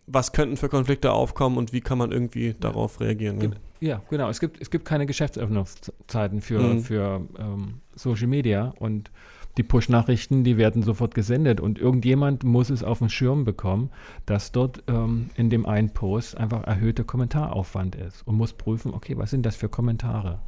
was 0.06 0.32
könnten 0.32 0.56
für 0.56 0.68
Konflikte 0.68 1.12
aufkommen 1.12 1.56
und 1.56 1.72
wie 1.72 1.80
kann 1.80 1.98
man 1.98 2.12
irgendwie 2.12 2.54
darauf 2.58 3.00
reagieren. 3.00 3.38
Ne? 3.38 3.50
Ja, 3.80 4.02
genau. 4.10 4.28
Es 4.28 4.40
gibt, 4.40 4.60
es 4.60 4.70
gibt 4.70 4.84
keine 4.84 5.06
Geschäftsöffnungszeiten 5.06 6.40
für, 6.40 6.60
mhm. 6.60 6.80
für 6.80 7.22
ähm, 7.38 7.80
Social 7.94 8.26
Media 8.26 8.74
und 8.78 9.10
die 9.56 9.62
Push-Nachrichten, 9.62 10.42
die 10.42 10.56
werden 10.56 10.82
sofort 10.82 11.14
gesendet 11.14 11.60
und 11.60 11.78
irgendjemand 11.78 12.42
muss 12.42 12.70
es 12.70 12.82
auf 12.82 12.98
den 12.98 13.08
Schirm 13.08 13.44
bekommen, 13.44 13.90
dass 14.26 14.50
dort 14.50 14.82
ähm, 14.88 15.30
in 15.36 15.48
dem 15.48 15.64
einen 15.64 15.90
Post 15.90 16.36
einfach 16.36 16.64
erhöhter 16.64 17.04
Kommentaraufwand 17.04 17.94
ist 17.94 18.26
und 18.26 18.36
muss 18.36 18.52
prüfen, 18.52 18.92
okay, 18.92 19.16
was 19.16 19.30
sind 19.30 19.46
das 19.46 19.54
für 19.54 19.68
Kommentare? 19.68 20.40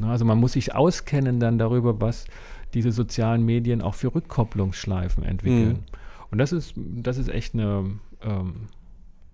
Na, 0.00 0.10
also 0.10 0.24
man 0.24 0.38
muss 0.38 0.52
sich 0.52 0.74
auskennen 0.74 1.38
dann 1.38 1.58
darüber, 1.58 2.00
was 2.00 2.24
diese 2.74 2.92
sozialen 2.92 3.44
Medien 3.44 3.82
auch 3.82 3.94
für 3.94 4.14
Rückkopplungsschleifen 4.14 5.24
entwickeln. 5.24 5.68
Mhm. 5.68 5.84
Und 6.32 6.38
das 6.38 6.52
ist, 6.52 6.74
das 6.76 7.18
ist 7.18 7.28
echt 7.28 7.54
eine, 7.54 7.98
ähm, 8.22 8.68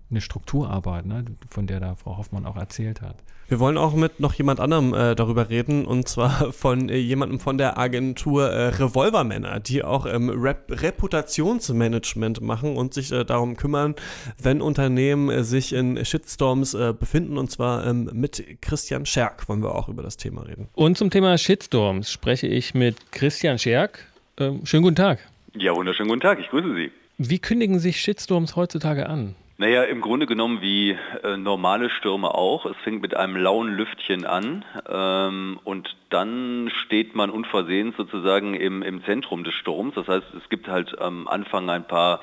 eine 0.09 0.21
Strukturarbeit, 0.21 1.05
ne, 1.05 1.25
von 1.49 1.67
der 1.67 1.79
da 1.79 1.95
Frau 1.95 2.17
Hoffmann 2.17 2.45
auch 2.45 2.55
erzählt 2.55 3.01
hat. 3.01 3.17
Wir 3.49 3.59
wollen 3.59 3.77
auch 3.77 3.93
mit 3.93 4.19
noch 4.19 4.33
jemand 4.33 4.59
anderem 4.59 4.93
äh, 4.93 5.15
darüber 5.15 5.49
reden 5.49 5.85
und 5.85 6.07
zwar 6.07 6.51
von 6.51 6.89
äh, 6.89 6.97
jemandem 6.97 7.39
von 7.39 7.57
der 7.57 7.77
Agentur 7.77 8.49
äh, 8.49 8.67
Revolvermänner, 8.69 9.59
die 9.59 9.83
auch 9.83 10.05
ähm, 10.05 10.29
Rep 10.29 10.65
Reputationsmanagement 10.69 12.41
machen 12.41 12.75
und 12.75 12.93
sich 12.93 13.11
äh, 13.11 13.23
darum 13.23 13.55
kümmern, 13.55 13.95
wenn 14.41 14.61
Unternehmen 14.61 15.29
äh, 15.29 15.43
sich 15.43 15.73
in 15.73 16.03
Shitstorms 16.03 16.73
äh, 16.73 16.93
befinden 16.97 17.37
und 17.37 17.49
zwar 17.49 17.85
ähm, 17.85 18.09
mit 18.13 18.61
Christian 18.61 19.05
Scherk 19.05 19.47
wollen 19.47 19.63
wir 19.63 19.75
auch 19.75 19.87
über 19.87 20.03
das 20.03 20.17
Thema 20.17 20.43
reden. 20.43 20.67
Und 20.73 20.97
zum 20.97 21.09
Thema 21.09 21.37
Shitstorms 21.37 22.11
spreche 22.11 22.47
ich 22.47 22.73
mit 22.73 23.11
Christian 23.11 23.59
Scherk. 23.59 24.05
Ähm, 24.37 24.65
schönen 24.65 24.83
guten 24.83 24.95
Tag. 24.95 25.19
Ja, 25.53 25.73
wunderschönen 25.75 26.09
guten 26.09 26.21
Tag, 26.21 26.39
ich 26.39 26.49
grüße 26.49 26.75
Sie. 26.75 26.91
Wie 27.17 27.39
kündigen 27.39 27.79
sich 27.79 27.99
Shitstorms 28.01 28.55
heutzutage 28.55 29.07
an? 29.07 29.35
Naja, 29.59 29.83
im 29.83 30.01
Grunde 30.01 30.27
genommen 30.27 30.61
wie 30.61 30.91
äh, 31.23 31.35
normale 31.35 31.89
Stürme 31.89 32.35
auch. 32.35 32.67
Es 32.67 32.77
fängt 32.83 33.01
mit 33.01 33.15
einem 33.15 33.35
lauen 33.35 33.75
Lüftchen 33.75 34.23
an 34.23 34.63
ähm, 34.87 35.59
und 35.63 35.95
dann 36.09 36.69
steht 36.85 37.15
man 37.15 37.31
unversehens 37.31 37.97
sozusagen 37.97 38.53
im, 38.53 38.83
im 38.83 39.03
Zentrum 39.05 39.43
des 39.43 39.55
Sturms. 39.55 39.95
Das 39.95 40.07
heißt, 40.07 40.27
es 40.35 40.47
gibt 40.49 40.67
halt 40.67 40.99
am 40.99 41.27
Anfang 41.27 41.71
ein 41.71 41.87
paar 41.87 42.21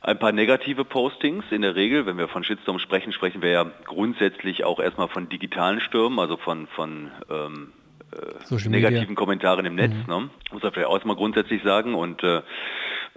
ein 0.00 0.18
paar 0.18 0.32
negative 0.32 0.84
Postings 0.84 1.44
in 1.50 1.62
der 1.62 1.74
Regel. 1.74 2.06
Wenn 2.06 2.18
wir 2.18 2.28
von 2.28 2.44
Shitstorm 2.44 2.78
sprechen, 2.78 3.12
sprechen 3.12 3.42
wir 3.42 3.50
ja 3.50 3.66
grundsätzlich 3.84 4.64
auch 4.64 4.78
erstmal 4.78 5.08
von 5.08 5.28
digitalen 5.28 5.80
Stürmen, 5.80 6.18
also 6.18 6.36
von, 6.36 6.66
von 6.68 7.10
ähm, 7.30 7.72
äh, 8.12 8.68
negativen 8.68 9.16
Kommentaren 9.16 9.66
im 9.66 9.74
Netz. 9.74 9.92
Mhm. 9.92 10.14
Ne? 10.14 10.30
Muss 10.52 10.62
man 10.62 10.72
vielleicht 10.72 10.88
auch 10.88 11.04
mal 11.04 11.16
grundsätzlich 11.16 11.62
sagen. 11.62 11.94
Und 11.94 12.22
äh, 12.22 12.42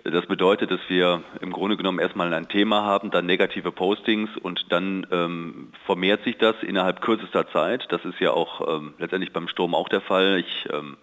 das 0.04 0.26
bedeutet, 0.26 0.72
dass 0.72 0.80
wir 0.88 1.24
im 1.42 1.52
Grunde 1.52 1.78
genommen 1.78 2.00
erstmal 2.00 2.34
ein 2.34 2.48
Thema 2.48 2.84
haben, 2.84 3.12
dann 3.12 3.26
negative 3.26 3.72
Postings 3.72 4.30
und 4.42 4.72
dann 4.72 5.06
ähm, 5.12 5.72
vermehrt 5.86 6.24
sich 6.24 6.38
das 6.38 6.56
innerhalb 6.62 7.02
kürzester 7.02 7.48
Zeit. 7.52 7.86
Das 7.90 8.04
ist 8.06 8.20
ja 8.20 8.32
auch 8.32 8.68
ähm, 8.68 8.94
letztendlich 8.98 9.32
beim 9.32 9.48
Sturm 9.48 9.76
auch 9.76 9.90
der 9.90 10.02
Fall. 10.02 10.40
Ich 10.40 10.68
ähm, 10.74 10.98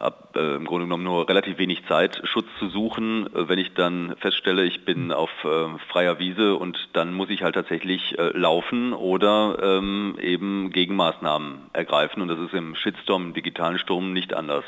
habe 0.00 0.16
äh, 0.36 0.56
im 0.56 0.64
Grunde 0.64 0.86
genommen 0.86 1.04
nur 1.04 1.28
relativ 1.28 1.58
wenig 1.58 1.84
Zeit, 1.86 2.20
Schutz 2.24 2.46
zu 2.58 2.68
suchen. 2.68 3.26
Äh, 3.34 3.48
wenn 3.48 3.58
ich 3.58 3.74
dann 3.74 4.14
feststelle, 4.18 4.64
ich 4.64 4.84
bin 4.84 5.12
auf 5.12 5.30
äh, 5.44 5.78
freier 5.88 6.18
Wiese 6.18 6.56
und 6.56 6.76
dann 6.92 7.12
muss 7.12 7.30
ich 7.30 7.42
halt 7.42 7.54
tatsächlich 7.54 8.18
äh, 8.18 8.36
laufen 8.36 8.92
oder 8.92 9.58
ähm, 9.60 10.16
eben 10.20 10.70
Gegenmaßnahmen 10.70 11.70
ergreifen. 11.72 12.22
Und 12.22 12.28
das 12.28 12.38
ist 12.38 12.54
im 12.54 12.74
Shitstorm, 12.74 13.26
im 13.26 13.34
digitalen 13.34 13.78
Sturm 13.78 14.12
nicht 14.12 14.34
anders. 14.34 14.64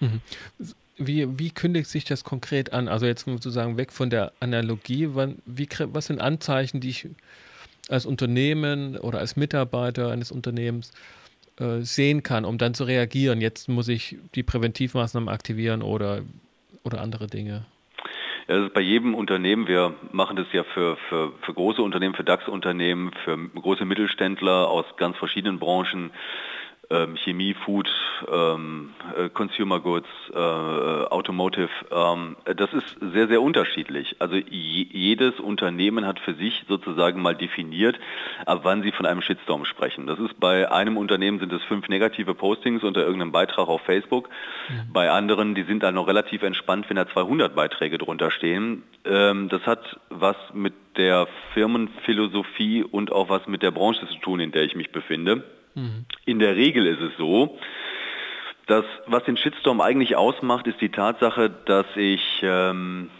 Mhm. 0.00 0.20
Wie, 0.98 1.38
wie 1.38 1.50
kündigt 1.50 1.90
sich 1.90 2.04
das 2.04 2.24
konkret 2.24 2.72
an? 2.72 2.88
Also 2.88 3.06
jetzt 3.06 3.26
sozusagen 3.26 3.76
weg 3.76 3.92
von 3.92 4.08
der 4.08 4.32
Analogie, 4.40 5.08
wann, 5.12 5.42
wie, 5.44 5.68
was 5.92 6.06
sind 6.06 6.20
Anzeichen, 6.20 6.80
die 6.80 6.90
ich 6.90 7.08
als 7.88 8.06
Unternehmen 8.06 8.96
oder 8.96 9.18
als 9.18 9.36
Mitarbeiter 9.36 10.10
eines 10.10 10.32
Unternehmens 10.32 10.92
äh, 11.60 11.80
sehen 11.80 12.22
kann, 12.22 12.44
um 12.44 12.56
dann 12.56 12.74
zu 12.74 12.84
reagieren? 12.84 13.40
Jetzt 13.40 13.68
muss 13.68 13.88
ich 13.88 14.16
die 14.34 14.42
Präventivmaßnahmen 14.42 15.28
aktivieren 15.28 15.82
oder, 15.82 16.22
oder 16.82 17.02
andere 17.02 17.26
Dinge. 17.26 17.66
Ja, 18.48 18.60
das 18.62 18.72
bei 18.72 18.80
jedem 18.80 19.14
Unternehmen. 19.14 19.66
Wir 19.66 19.94
machen 20.12 20.36
das 20.36 20.46
ja 20.52 20.64
für, 20.64 20.96
für, 21.08 21.32
für 21.42 21.52
große 21.52 21.82
Unternehmen, 21.82 22.14
für 22.14 22.24
DAX-Unternehmen, 22.24 23.12
für 23.24 23.36
große 23.36 23.84
Mittelständler 23.84 24.68
aus 24.68 24.84
ganz 24.96 25.16
verschiedenen 25.16 25.58
Branchen 25.58 26.10
ähm, 26.90 27.16
Chemie, 27.16 27.54
Food, 27.54 27.88
ähm, 28.30 28.90
äh, 29.16 29.28
Consumer 29.28 29.80
Goods, 29.80 30.08
äh, 30.32 30.36
Automotive. 30.36 31.68
Ähm, 31.90 32.36
das 32.44 32.72
ist 32.72 32.96
sehr, 33.12 33.28
sehr 33.28 33.42
unterschiedlich. 33.42 34.16
Also 34.18 34.36
jedes 34.36 35.40
Unternehmen 35.40 36.06
hat 36.06 36.20
für 36.20 36.34
sich 36.34 36.64
sozusagen 36.68 37.20
mal 37.22 37.34
definiert, 37.34 37.98
ab 38.44 38.60
wann 38.62 38.82
sie 38.82 38.92
von 38.92 39.06
einem 39.06 39.22
Shitstorm 39.22 39.64
sprechen. 39.64 40.06
Das 40.06 40.18
ist 40.18 40.38
bei 40.38 40.70
einem 40.70 40.96
Unternehmen 40.96 41.38
sind 41.38 41.52
es 41.52 41.62
fünf 41.64 41.88
negative 41.88 42.34
Postings 42.34 42.82
unter 42.82 43.02
irgendeinem 43.02 43.32
Beitrag 43.32 43.68
auf 43.68 43.82
Facebook. 43.82 44.28
Mhm. 44.68 44.92
Bei 44.92 45.10
anderen, 45.10 45.54
die 45.54 45.64
sind 45.64 45.82
dann 45.82 45.94
noch 45.94 46.06
relativ 46.06 46.42
entspannt, 46.42 46.88
wenn 46.88 46.96
da 46.96 47.08
200 47.08 47.54
Beiträge 47.54 47.98
drunter 47.98 48.30
stehen. 48.30 48.82
Ähm, 49.04 49.48
das 49.48 49.66
hat 49.66 49.98
was 50.10 50.36
mit 50.52 50.74
der 50.96 51.26
Firmenphilosophie 51.54 52.82
und 52.82 53.12
auch 53.12 53.28
was 53.28 53.46
mit 53.46 53.62
der 53.62 53.70
Branche 53.70 54.06
zu 54.06 54.18
tun, 54.18 54.40
in 54.40 54.52
der 54.52 54.62
ich 54.62 54.74
mich 54.74 54.90
befinde. 54.90 55.44
Mhm. 55.76 56.06
In 56.24 56.38
der 56.40 56.56
Regel 56.56 56.86
ist 56.86 57.00
es 57.00 57.16
so, 57.18 57.58
dass 58.66 58.84
was 59.06 59.22
den 59.24 59.36
Shitstorm 59.36 59.80
eigentlich 59.80 60.16
ausmacht, 60.16 60.66
ist 60.66 60.80
die 60.80 60.88
Tatsache, 60.88 61.50
dass 61.50 61.86
ich 61.94 62.22
ähm, 62.42 63.10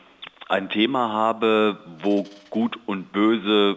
ein 0.48 0.68
Thema 0.70 1.12
habe, 1.12 1.78
wo 2.00 2.26
Gut 2.50 2.78
und 2.86 3.12
Böse 3.12 3.76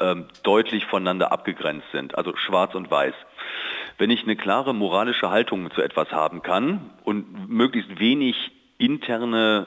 ähm, 0.00 0.26
deutlich 0.42 0.84
voneinander 0.84 1.32
abgegrenzt 1.32 1.86
sind, 1.92 2.18
also 2.18 2.36
schwarz 2.36 2.74
und 2.74 2.90
weiß. 2.90 3.14
Wenn 3.96 4.10
ich 4.10 4.24
eine 4.24 4.36
klare 4.36 4.74
moralische 4.74 5.30
Haltung 5.30 5.70
zu 5.70 5.82
etwas 5.82 6.10
haben 6.12 6.42
kann 6.42 6.90
und 7.04 7.48
möglichst 7.48 7.98
wenig 7.98 8.36
interne 8.78 9.66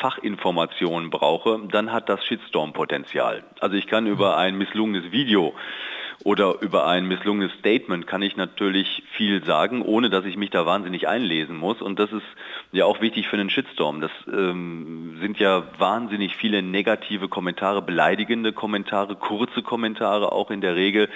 Fachinformationen 0.00 1.10
brauche, 1.10 1.60
dann 1.70 1.92
hat 1.92 2.08
das 2.08 2.24
Shitstorm-Potenzial. 2.24 3.42
Also 3.58 3.76
ich 3.76 3.86
kann 3.86 4.06
über 4.06 4.36
ein 4.36 4.56
misslungenes 4.56 5.12
Video 5.12 5.52
oder 6.22 6.60
über 6.60 6.86
ein 6.86 7.06
misslungenes 7.06 7.52
Statement 7.58 8.06
kann 8.06 8.20
ich 8.20 8.36
natürlich 8.36 9.02
viel 9.16 9.42
sagen, 9.44 9.82
ohne 9.82 10.10
dass 10.10 10.26
ich 10.26 10.36
mich 10.36 10.50
da 10.50 10.66
wahnsinnig 10.66 11.08
einlesen 11.08 11.56
muss. 11.56 11.80
Und 11.80 11.98
das 11.98 12.12
ist 12.12 12.26
ja 12.72 12.84
auch 12.84 13.00
wichtig 13.00 13.28
für 13.28 13.36
einen 13.36 13.48
Shitstorm. 13.48 14.00
Das 14.00 14.10
ähm, 14.30 15.16
sind 15.20 15.38
ja 15.38 15.64
wahnsinnig 15.78 16.36
viele 16.36 16.62
negative 16.62 17.28
Kommentare, 17.28 17.80
beleidigende 17.80 18.52
Kommentare, 18.52 19.16
kurze 19.16 19.62
Kommentare 19.62 20.32
auch 20.32 20.50
in 20.50 20.60
der 20.60 20.76
Regel, 20.76 21.08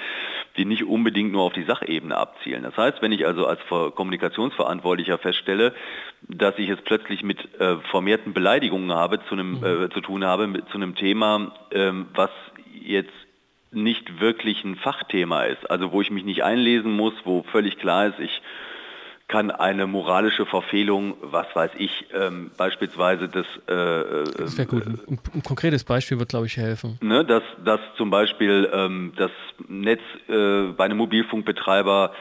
die 0.56 0.64
nicht 0.64 0.84
unbedingt 0.84 1.32
nur 1.32 1.42
auf 1.42 1.52
die 1.52 1.64
Sachebene 1.64 2.16
abzielen. 2.16 2.62
Das 2.62 2.76
heißt, 2.76 3.02
wenn 3.02 3.12
ich 3.12 3.26
also 3.26 3.46
als 3.46 3.60
Kommunikationsverantwortlicher 3.68 5.18
feststelle, 5.18 5.74
dass 6.22 6.58
ich 6.58 6.70
es 6.70 6.80
plötzlich 6.80 7.22
mit 7.22 7.38
äh, 7.60 7.76
vermehrten 7.90 8.32
Beleidigungen 8.32 8.92
habe, 8.92 9.20
zu, 9.28 9.34
einem, 9.34 9.58
mhm. 9.58 9.84
äh, 9.84 9.90
zu 9.90 10.00
tun 10.00 10.24
habe, 10.24 10.46
mit, 10.46 10.68
zu 10.70 10.76
einem 10.76 10.94
Thema, 10.94 11.52
ähm, 11.72 12.06
was 12.14 12.30
jetzt 12.72 13.12
nicht 13.74 14.20
wirklich 14.20 14.64
ein 14.64 14.76
Fachthema 14.76 15.44
ist, 15.44 15.70
also 15.70 15.92
wo 15.92 16.00
ich 16.00 16.10
mich 16.10 16.24
nicht 16.24 16.44
einlesen 16.44 16.92
muss, 16.92 17.14
wo 17.24 17.42
völlig 17.50 17.78
klar 17.78 18.06
ist, 18.06 18.18
ich 18.18 18.42
kann 19.28 19.50
eine 19.50 19.86
moralische 19.86 20.44
Verfehlung, 20.44 21.16
was 21.22 21.46
weiß 21.54 21.72
ich, 21.78 21.90
ähm, 22.14 22.50
beispielsweise 22.56 23.28
das. 23.28 23.46
Äh, 23.68 23.72
äh 23.72 24.24
das 24.36 24.58
wäre 24.58 24.68
gut. 24.68 24.86
Ein, 24.86 25.18
ein, 25.34 25.42
konkretes 25.42 25.82
Beispiel 25.82 26.18
wird, 26.18 26.28
glaube 26.28 26.46
ich, 26.46 26.56
helfen. 26.56 26.98
Ne, 27.00 27.24
dass, 27.24 27.42
dass 27.64 27.80
zum 27.96 28.10
Beispiel 28.10 28.68
ähm, 28.72 29.12
das 29.16 29.30
Netz 29.66 30.02
äh, 30.28 30.72
bei 30.76 30.84
einem 30.84 30.98
Mobilfunkbetreiber 30.98 32.12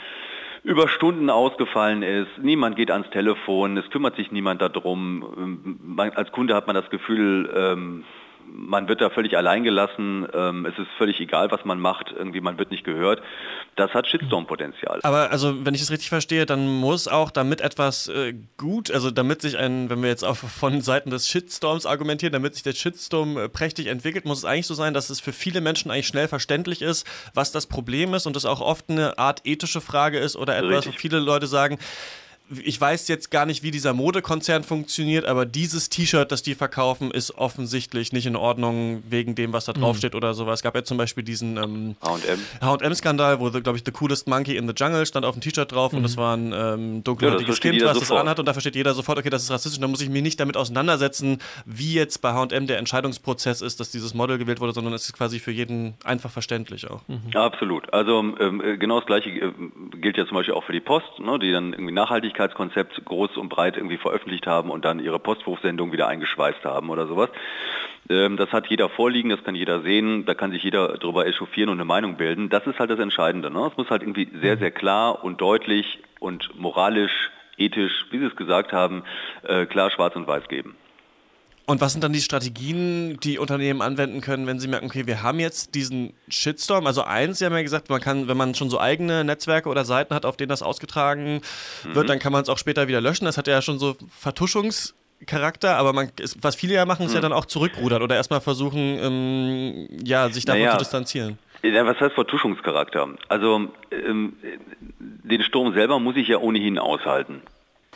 über 0.64 0.88
Stunden 0.88 1.30
ausgefallen 1.30 2.04
ist, 2.04 2.30
niemand 2.42 2.78
geht 2.78 2.90
ans 2.90 3.10
Telefon, 3.10 3.76
es 3.78 3.90
kümmert 3.90 4.16
sich 4.16 4.32
niemand 4.32 4.62
darum. 4.62 5.26
Ähm, 5.38 5.80
man, 5.84 6.12
als 6.12 6.32
Kunde 6.32 6.56
hat 6.56 6.68
man 6.68 6.76
das 6.76 6.90
Gefühl, 6.90 7.52
ähm, 7.54 8.06
man 8.56 8.88
wird 8.88 9.02
da 9.02 9.10
völlig 9.10 9.36
alleingelassen, 9.36 10.28
ähm, 10.32 10.66
es 10.66 10.78
ist 10.78 10.88
völlig 10.98 11.20
egal, 11.20 11.50
was 11.52 11.66
man 11.66 11.80
macht, 11.80 12.14
irgendwie 12.16 12.40
man 12.40 12.60
wird 12.60 12.70
nicht 12.70 12.84
gehört. 12.84 13.22
Das 13.76 13.92
hat 13.94 14.08
Shitstorm-Potenzial. 14.08 15.00
Aber 15.02 15.32
also, 15.32 15.66
wenn 15.66 15.74
ich 15.74 15.82
es 15.82 15.90
richtig 15.90 16.10
verstehe, 16.10 16.46
dann 16.46 16.68
muss 16.68 17.08
auch 17.08 17.32
damit 17.32 17.62
etwas 17.62 18.08
äh, 18.08 18.36
gut, 18.58 18.92
also 18.92 19.10
damit 19.10 19.42
sich 19.42 19.58
ein, 19.58 19.90
wenn 19.90 20.04
wir 20.04 20.10
jetzt 20.10 20.24
auch 20.24 20.36
von 20.36 20.82
Seiten 20.82 21.10
des 21.10 21.28
Shitstorms 21.28 21.88
argumentieren, 21.88 22.32
damit 22.32 22.54
sich 22.54 22.64
der 22.64 22.74
Shitstorm 22.74 23.38
äh, 23.38 23.50
prächtig 23.50 23.88
entwickelt, 23.88 24.26
muss 24.26 24.40
es 24.40 24.46
eigentlich 24.46 24.68
so 24.68 24.76
sein, 24.76 24.94
dass 24.94 25.10
es 25.10 25.20
für 25.20 25.34
viele 25.34 25.60
Menschen 25.60 25.90
eigentlich 25.90 26.08
schnell 26.08 26.28
verständlich 26.28 26.84
ist, 26.84 27.08
was 27.34 27.52
das 27.52 27.66
Problem 27.66 28.14
ist 28.14 28.28
und 28.28 28.36
es 28.36 28.46
auch 28.46 28.62
oft 28.62 28.90
eine 28.90 29.18
Art 29.18 29.42
ethische 29.46 29.82
Frage 29.82 30.20
ist 30.20 30.36
oder 30.36 30.56
etwas, 30.56 30.86
richtig. 30.86 30.94
wo 30.94 30.98
viele 31.00 31.20
Leute 31.20 31.48
sagen, 31.48 31.80
ich 32.50 32.80
weiß 32.80 33.08
jetzt 33.08 33.32
gar 33.32 33.46
nicht, 33.46 33.64
wie 33.64 33.72
dieser 33.72 33.94
Modekonzern 33.94 34.64
funktioniert, 34.64 35.26
aber 35.26 35.46
dieses 35.46 35.90
T-Shirt, 35.90 36.32
das 36.32 36.44
die 36.44 36.56
verkaufen, 36.56 37.10
ist 37.12 37.38
offensichtlich 37.38 38.12
nicht 38.12 38.26
in 38.26 38.36
Ordnung 38.36 39.02
wegen 39.10 39.34
dem, 39.36 39.54
was 39.54 39.66
da 39.66 39.74
draufsteht 39.74 40.14
mhm. 40.14 40.18
oder 40.18 40.34
sowas. 40.34 40.60
Es 40.60 40.64
gab 40.64 40.76
ja 40.76 40.84
zum 40.84 40.98
Beispiel 40.98 41.24
diesen 41.24 41.58
ähm, 41.58 41.96
HM-Skandal, 42.62 43.40
wo, 43.40 43.50
glaube 43.50 43.78
ich, 43.78 43.84
The 43.86 43.92
Coolest 43.92 44.28
Monkey 44.28 44.58
in 44.58 44.68
the 44.68 44.74
Jungle 44.76 45.06
stand 45.06 45.26
auf 45.26 45.36
dem 45.36 45.42
T-Shirt 45.42 45.72
drauf 45.72 45.94
mhm. 45.94 45.98
und 45.98 46.04
das 46.04 46.18
war 46.18 46.36
ein 46.36 46.54
ähm, 46.54 47.04
dunkelhäutiges 47.04 47.60
ja, 47.64 47.72
Kind, 47.72 47.84
was 47.84 47.94
sofort. 47.94 48.12
das 48.12 48.22
anhat 48.22 48.40
und 48.40 48.46
da 48.46 48.54
versteht 48.54 48.76
jeder 48.76 48.94
sofort, 48.94 49.18
okay, 49.18 49.30
das 49.30 49.44
ist 49.44 49.52
rassistisch. 49.52 49.80
Da 49.80 49.88
muss 49.88 50.02
ich 50.02 50.10
mich 50.10 50.22
nicht 50.22 50.40
damit 50.40 50.58
auseinandersetzen, 50.58 51.40
wie 51.66 51.94
jetzt 51.94 52.22
bei 52.22 52.34
HM 52.34 52.68
der 52.68 52.78
Entscheidungsprozess 52.78 53.62
ist, 53.62 53.80
dass 53.80 53.90
dieses 53.90 54.14
Model 54.14 54.38
gewählt 54.38 54.60
wurde, 54.60 54.74
sondern 54.74 54.94
es 54.94 55.06
ist 55.06 55.14
quasi 55.14 55.40
für 55.40 55.52
jeden 55.52 55.96
einfach 56.04 56.30
verständlich 56.30 56.90
auch. 56.90 57.02
Mhm. 57.08 57.36
absolut. 57.36 57.92
Also 57.94 58.20
ähm, 58.20 58.62
äh, 58.62 58.78
genau 58.78 59.00
das 59.00 59.06
Gleiche 59.06 59.30
äh, 59.30 59.52
gilt 60.02 60.18
ja 60.18 60.26
zum 60.26 60.36
Beispiel 60.36 60.54
auch 60.54 60.64
für 60.64 60.74
die 60.74 60.82
Post, 60.82 61.20
ne, 61.20 61.40
die 61.40 61.52
dann 61.52 61.74
irgendwie 61.74 61.94
nachhaltig 61.94 62.33
Nachhaltigkeitskonzept 62.34 63.06
groß 63.06 63.38
und 63.38 63.50
breit 63.50 63.78
irgendwie 63.78 63.98
veröffentlicht 63.98 64.48
haben 64.48 64.70
und 64.70 64.86
dann 64.86 65.00
ihre 65.00 65.20
Postwurfsendung 65.20 65.92
wieder 65.92 66.08
eingeschweißt 66.08 66.66
haben 66.66 66.90
oder 66.90 67.08
sowas. 67.08 67.30
Ähm, 68.10 68.38
das 68.38 68.52
hat 68.52 68.68
jeder 68.68 68.90
vorliegen, 68.90 69.30
das 69.30 69.44
kann 69.44 69.56
jeder 69.56 69.82
sehen, 69.82 70.26
da 70.26 70.34
kann 70.34 70.52
sich 70.52 70.64
jeder 70.64 70.98
darüber 70.98 71.26
echauffieren 71.26 71.70
und 71.70 71.78
eine 71.78 71.86
Meinung 71.86 72.18
bilden. 72.18 72.50
Das 72.50 72.66
ist 72.68 72.80
halt 72.80 72.90
das 72.90 73.00
Entscheidende. 73.00 73.50
Ne? 73.50 73.70
Es 73.72 73.78
muss 73.78 73.90
halt 73.90 74.02
irgendwie 74.02 74.30
sehr, 74.40 74.58
sehr 74.58 74.72
klar 74.72 75.24
und 75.24 75.40
deutlich 75.40 76.00
und 76.20 76.50
moralisch, 76.60 77.32
ethisch, 77.58 78.06
wie 78.10 78.20
Sie 78.20 78.26
es 78.26 78.36
gesagt 78.36 78.74
haben, 78.74 79.04
äh, 79.44 79.66
klar 79.66 79.92
schwarz 79.92 80.16
und 80.16 80.28
weiß 80.28 80.48
geben. 80.48 80.76
Und 81.66 81.80
was 81.80 81.94
sind 81.94 82.04
dann 82.04 82.12
die 82.12 82.22
Strategien, 82.22 83.18
die 83.24 83.40
Unternehmen 83.40 83.82
anwenden 83.82 84.20
können, 84.20 84.48
wenn 84.48 84.60
sie 84.60 84.68
merken, 84.68 84.88
okay, 84.88 85.08
wir 85.08 85.24
haben 85.24 85.40
jetzt 85.40 85.76
diesen 85.76 86.14
Shitstorm? 86.28 86.86
Also 86.88 87.04
eins, 87.04 87.40
Sie 87.40 87.46
haben 87.46 87.54
ja 87.54 87.62
gesagt, 87.62 87.90
man 87.90 88.02
kann, 88.02 88.28
wenn 88.28 88.36
man 88.36 88.54
schon 88.54 88.70
so 88.70 88.82
eigene 88.82 89.24
Netzwerke 89.24 89.70
oder 89.70 89.86
Seiten 89.86 90.14
hat, 90.14 90.26
auf 90.26 90.36
denen 90.36 90.50
das 90.50 90.62
ausgetragen 90.62 91.42
mhm. 91.86 91.96
wird, 91.96 92.10
dann 92.10 92.20
kann 92.20 92.34
man 92.34 92.42
es 92.42 92.50
auch 92.50 92.58
später 92.58 92.90
wieder 92.90 93.00
löschen. 93.00 93.24
Das 93.24 93.38
hat 93.38 93.48
ja 93.48 93.62
schon 93.62 93.80
so 93.80 93.96
Vertuschungscharakter, 94.10 95.78
aber 95.78 95.94
man, 95.94 96.12
was 96.42 96.56
viele 96.56 96.74
ja 96.74 96.86
machen, 96.86 97.06
ist 97.06 97.12
mhm. 97.12 97.16
ja 97.16 97.22
dann 97.22 97.34
auch 97.34 97.46
zurückrudern 97.46 98.02
oder 98.02 98.18
erstmal 98.18 98.42
versuchen, 98.42 99.00
ähm, 99.02 99.88
ja, 100.04 100.28
sich 100.30 100.44
davon 100.44 100.62
naja. 100.64 100.74
zu 100.74 100.80
distanzieren. 100.80 101.40
Ja, 101.64 101.86
was 101.86 101.98
heißt 101.98 102.14
Vertuschungscharakter? 102.16 103.08
Also 103.30 103.70
ähm, 103.90 104.34
den 105.00 105.42
Sturm 105.44 105.74
selber 105.74 105.98
muss 106.00 106.18
ich 106.18 106.28
ja 106.28 106.40
ohnehin 106.40 106.78
aushalten. 106.78 107.42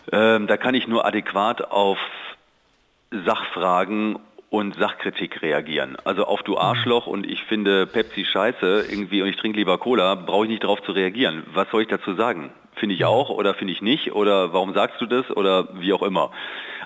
Ähm, 0.10 0.48
da 0.48 0.56
kann 0.56 0.74
ich 0.74 0.88
nur 0.88 1.06
adäquat 1.06 1.70
auf 1.70 1.98
Sachfragen 3.12 4.20
und 4.50 4.76
Sachkritik 4.76 5.42
reagieren. 5.42 5.98
Also 6.04 6.26
auf 6.26 6.42
du 6.44 6.58
Arschloch 6.58 7.08
und 7.08 7.30
ich 7.30 7.44
finde 7.44 7.86
Pepsi 7.86 8.26
scheiße 8.26 8.86
irgendwie 8.90 9.22
und 9.22 9.28
ich 9.28 9.36
trinke 9.36 9.58
lieber 9.58 9.78
Cola, 9.78 10.16
brauche 10.16 10.46
ich 10.46 10.50
nicht 10.50 10.64
darauf 10.64 10.82
zu 10.84 10.94
reagieren. 10.94 11.44
Was 11.54 11.70
soll 11.70 11.82
ich 11.82 11.88
dazu 11.88 12.14
sagen? 12.16 12.52
Finde 12.76 12.96
ich 12.96 13.06
auch 13.06 13.30
oder 13.30 13.54
finde 13.54 13.74
ich 13.74 13.82
nicht 13.82 14.14
oder 14.14 14.54
warum 14.54 14.74
sagst 14.74 15.02
du 15.02 15.06
das 15.06 15.30
oder 15.32 15.68
wie 15.82 15.94
auch 15.94 16.04
immer. 16.04 16.32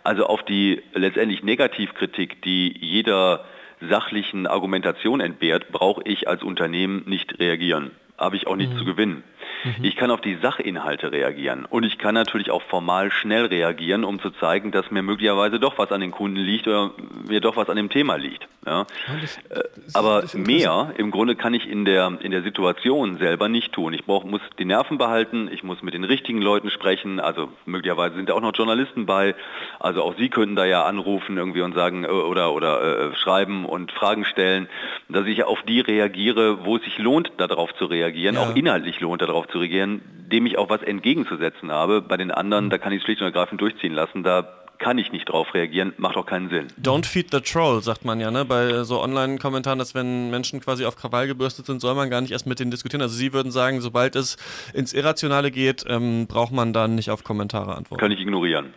Also 0.04 0.26
auf 0.26 0.44
die 0.44 0.82
letztendlich 0.94 1.44
Negativkritik, 1.44 2.42
die 2.42 2.76
jeder 2.80 3.46
sachlichen 3.82 4.48
Argumentation 4.48 5.20
entbehrt, 5.20 5.72
brauche 5.72 6.02
ich 6.06 6.28
als 6.28 6.44
Unternehmen 6.44 7.04
nicht 7.06 7.40
reagieren. 7.40 7.92
Habe 8.22 8.36
ich 8.36 8.48
auch 8.48 8.56
nicht 8.56 8.74
mhm. 8.74 8.78
zu 8.78 8.86
gewinnen. 8.86 9.24
Mhm. 9.64 9.84
Ich 9.84 9.96
kann 9.96 10.12
auf 10.12 10.22
die 10.22 10.38
Sachinhalte 10.42 11.12
reagieren 11.12 11.66
und 11.66 11.84
ich 11.84 11.98
kann 11.98 12.16
natürlich 12.16 12.52
auch 12.52 12.62
formal 12.64 13.12
schnell 13.12 13.46
reagieren, 13.46 14.04
um 14.04 14.20
zu 14.20 14.32
zeigen, 14.32 14.72
dass 14.72 14.92
mir 14.92 15.02
möglicherweise 15.02 15.60
doch 15.60 15.78
was 15.78 15.92
an 15.92 16.02
den 16.02 16.12
Kunden 16.12 16.38
liegt 16.38 16.68
oder 16.68 16.92
mir 17.28 17.42
doch 17.42 17.58
was 17.58 17.70
an 17.70 17.76
dem 17.76 17.90
Thema 17.90 18.16
liegt. 18.16 18.48
Ja? 18.66 18.86
Das, 19.22 19.38
äh, 19.50 19.64
das, 19.76 19.96
Aber 19.96 20.22
das 20.22 20.34
mehr 20.34 20.94
im 20.98 21.12
Grunde 21.12 21.36
kann 21.36 21.54
ich 21.54 21.68
in 21.68 21.86
der, 21.86 22.18
in 22.22 22.32
der 22.32 22.44
Situation 22.44 23.18
selber 23.18 23.50
nicht 23.50 23.74
tun. 23.74 23.94
Ich 23.94 24.06
brauch, 24.06 24.24
muss 24.24 24.42
die 24.60 24.66
Nerven 24.66 24.98
behalten, 24.98 25.50
ich 25.52 25.64
muss 25.64 25.82
mit 25.82 25.94
den 25.94 26.04
richtigen 26.04 26.42
Leuten 26.42 26.70
sprechen, 26.70 27.20
also 27.20 27.50
möglicherweise 27.66 28.16
sind 28.16 28.30
da 28.30 28.34
auch 28.34 28.42
noch 28.42 28.56
Journalisten 28.56 29.06
bei, 29.06 29.36
also 29.80 30.04
auch 30.04 30.16
Sie 30.18 30.30
könnten 30.30 30.56
da 30.56 30.66
ja 30.66 30.86
anrufen 30.86 31.38
irgendwie 31.38 31.62
und 31.62 31.74
sagen 31.74 32.04
äh, 32.04 32.08
oder, 32.08 32.54
oder 32.54 33.12
äh, 33.12 33.16
schreiben 33.16 33.66
und 33.66 33.92
Fragen 33.92 34.26
stellen, 34.26 34.68
dass 35.10 35.26
ich 35.26 35.44
auf 35.44 35.62
die 35.64 35.80
reagiere, 35.80 36.66
wo 36.66 36.78
es 36.78 36.84
sich 36.84 36.98
lohnt, 36.98 37.32
darauf 37.38 37.74
zu 37.76 37.86
reagieren, 37.86 38.11
ja. 38.16 38.42
auch 38.42 38.56
inhaltlich 38.56 39.00
lohnt, 39.00 39.22
darauf 39.22 39.48
zu 39.48 39.60
regieren, 39.60 40.02
dem 40.32 40.46
ich 40.46 40.58
auch 40.58 40.70
was 40.70 40.82
entgegenzusetzen 40.82 41.72
habe. 41.72 42.02
Bei 42.02 42.18
den 42.18 42.32
anderen, 42.32 42.70
da 42.70 42.78
kann 42.78 42.92
ich 42.94 43.00
es 43.00 43.06
schlicht 43.06 43.22
und 43.22 43.28
ergreifend 43.28 43.62
durchziehen 43.62 43.94
lassen. 43.94 44.24
Da 44.24 44.62
kann 44.82 44.98
ich 44.98 45.12
nicht 45.12 45.30
drauf 45.30 45.54
reagieren, 45.54 45.94
macht 45.98 46.18
auch 46.18 46.26
keinen 46.26 46.50
Sinn. 46.50 46.68
Don't 46.82 47.06
feed 47.06 47.32
the 47.32 47.40
troll, 47.40 47.82
sagt 47.82 48.04
man 48.04 48.20
ja, 48.20 48.32
ne? 48.32 48.46
Bei 48.46 48.84
so 48.84 49.00
Online-Kommentaren, 49.02 49.78
dass 49.78 49.94
wenn 49.94 50.32
Menschen 50.32 50.60
quasi 50.60 50.86
auf 50.86 50.96
Krawall 50.96 51.28
gebürstet 51.28 51.68
sind, 51.68 51.80
soll 51.80 51.94
man 51.94 52.10
gar 52.10 52.20
nicht 52.22 52.32
erst 52.32 52.48
mit 52.48 52.60
denen 52.60 52.72
diskutieren. 52.72 53.02
Also 53.02 53.16
Sie 53.16 53.32
würden 53.32 53.52
sagen, 53.52 53.80
sobald 53.80 54.16
es 54.16 54.38
ins 54.74 54.94
Irrationale 54.94 55.52
geht, 55.52 55.86
ähm, 55.88 56.26
braucht 56.28 56.52
man 56.52 56.74
dann 56.74 56.96
nicht 56.96 57.12
auf 57.12 57.24
Kommentare 57.24 57.76
antworten. 57.76 58.02
Kann 58.02 58.12
ich 58.12 58.20
ignorieren. 58.20 58.74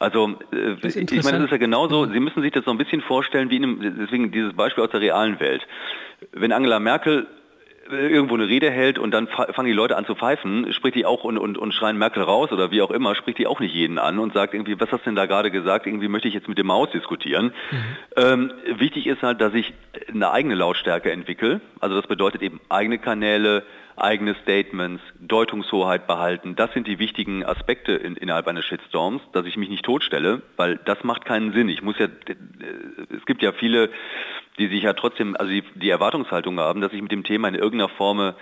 Also 0.00 0.34
äh, 0.52 0.72
ich 0.82 1.24
meine, 1.24 1.38
das 1.38 1.44
ist 1.44 1.50
ja 1.52 1.56
genauso, 1.56 2.06
Sie 2.06 2.20
müssen 2.20 2.42
sich 2.42 2.52
das 2.52 2.64
so 2.64 2.72
ein 2.72 2.78
bisschen 2.78 3.00
vorstellen, 3.00 3.48
wie 3.50 3.56
in 3.56 3.62
einem, 3.62 3.96
deswegen 4.00 4.32
dieses 4.32 4.52
Beispiel 4.54 4.82
aus 4.82 4.90
der 4.90 5.00
realen 5.00 5.38
Welt. 5.38 5.66
Wenn 6.32 6.52
Angela 6.52 6.80
Merkel 6.80 7.28
irgendwo 7.90 8.34
eine 8.34 8.48
Rede 8.48 8.70
hält 8.70 8.98
und 8.98 9.10
dann 9.10 9.28
fangen 9.28 9.66
die 9.66 9.72
Leute 9.72 9.96
an 9.96 10.06
zu 10.06 10.14
pfeifen, 10.14 10.72
spricht 10.72 10.96
die 10.96 11.06
auch 11.06 11.24
und, 11.24 11.38
und, 11.38 11.58
und 11.58 11.72
schreien 11.72 11.98
Merkel 11.98 12.22
raus 12.22 12.50
oder 12.52 12.70
wie 12.70 12.82
auch 12.82 12.90
immer, 12.90 13.14
spricht 13.14 13.38
die 13.38 13.46
auch 13.46 13.60
nicht 13.60 13.74
jeden 13.74 13.98
an 13.98 14.18
und 14.18 14.32
sagt 14.32 14.54
irgendwie, 14.54 14.78
was 14.80 14.90
hast 14.90 15.02
du 15.02 15.10
denn 15.10 15.16
da 15.16 15.26
gerade 15.26 15.50
gesagt? 15.50 15.86
Irgendwie 15.86 16.08
möchte 16.08 16.28
ich 16.28 16.34
jetzt 16.34 16.48
mit 16.48 16.58
dem 16.58 16.66
Maus 16.66 16.90
diskutieren. 16.90 17.52
Mhm. 17.70 17.78
Ähm, 18.16 18.52
wichtig 18.78 19.06
ist 19.06 19.22
halt, 19.22 19.40
dass 19.40 19.54
ich 19.54 19.72
eine 20.08 20.30
eigene 20.30 20.54
Lautstärke 20.54 21.12
entwickle. 21.12 21.60
Also 21.80 21.96
das 21.96 22.06
bedeutet 22.06 22.42
eben 22.42 22.60
eigene 22.68 22.98
Kanäle, 22.98 23.64
eigene 23.96 24.34
Statements, 24.42 25.02
Deutungshoheit 25.20 26.06
behalten. 26.06 26.56
Das 26.56 26.72
sind 26.72 26.86
die 26.86 26.98
wichtigen 26.98 27.44
Aspekte 27.44 27.92
in, 27.92 28.16
innerhalb 28.16 28.46
eines 28.48 28.64
Shitstorms, 28.64 29.22
dass 29.32 29.46
ich 29.46 29.56
mich 29.56 29.68
nicht 29.68 29.84
totstelle, 29.84 30.42
weil 30.56 30.80
das 30.84 31.04
macht 31.04 31.24
keinen 31.24 31.52
Sinn. 31.52 31.68
Ich 31.68 31.82
muss 31.82 31.98
ja, 31.98 32.06
es 32.06 33.24
gibt 33.26 33.42
ja 33.42 33.52
viele 33.52 33.90
die 34.58 34.68
sich 34.68 34.82
ja 34.82 34.92
trotzdem, 34.92 35.36
also 35.36 35.50
die, 35.50 35.64
die, 35.74 35.90
Erwartungshaltung 35.90 36.60
haben, 36.60 36.80
dass 36.80 36.92
ich 36.92 37.02
mit 37.02 37.10
dem 37.10 37.24
Thema 37.24 37.48
in 37.48 37.54
irgendeiner 37.54 37.88
Form, 37.88 38.20
äh, 38.20 38.32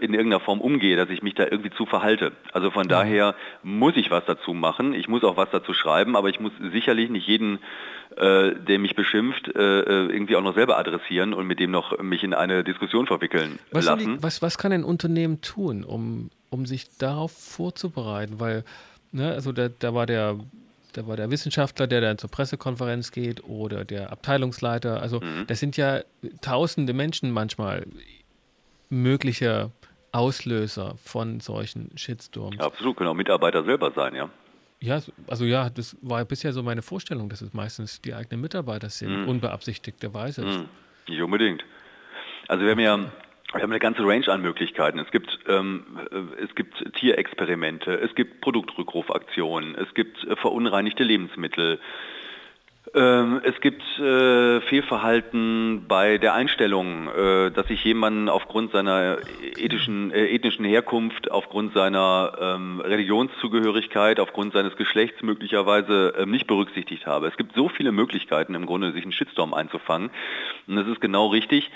in 0.00 0.14
irgendeiner 0.14 0.40
Form 0.40 0.60
umgehe, 0.60 0.96
dass 0.96 1.10
ich 1.10 1.22
mich 1.22 1.34
da 1.34 1.44
irgendwie 1.44 1.70
zu 1.70 1.84
verhalte. 1.84 2.32
Also 2.52 2.70
von 2.70 2.84
mhm. 2.84 2.90
daher 2.90 3.34
muss 3.62 3.96
ich 3.96 4.10
was 4.10 4.24
dazu 4.24 4.54
machen, 4.54 4.94
ich 4.94 5.08
muss 5.08 5.24
auch 5.24 5.36
was 5.36 5.50
dazu 5.50 5.74
schreiben, 5.74 6.16
aber 6.16 6.30
ich 6.30 6.40
muss 6.40 6.52
sicherlich 6.72 7.10
nicht 7.10 7.26
jeden, 7.26 7.58
äh, 8.16 8.52
der 8.54 8.78
mich 8.78 8.94
beschimpft, 8.94 9.48
äh, 9.54 9.80
äh 9.80 10.06
irgendwie 10.06 10.36
auch 10.36 10.42
noch 10.42 10.54
selber 10.54 10.78
adressieren 10.78 11.34
und 11.34 11.46
mit 11.46 11.60
dem 11.60 11.70
noch 11.70 11.98
mich 12.00 12.24
in 12.24 12.32
eine 12.32 12.64
Diskussion 12.64 13.06
verwickeln 13.06 13.58
was 13.70 13.84
lassen. 13.84 14.16
Die, 14.16 14.22
was, 14.22 14.40
was 14.40 14.56
kann 14.56 14.72
ein 14.72 14.84
Unternehmen 14.84 15.42
tun, 15.42 15.84
um, 15.84 16.30
um 16.48 16.64
sich 16.64 16.96
darauf 16.96 17.32
vorzubereiten? 17.32 18.40
Weil, 18.40 18.64
ne, 19.12 19.32
also 19.32 19.52
da, 19.52 19.68
da 19.68 19.92
war 19.92 20.06
der 20.06 20.38
da 20.92 21.06
war 21.06 21.16
der 21.16 21.30
Wissenschaftler, 21.30 21.86
der 21.86 22.00
dann 22.00 22.18
zur 22.18 22.30
Pressekonferenz 22.30 23.12
geht 23.12 23.44
oder 23.44 23.84
der 23.84 24.10
Abteilungsleiter. 24.12 25.00
Also 25.00 25.20
mhm. 25.20 25.46
das 25.46 25.60
sind 25.60 25.76
ja 25.76 26.00
tausende 26.40 26.92
Menschen 26.92 27.30
manchmal 27.30 27.86
mögliche 28.88 29.70
Auslöser 30.12 30.96
von 31.02 31.40
solchen 31.40 31.96
Shitstorms. 31.96 32.58
Absolut, 32.58 32.96
können 32.96 33.10
auch 33.10 33.14
Mitarbeiter 33.14 33.64
selber 33.64 33.92
sein, 33.92 34.14
ja. 34.14 34.30
Ja, 34.80 35.02
also 35.26 35.44
ja, 35.44 35.70
das 35.70 35.96
war 36.02 36.24
bisher 36.24 36.52
so 36.52 36.62
meine 36.62 36.82
Vorstellung, 36.82 37.28
dass 37.28 37.42
es 37.42 37.52
meistens 37.52 38.00
die 38.00 38.14
eigenen 38.14 38.40
Mitarbeiter 38.40 38.88
sind, 38.90 39.22
mhm. 39.22 39.28
unbeabsichtigterweise. 39.28 40.44
Mhm. 40.44 40.68
Nicht 41.08 41.20
unbedingt. 41.20 41.64
Also 42.46 42.64
wir 42.64 42.70
haben 42.70 42.80
ja 42.80 43.10
wir 43.52 43.62
haben 43.62 43.70
eine 43.70 43.78
ganze 43.78 44.02
Range 44.02 44.28
an 44.28 44.42
Möglichkeiten. 44.42 44.98
Es 44.98 45.10
gibt, 45.10 45.38
ähm, 45.48 45.84
äh, 46.10 46.44
es 46.44 46.54
gibt 46.54 46.84
Tierexperimente, 46.96 47.94
es 47.94 48.14
gibt 48.14 48.42
Produktrückrufaktionen, 49.38 49.74
es 49.76 49.94
gibt 49.94 50.24
äh, 50.24 50.36
verunreinigte 50.36 51.04
Lebensmittel, 51.04 51.78
ähm, 52.94 53.42
es 53.44 53.60
gibt 53.60 53.82
äh, 53.98 54.62
Fehlverhalten 54.62 55.84
bei 55.86 56.16
der 56.16 56.32
Einstellung, 56.32 57.08
äh, 57.08 57.50
dass 57.50 57.68
sich 57.68 57.84
jemand 57.84 58.30
aufgrund 58.30 58.72
seiner 58.72 59.18
ethischen, 59.58 60.10
ethnischen 60.10 60.64
Herkunft, 60.64 61.30
aufgrund 61.30 61.74
seiner 61.74 62.32
ähm, 62.40 62.80
Religionszugehörigkeit, 62.80 64.18
aufgrund 64.20 64.54
seines 64.54 64.74
Geschlechts 64.76 65.22
möglicherweise 65.22 66.14
ähm, 66.18 66.30
nicht 66.30 66.46
berücksichtigt 66.46 67.04
habe. 67.04 67.26
Es 67.26 67.36
gibt 67.36 67.54
so 67.54 67.68
viele 67.68 67.92
Möglichkeiten 67.92 68.54
im 68.54 68.64
Grunde, 68.64 68.92
sich 68.92 69.02
einen 69.02 69.12
Shitstorm 69.12 69.52
einzufangen. 69.52 70.10
Und 70.66 70.76
das 70.76 70.86
ist 70.86 71.02
genau 71.02 71.26
richtig. 71.26 71.70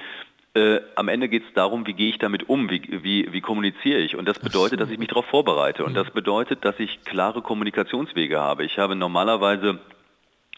Äh, 0.54 0.80
am 0.96 1.08
Ende 1.08 1.28
geht 1.28 1.44
es 1.46 1.54
darum, 1.54 1.86
wie 1.86 1.94
gehe 1.94 2.10
ich 2.10 2.18
damit 2.18 2.48
um, 2.48 2.68
wie, 2.68 2.82
wie, 3.02 3.32
wie 3.32 3.40
kommuniziere 3.40 4.00
ich. 4.00 4.16
Und 4.16 4.26
das 4.28 4.38
bedeutet, 4.38 4.80
dass 4.80 4.90
ich 4.90 4.98
mich 4.98 5.08
darauf 5.08 5.24
vorbereite. 5.26 5.84
Und 5.84 5.94
das 5.94 6.10
bedeutet, 6.10 6.64
dass 6.64 6.78
ich 6.78 7.04
klare 7.04 7.40
Kommunikationswege 7.40 8.38
habe. 8.38 8.64
Ich 8.64 8.78
habe 8.78 8.94
normalerweise, 8.94 9.78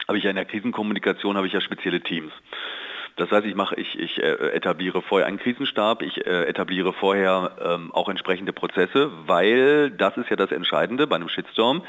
habe 0.09 0.19
ich 0.19 0.25
ja 0.25 0.31
in 0.31 0.37
der 0.37 0.47
Krisenkommunikation, 0.47 1.37
habe 1.37 1.47
ich 1.47 1.53
ja 1.53 1.61
spezielle 1.61 2.01
Teams. 2.01 2.33
Das 3.17 3.31
heißt, 3.31 3.47
ich 3.47 3.55
mache, 3.55 3.77
ich, 3.77 3.97
ich 3.97 4.19
äh, 4.19 4.51
etabliere 4.53 5.01
vorher 5.01 5.29
einen 5.29 5.39
Krisenstab, 5.39 6.03
ich 6.03 6.27
äh, 6.27 6.47
etabliere 6.47 6.93
vorher 6.93 7.57
ähm, 7.65 7.93
auch 7.93 8.09
entsprechende 8.09 8.53
Prozesse, 8.53 9.13
weil 9.27 9.93
das 9.93 10.17
ist 10.17 10.29
ja 10.29 10.35
das 10.35 10.51
Entscheidende 10.51 11.07
bei 11.07 11.15
einem 11.15 11.29
Shitstorm. 11.29 11.85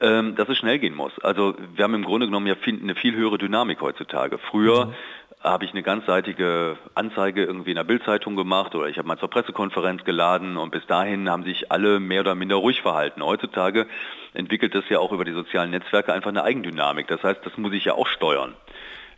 ähm, 0.00 0.36
dass 0.36 0.48
es 0.48 0.58
schnell 0.58 0.78
gehen 0.78 0.94
muss. 0.94 1.18
Also 1.20 1.56
wir 1.74 1.84
haben 1.84 1.94
im 1.94 2.04
Grunde 2.04 2.26
genommen 2.26 2.46
ja 2.46 2.54
viel, 2.54 2.80
eine 2.80 2.94
viel 2.94 3.16
höhere 3.16 3.38
Dynamik 3.38 3.80
heutzutage. 3.80 4.38
Früher 4.38 4.86
mhm. 4.86 4.94
Habe 5.40 5.64
ich 5.64 5.70
eine 5.70 5.82
ganzseitige 5.82 6.76
Anzeige 6.94 7.44
irgendwie 7.44 7.70
in 7.70 7.76
der 7.76 7.84
Bildzeitung 7.84 8.34
gemacht 8.34 8.74
oder 8.74 8.88
ich 8.88 8.98
habe 8.98 9.06
mal 9.06 9.18
zur 9.18 9.30
Pressekonferenz 9.30 10.04
geladen 10.04 10.56
und 10.56 10.70
bis 10.70 10.84
dahin 10.86 11.30
haben 11.30 11.44
sich 11.44 11.70
alle 11.70 12.00
mehr 12.00 12.22
oder 12.22 12.34
minder 12.34 12.56
ruhig 12.56 12.82
verhalten. 12.82 13.22
Heutzutage 13.22 13.86
entwickelt 14.34 14.74
das 14.74 14.84
ja 14.88 14.98
auch 14.98 15.12
über 15.12 15.24
die 15.24 15.32
sozialen 15.32 15.70
Netzwerke 15.70 16.12
einfach 16.12 16.30
eine 16.30 16.42
Eigendynamik. 16.42 17.06
Das 17.06 17.22
heißt, 17.22 17.40
das 17.44 17.56
muss 17.56 17.72
ich 17.72 17.84
ja 17.84 17.94
auch 17.94 18.08
steuern. 18.08 18.54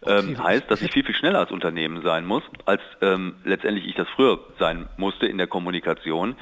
Ähm, 0.06 0.42
heißt, 0.42 0.70
dass 0.70 0.80
ich 0.80 0.92
viel, 0.92 1.04
viel 1.04 1.14
schneller 1.14 1.40
als 1.40 1.50
Unternehmen 1.50 2.02
sein 2.02 2.24
muss, 2.24 2.42
als 2.64 2.80
ähm, 3.02 3.36
letztendlich 3.44 3.86
ich 3.86 3.94
das 3.94 4.08
früher 4.08 4.40
sein 4.58 4.88
musste 4.96 5.26
in 5.26 5.36
der 5.36 5.46
Kommunikation. 5.46 6.36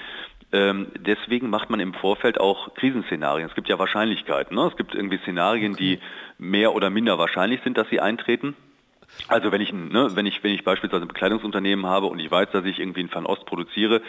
Ähm, 0.53 0.87
deswegen 0.97 1.51
macht 1.51 1.69
man 1.69 1.81
im 1.81 1.93
Vorfeld 1.93 2.41
auch 2.41 2.75
Krisenszenarien. 2.75 3.49
Es 3.49 3.55
gibt 3.55 3.69
ja 3.69 3.79
Wahrscheinlichkeiten. 3.79 4.57
Ne? 4.57 4.69
Es 4.71 4.77
gibt 4.77 4.95
irgendwie 4.95 5.19
Szenarien, 5.19 5.75
okay. 5.75 5.99
die 5.99 6.01
mehr 6.39 6.75
oder 6.75 6.89
minder 6.89 7.19
wahrscheinlich 7.19 7.61
sind, 7.63 7.77
dass 7.77 7.89
sie 7.91 8.01
eintreten. 8.01 8.57
Also 9.27 9.53
wenn 9.53 9.61
ich, 9.61 9.73
ne, 9.73 10.11
wenn 10.15 10.27
ich, 10.27 10.43
wenn 10.43 10.53
ich 10.53 10.65
beispielsweise 10.65 11.05
ein 11.05 11.09
Bekleidungsunternehmen 11.09 11.87
habe 11.87 12.07
und 12.07 12.19
ich 12.19 12.31
weiß, 12.31 12.51
dass 12.53 12.65
ich 12.65 12.79
irgendwie 12.79 13.01
in 13.01 13.09
Fernost 13.09 13.45
produziere, 13.47 14.03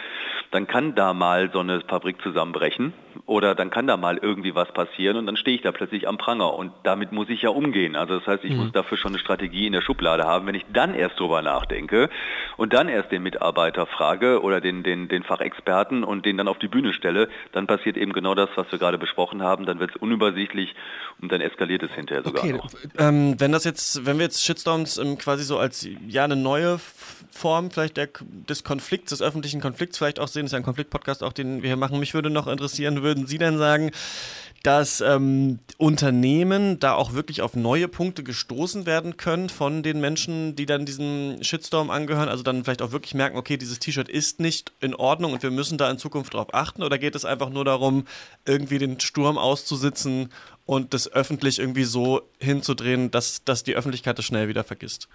dann 0.50 0.66
kann 0.66 0.94
da 0.94 1.12
mal 1.14 1.50
so 1.52 1.60
eine 1.60 1.80
Fabrik 1.82 2.22
zusammenbrechen 2.22 2.92
oder 3.26 3.54
dann 3.54 3.70
kann 3.70 3.86
da 3.86 3.96
mal 3.96 4.18
irgendwie 4.18 4.54
was 4.54 4.72
passieren 4.72 5.16
und 5.16 5.26
dann 5.26 5.36
stehe 5.36 5.56
ich 5.56 5.62
da 5.62 5.72
plötzlich 5.72 6.08
am 6.08 6.18
Pranger 6.18 6.54
und 6.54 6.72
damit 6.82 7.12
muss 7.12 7.28
ich 7.28 7.42
ja 7.42 7.50
umgehen. 7.50 7.96
Also 7.96 8.18
das 8.18 8.26
heißt, 8.26 8.44
ich 8.44 8.52
mhm. 8.52 8.58
muss 8.58 8.72
dafür 8.72 8.98
schon 8.98 9.12
eine 9.12 9.18
Strategie 9.18 9.66
in 9.66 9.72
der 9.72 9.82
Schublade 9.82 10.24
haben. 10.24 10.46
Wenn 10.46 10.54
ich 10.54 10.66
dann 10.72 10.94
erst 10.94 11.18
drüber 11.18 11.42
nachdenke 11.42 12.10
und 12.56 12.72
dann 12.72 12.88
erst 12.88 13.12
den 13.12 13.22
Mitarbeiter 13.22 13.86
frage 13.86 14.42
oder 14.42 14.60
den, 14.60 14.82
den, 14.82 15.08
den 15.08 15.22
Fachexperten 15.22 16.04
und 16.04 16.26
den 16.26 16.36
dann 16.36 16.48
auf 16.48 16.58
die 16.58 16.68
Bühne 16.68 16.92
stelle, 16.92 17.28
dann 17.52 17.66
passiert 17.66 17.96
eben 17.96 18.12
genau 18.12 18.34
das, 18.34 18.48
was 18.56 18.70
wir 18.70 18.78
gerade 18.78 18.98
besprochen 18.98 19.42
haben. 19.42 19.66
Dann 19.66 19.80
wird 19.80 19.90
es 19.90 19.96
unübersichtlich 19.96 20.74
und 21.20 21.32
dann 21.32 21.40
eskaliert 21.40 21.82
es 21.82 21.92
hinterher 21.92 22.24
sogar 22.24 22.44
okay. 22.44 22.52
noch. 22.52 22.70
Ähm, 22.98 23.36
wenn 23.38 23.52
das 23.52 23.64
jetzt, 23.64 24.06
wenn 24.06 24.18
wir 24.18 24.24
jetzt 24.24 24.44
Shitstorms 24.44 24.98
ähm, 24.98 25.18
quasi 25.18 25.44
so 25.44 25.58
als 25.58 25.88
ja 26.06 26.24
eine 26.24 26.36
neue 26.36 26.78
Form 27.30 27.70
vielleicht 27.70 27.96
der, 27.96 28.08
des 28.48 28.64
Konflikts, 28.64 29.10
des 29.10 29.22
öffentlichen 29.22 29.60
Konflikts 29.60 29.98
vielleicht 29.98 30.20
auch 30.20 30.28
sehen, 30.28 30.42
das 30.42 30.50
ist 30.50 30.52
ja 30.52 30.58
ein 30.58 30.64
Konfliktpodcast 30.64 31.22
auch, 31.22 31.32
den 31.32 31.62
wir 31.62 31.68
hier 31.68 31.76
machen. 31.76 31.98
Mich 31.98 32.14
würde 32.14 32.30
noch 32.30 32.46
interessieren, 32.46 32.99
würden 33.02 33.26
Sie 33.26 33.38
denn 33.38 33.58
sagen, 33.58 33.90
dass 34.62 35.00
ähm, 35.00 35.58
Unternehmen 35.78 36.78
da 36.78 36.92
auch 36.92 37.14
wirklich 37.14 37.40
auf 37.40 37.56
neue 37.56 37.88
Punkte 37.88 38.22
gestoßen 38.22 38.84
werden 38.84 39.16
können 39.16 39.48
von 39.48 39.82
den 39.82 40.00
Menschen, 40.00 40.54
die 40.54 40.66
dann 40.66 40.84
diesem 40.84 41.38
Shitstorm 41.42 41.88
angehören, 41.88 42.28
also 42.28 42.42
dann 42.42 42.64
vielleicht 42.64 42.82
auch 42.82 42.92
wirklich 42.92 43.14
merken, 43.14 43.38
okay, 43.38 43.56
dieses 43.56 43.78
T-Shirt 43.78 44.08
ist 44.08 44.38
nicht 44.38 44.72
in 44.80 44.94
Ordnung 44.94 45.32
und 45.32 45.42
wir 45.42 45.50
müssen 45.50 45.78
da 45.78 45.90
in 45.90 45.96
Zukunft 45.96 46.34
darauf 46.34 46.52
achten? 46.52 46.82
Oder 46.82 46.98
geht 46.98 47.14
es 47.14 47.24
einfach 47.24 47.48
nur 47.48 47.64
darum, 47.64 48.04
irgendwie 48.44 48.78
den 48.78 49.00
Sturm 49.00 49.38
auszusitzen 49.38 50.28
und 50.66 50.92
das 50.92 51.10
öffentlich 51.10 51.58
irgendwie 51.58 51.84
so 51.84 52.20
hinzudrehen, 52.38 53.10
dass, 53.10 53.42
dass 53.44 53.64
die 53.64 53.74
Öffentlichkeit 53.74 54.18
das 54.18 54.26
schnell 54.26 54.48
wieder 54.48 54.64
vergisst? 54.64 55.08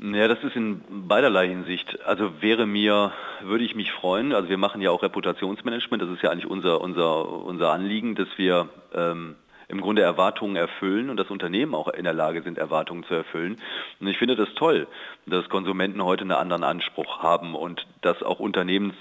Ja, 0.00 0.28
das 0.28 0.38
ist 0.44 0.54
in 0.54 0.80
beiderlei 1.08 1.48
Hinsicht. 1.48 2.06
Also 2.06 2.40
wäre 2.40 2.66
mir, 2.66 3.12
würde 3.42 3.64
ich 3.64 3.74
mich 3.74 3.90
freuen, 3.90 4.32
also 4.32 4.48
wir 4.48 4.56
machen 4.56 4.80
ja 4.80 4.92
auch 4.92 5.02
Reputationsmanagement, 5.02 6.00
das 6.00 6.10
ist 6.10 6.22
ja 6.22 6.30
eigentlich 6.30 6.46
unser, 6.46 6.80
unser, 6.80 7.28
unser 7.28 7.72
Anliegen, 7.72 8.14
dass 8.14 8.28
wir 8.36 8.68
ähm, 8.94 9.34
im 9.66 9.80
Grunde 9.80 10.02
Erwartungen 10.02 10.54
erfüllen 10.54 11.10
und 11.10 11.16
das 11.16 11.30
Unternehmen 11.30 11.74
auch 11.74 11.88
in 11.88 12.04
der 12.04 12.14
Lage 12.14 12.42
sind, 12.42 12.58
Erwartungen 12.58 13.02
zu 13.04 13.14
erfüllen. 13.14 13.60
Und 13.98 14.06
ich 14.06 14.18
finde 14.18 14.36
das 14.36 14.48
toll, 14.54 14.86
dass 15.26 15.48
Konsumenten 15.48 16.04
heute 16.04 16.22
einen 16.22 16.30
anderen 16.30 16.62
Anspruch 16.62 17.18
haben 17.18 17.56
und 17.56 17.84
dass 18.02 18.22
auch 18.22 18.38
Unternehmen 18.38 18.92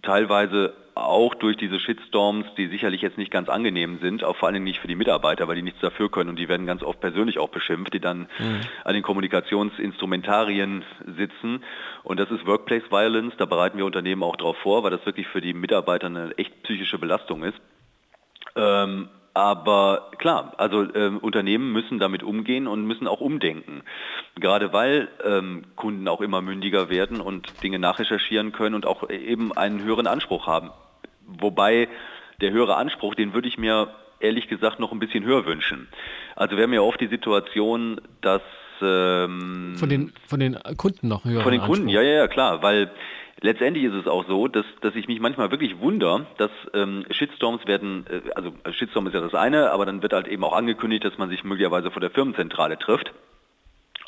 teilweise 0.00 0.72
auch 1.04 1.34
durch 1.34 1.56
diese 1.56 1.78
Shitstorms, 1.78 2.46
die 2.56 2.66
sicherlich 2.68 3.02
jetzt 3.02 3.18
nicht 3.18 3.30
ganz 3.30 3.48
angenehm 3.48 3.98
sind, 4.00 4.24
auch 4.24 4.36
vor 4.36 4.46
allen 4.46 4.54
Dingen 4.54 4.64
nicht 4.64 4.80
für 4.80 4.88
die 4.88 4.96
Mitarbeiter, 4.96 5.48
weil 5.48 5.56
die 5.56 5.62
nichts 5.62 5.80
dafür 5.80 6.10
können 6.10 6.30
und 6.30 6.38
die 6.38 6.48
werden 6.48 6.66
ganz 6.66 6.82
oft 6.82 7.00
persönlich 7.00 7.38
auch 7.38 7.48
beschimpft, 7.48 7.94
die 7.94 8.00
dann 8.00 8.28
mhm. 8.38 8.60
an 8.84 8.94
den 8.94 9.02
Kommunikationsinstrumentarien 9.02 10.84
sitzen. 11.16 11.62
Und 12.02 12.20
das 12.20 12.30
ist 12.30 12.46
Workplace 12.46 12.90
Violence, 12.90 13.34
da 13.36 13.46
bereiten 13.46 13.78
wir 13.78 13.86
Unternehmen 13.86 14.22
auch 14.22 14.36
darauf 14.36 14.58
vor, 14.58 14.82
weil 14.82 14.90
das 14.90 15.04
wirklich 15.06 15.26
für 15.28 15.40
die 15.40 15.54
Mitarbeiter 15.54 16.06
eine 16.06 16.36
echt 16.36 16.62
psychische 16.62 16.98
Belastung 16.98 17.44
ist. 17.44 17.58
Ähm, 18.56 19.08
aber 19.38 20.10
klar, 20.18 20.54
also 20.56 20.92
ähm, 20.94 21.18
Unternehmen 21.18 21.72
müssen 21.72 22.00
damit 22.00 22.24
umgehen 22.24 22.66
und 22.66 22.84
müssen 22.86 23.06
auch 23.06 23.20
umdenken. 23.20 23.82
Gerade 24.34 24.72
weil 24.72 25.08
ähm, 25.24 25.62
Kunden 25.76 26.08
auch 26.08 26.20
immer 26.20 26.42
mündiger 26.42 26.90
werden 26.90 27.20
und 27.20 27.62
Dinge 27.62 27.78
nachrecherchieren 27.78 28.50
können 28.50 28.74
und 28.74 28.84
auch 28.84 29.08
eben 29.08 29.56
einen 29.56 29.80
höheren 29.84 30.08
Anspruch 30.08 30.48
haben. 30.48 30.70
Wobei 31.28 31.88
der 32.40 32.50
höhere 32.50 32.76
Anspruch, 32.76 33.14
den 33.14 33.34
würde 33.34 33.48
ich 33.48 33.58
mir 33.58 33.94
ehrlich 34.20 34.48
gesagt 34.48 34.80
noch 34.80 34.92
ein 34.92 34.98
bisschen 34.98 35.24
höher 35.24 35.46
wünschen. 35.46 35.88
Also 36.36 36.56
wir 36.56 36.64
haben 36.64 36.72
ja 36.72 36.80
oft 36.80 37.00
die 37.00 37.06
Situation, 37.06 38.00
dass 38.20 38.42
ähm, 38.80 39.74
von 39.76 39.88
den 39.88 40.12
von 40.26 40.40
den 40.40 40.58
Kunden 40.76 41.08
noch 41.08 41.24
höher. 41.24 41.42
Von 41.42 41.52
den 41.52 41.60
Kunden, 41.60 41.88
Anspruch. 41.88 41.94
ja, 41.94 42.02
ja, 42.02 42.16
ja, 42.16 42.28
klar, 42.28 42.62
weil 42.62 42.90
letztendlich 43.40 43.84
ist 43.84 43.94
es 43.94 44.06
auch 44.06 44.26
so, 44.26 44.48
dass, 44.48 44.64
dass 44.80 44.94
ich 44.94 45.08
mich 45.08 45.20
manchmal 45.20 45.50
wirklich 45.50 45.78
wundere, 45.80 46.26
dass 46.36 46.50
ähm, 46.74 47.04
Shitstorms 47.10 47.66
werden, 47.66 48.06
äh, 48.08 48.30
also 48.34 48.52
Shitstorm 48.70 49.06
ist 49.06 49.14
ja 49.14 49.20
das 49.20 49.34
eine, 49.34 49.70
aber 49.70 49.86
dann 49.86 50.02
wird 50.02 50.12
halt 50.12 50.28
eben 50.28 50.44
auch 50.44 50.52
angekündigt, 50.52 51.04
dass 51.04 51.18
man 51.18 51.28
sich 51.28 51.44
möglicherweise 51.44 51.90
vor 51.90 52.00
der 52.00 52.10
Firmenzentrale 52.10 52.78
trifft. 52.78 53.12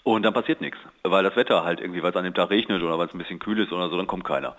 Und 0.03 0.23
dann 0.23 0.33
passiert 0.33 0.63
nichts, 0.63 0.79
weil 1.03 1.23
das 1.23 1.37
Wetter 1.37 1.63
halt 1.63 1.81
irgendwie, 1.81 2.03
weil 2.03 2.11
es 2.11 2.17
an 2.17 2.25
dem 2.25 2.33
Tag 2.33 2.49
regnet 2.49 2.83
oder 2.83 2.99
weil 2.99 3.07
es 3.07 3.15
ein 3.15 3.19
bisschen 3.19 3.39
kühl 3.39 3.59
ist 3.61 3.71
oder 3.71 3.91
so, 3.91 3.99
dann 3.99 4.07
kommt 4.07 4.25
keiner. 4.25 4.57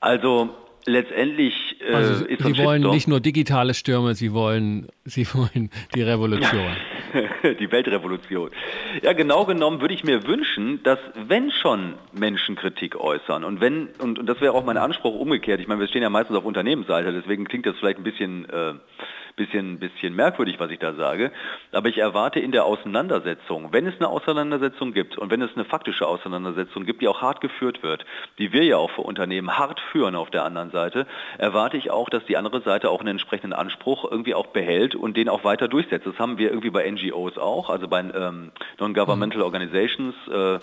Also 0.00 0.48
letztendlich 0.86 1.54
äh, 1.80 1.94
also 1.94 2.24
ist 2.24 2.42
Sie 2.42 2.58
wollen 2.58 2.82
nicht 2.90 3.08
nur 3.08 3.20
digitale 3.20 3.74
Stürme, 3.74 4.14
Sie 4.14 4.32
wollen, 4.32 4.88
Sie 5.04 5.26
wollen 5.34 5.70
die 5.94 6.02
Revolution. 6.02 6.76
die 7.42 7.70
Weltrevolution. 7.70 8.50
Ja, 9.02 9.12
genau 9.12 9.44
genommen 9.44 9.80
würde 9.80 9.94
ich 9.94 10.04
mir 10.04 10.26
wünschen, 10.26 10.82
dass 10.82 10.98
wenn 11.14 11.50
schon 11.50 11.94
Menschen 12.12 12.56
Kritik 12.56 12.96
äußern 12.96 13.44
und 13.44 13.60
wenn, 13.60 13.88
und, 13.98 14.18
und 14.18 14.26
das 14.26 14.40
wäre 14.40 14.54
auch 14.54 14.64
mein 14.64 14.76
Anspruch 14.76 15.14
umgekehrt, 15.14 15.60
ich 15.60 15.66
meine, 15.66 15.80
wir 15.80 15.88
stehen 15.88 16.02
ja 16.02 16.10
meistens 16.10 16.36
auf 16.36 16.44
Unternehmensseite, 16.44 17.12
deswegen 17.12 17.44
klingt 17.44 17.66
das 17.66 17.76
vielleicht 17.78 17.98
ein 17.98 18.04
bisschen 18.04 18.48
äh, 18.48 18.74
bisschen, 19.36 19.78
bisschen 19.78 20.14
merkwürdig, 20.14 20.58
was 20.58 20.70
ich 20.70 20.78
da 20.78 20.94
sage. 20.94 21.32
Aber 21.72 21.88
ich 21.88 21.98
erwarte 21.98 22.40
in 22.40 22.52
der 22.52 22.64
Auseinandersetzung, 22.64 23.72
wenn 23.72 23.86
es 23.86 23.94
eine 23.98 24.08
Auseinandersetzung 24.08 24.92
gibt 24.92 25.18
und 25.18 25.30
wenn 25.30 25.42
es 25.42 25.50
eine 25.54 25.64
faktische 25.64 26.06
Auseinandersetzung 26.06 26.84
gibt, 26.84 27.02
die 27.02 27.08
auch 27.08 27.22
hart 27.22 27.40
geführt 27.40 27.82
wird, 27.82 28.04
die 28.38 28.52
wir 28.52 28.64
ja 28.64 28.76
auch 28.76 28.90
für 28.90 29.02
Unternehmen 29.02 29.58
hart 29.58 29.80
führen 29.92 30.14
auf 30.14 30.30
der 30.30 30.44
anderen 30.44 30.70
Seite, 30.70 31.06
erwarte 31.38 31.76
ich 31.76 31.90
auch, 31.90 32.08
dass 32.08 32.24
die 32.26 32.36
andere 32.36 32.60
Seite 32.60 32.90
auch 32.90 33.00
einen 33.00 33.08
entsprechenden 33.08 33.52
Anspruch 33.52 34.10
irgendwie 34.10 34.34
auch 34.34 34.48
behält 34.48 34.94
und 34.94 35.16
den 35.16 35.28
auch 35.28 35.44
weiter 35.44 35.68
durchsetzt. 35.68 36.06
Das 36.06 36.18
haben 36.18 36.38
wir 36.38 36.50
irgendwie 36.50 36.70
bei 36.70 36.90
NGOs 36.90 37.38
auch, 37.38 37.70
also 37.70 37.88
bei 37.88 38.00
ähm, 38.00 38.52
Non-Governmental 38.78 39.42
Organizations. 39.42 40.14
Äh, 40.28 40.58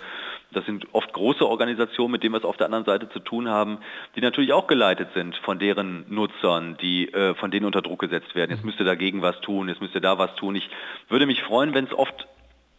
das 0.52 0.66
sind 0.66 0.88
oft 0.94 1.12
große 1.14 1.46
Organisationen, 1.46 2.12
mit 2.12 2.24
denen 2.24 2.34
wir 2.34 2.40
es 2.40 2.46
auf 2.46 2.58
der 2.58 2.68
anderen 2.68 2.86
Seite 2.86 3.10
zu 3.10 3.20
tun 3.20 3.50
haben, 3.50 3.80
die 4.16 4.22
natürlich 4.22 4.54
auch 4.54 4.68
geleitet 4.68 5.10
sind 5.14 5.36
von 5.38 5.60
deren 5.60 6.06
Nutzern, 6.10 6.78
die 6.82 7.12
äh, 7.14 7.36
von 7.36 7.52
denen 7.52 7.66
unter 7.66 7.82
Druck 7.82 8.00
gesetzt 8.00 8.34
werden. 8.36 8.52
Jetzt 8.52 8.66
müsste 8.66 8.84
dagegen 8.84 9.22
was 9.22 9.40
tun, 9.42 9.68
jetzt 9.68 9.82
müsste 9.82 10.02
da 10.02 10.18
was 10.18 10.34
tun. 10.36 10.56
Ich 10.56 10.70
würde 11.10 11.26
mich 11.26 11.44
freuen, 11.44 11.74
wenn 11.74 11.86
es 11.86 11.94
oft 11.94 12.28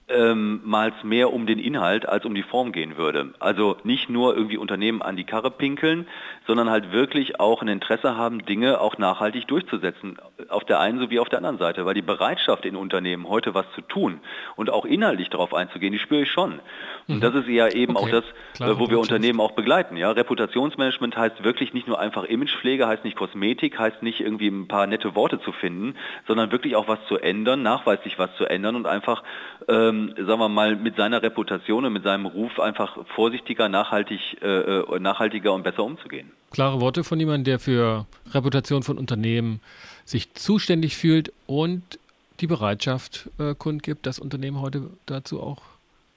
ähm, 0.09 0.61
mal 0.64 0.92
mehr 1.02 1.32
um 1.32 1.46
den 1.46 1.59
Inhalt 1.59 2.09
als 2.09 2.24
um 2.24 2.34
die 2.34 2.42
Form 2.42 2.72
gehen 2.72 2.96
würde. 2.96 3.34
Also 3.40 3.76
nicht 3.84 4.09
nur 4.09 4.34
irgendwie 4.34 4.56
Unternehmen 4.56 5.02
an 5.02 5.16
die 5.16 5.24
Karre 5.24 5.50
pinkeln, 5.50 6.06
sondern 6.46 6.70
halt 6.70 6.92
wirklich 6.92 7.40
auch 7.40 7.61
ein 7.61 7.68
Interesse 7.68 8.16
haben, 8.16 8.44
Dinge 8.44 8.80
auch 8.80 8.96
nachhaltig 8.98 9.46
durchzusetzen. 9.48 10.18
Auf 10.48 10.64
der 10.64 10.80
einen 10.80 10.98
sowie 10.98 11.18
auf 11.18 11.28
der 11.28 11.38
anderen 11.38 11.59
Seite, 11.59 11.84
weil 11.84 11.94
die 11.94 12.02
Bereitschaft 12.02 12.64
in 12.64 12.76
Unternehmen 12.76 13.28
heute 13.28 13.54
was 13.54 13.66
zu 13.74 13.82
tun 13.82 14.20
und 14.56 14.70
auch 14.70 14.84
inhaltlich 14.84 15.28
darauf 15.28 15.52
einzugehen, 15.52 15.92
die 15.92 15.98
spüre 15.98 16.22
ich 16.22 16.30
schon. 16.30 16.61
Und 17.06 17.16
mhm. 17.16 17.20
das 17.20 17.34
ist 17.34 17.48
ja 17.48 17.68
eben 17.68 17.96
okay. 17.96 18.06
auch 18.06 18.11
das, 18.11 18.24
Klar, 18.54 18.78
wo 18.78 18.88
wir 18.88 18.98
Unternehmen 18.98 19.40
auch 19.40 19.52
begleiten. 19.52 19.96
Ja, 19.96 20.11
Reputationsmanagement 20.11 21.16
heißt 21.16 21.44
wirklich 21.44 21.74
nicht 21.74 21.86
nur 21.86 21.98
einfach 21.98 22.24
Imagepflege, 22.24 22.86
heißt 22.86 23.04
nicht 23.04 23.16
Kosmetik, 23.16 23.78
heißt 23.78 24.02
nicht 24.02 24.20
irgendwie 24.20 24.48
ein 24.48 24.68
paar 24.68 24.86
nette 24.86 25.14
Worte 25.14 25.40
zu 25.40 25.52
finden, 25.52 25.96
sondern 26.26 26.50
wirklich 26.50 26.76
auch 26.76 26.88
was 26.88 26.98
zu 27.09 27.18
ändern, 27.18 27.62
nachweislich 27.62 28.18
was 28.18 28.34
zu 28.36 28.46
ändern 28.46 28.74
und 28.74 28.86
einfach 28.86 29.22
ähm, 29.68 29.97
ähm, 29.99 30.14
sagen 30.26 30.40
wir 30.40 30.49
mal, 30.49 30.76
mit 30.76 30.96
seiner 30.96 31.22
Reputation 31.22 31.84
und 31.84 31.92
mit 31.92 32.05
seinem 32.05 32.24
Ruf 32.26 32.59
einfach 32.59 32.96
vorsichtiger, 33.14 33.68
nachhaltig, 33.68 34.20
äh, 34.42 34.46
äh, 34.46 35.01
nachhaltiger 35.01 35.53
und 35.53 35.62
besser 35.62 35.84
umzugehen. 35.84 36.30
Klare 36.51 36.80
Worte 36.80 37.05
von 37.05 37.20
jemandem, 37.20 37.44
der 37.44 37.59
für 37.59 38.07
Reputation 38.32 38.82
von 38.82 38.96
Unternehmen 38.99 39.61
sich 40.05 40.34
zuständig 40.34 40.96
fühlt 40.96 41.32
und 41.46 41.99
die 42.40 42.46
Bereitschaft 42.46 43.28
äh, 43.38 43.55
kundgibt, 43.55 44.07
dass 44.07 44.18
Unternehmen 44.18 44.61
heute 44.61 44.90
dazu 45.07 45.42
auch 45.42 45.62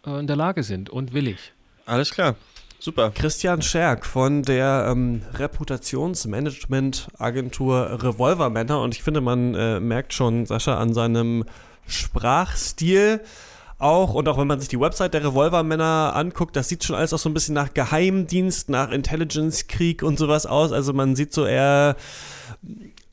äh, 0.06 0.20
in 0.20 0.28
der 0.28 0.36
Lage 0.36 0.64
sind 0.64 0.90
und 0.90 1.14
willig. 1.14 1.54
Alles 1.86 2.12
klar. 2.12 2.36
Super. 2.80 3.12
Christian 3.12 3.62
Scherk 3.62 4.06
von 4.08 4.42
der 4.42 4.88
ähm, 4.90 5.22
Reputationsmanagement-Agentur 5.36 8.00
Revolvermänner. 8.02 8.82
Und 8.82 8.96
ich 8.96 9.04
finde, 9.04 9.22
man 9.22 9.54
äh, 9.54 9.80
merkt 9.80 10.14
schon, 10.14 10.48
Sascha, 10.48 10.80
an 10.80 10.96
seinem 10.96 11.46
Sprachstil, 11.86 13.22
auch. 13.82 14.14
Und 14.14 14.28
auch 14.28 14.38
wenn 14.38 14.48
man 14.48 14.60
sich 14.60 14.70
die 14.70 14.80
Website 14.80 15.14
der 15.14 15.24
Revolvermänner 15.24 16.14
anguckt, 16.16 16.56
das 16.56 16.70
sieht 16.70 16.84
schon 16.84 16.96
alles 16.96 17.14
auch 17.14 17.20
so 17.20 17.30
ein 17.30 17.34
bisschen 17.34 17.56
nach 17.56 17.74
Geheimdienst, 17.74 18.70
nach 18.70 18.92
Intelligence-Krieg 18.92 20.04
und 20.04 20.18
sowas 20.18 20.46
aus. 20.46 20.72
Also 20.72 20.94
man 20.94 21.16
sieht 21.16 21.34
so 21.34 21.46
eher 21.46 21.96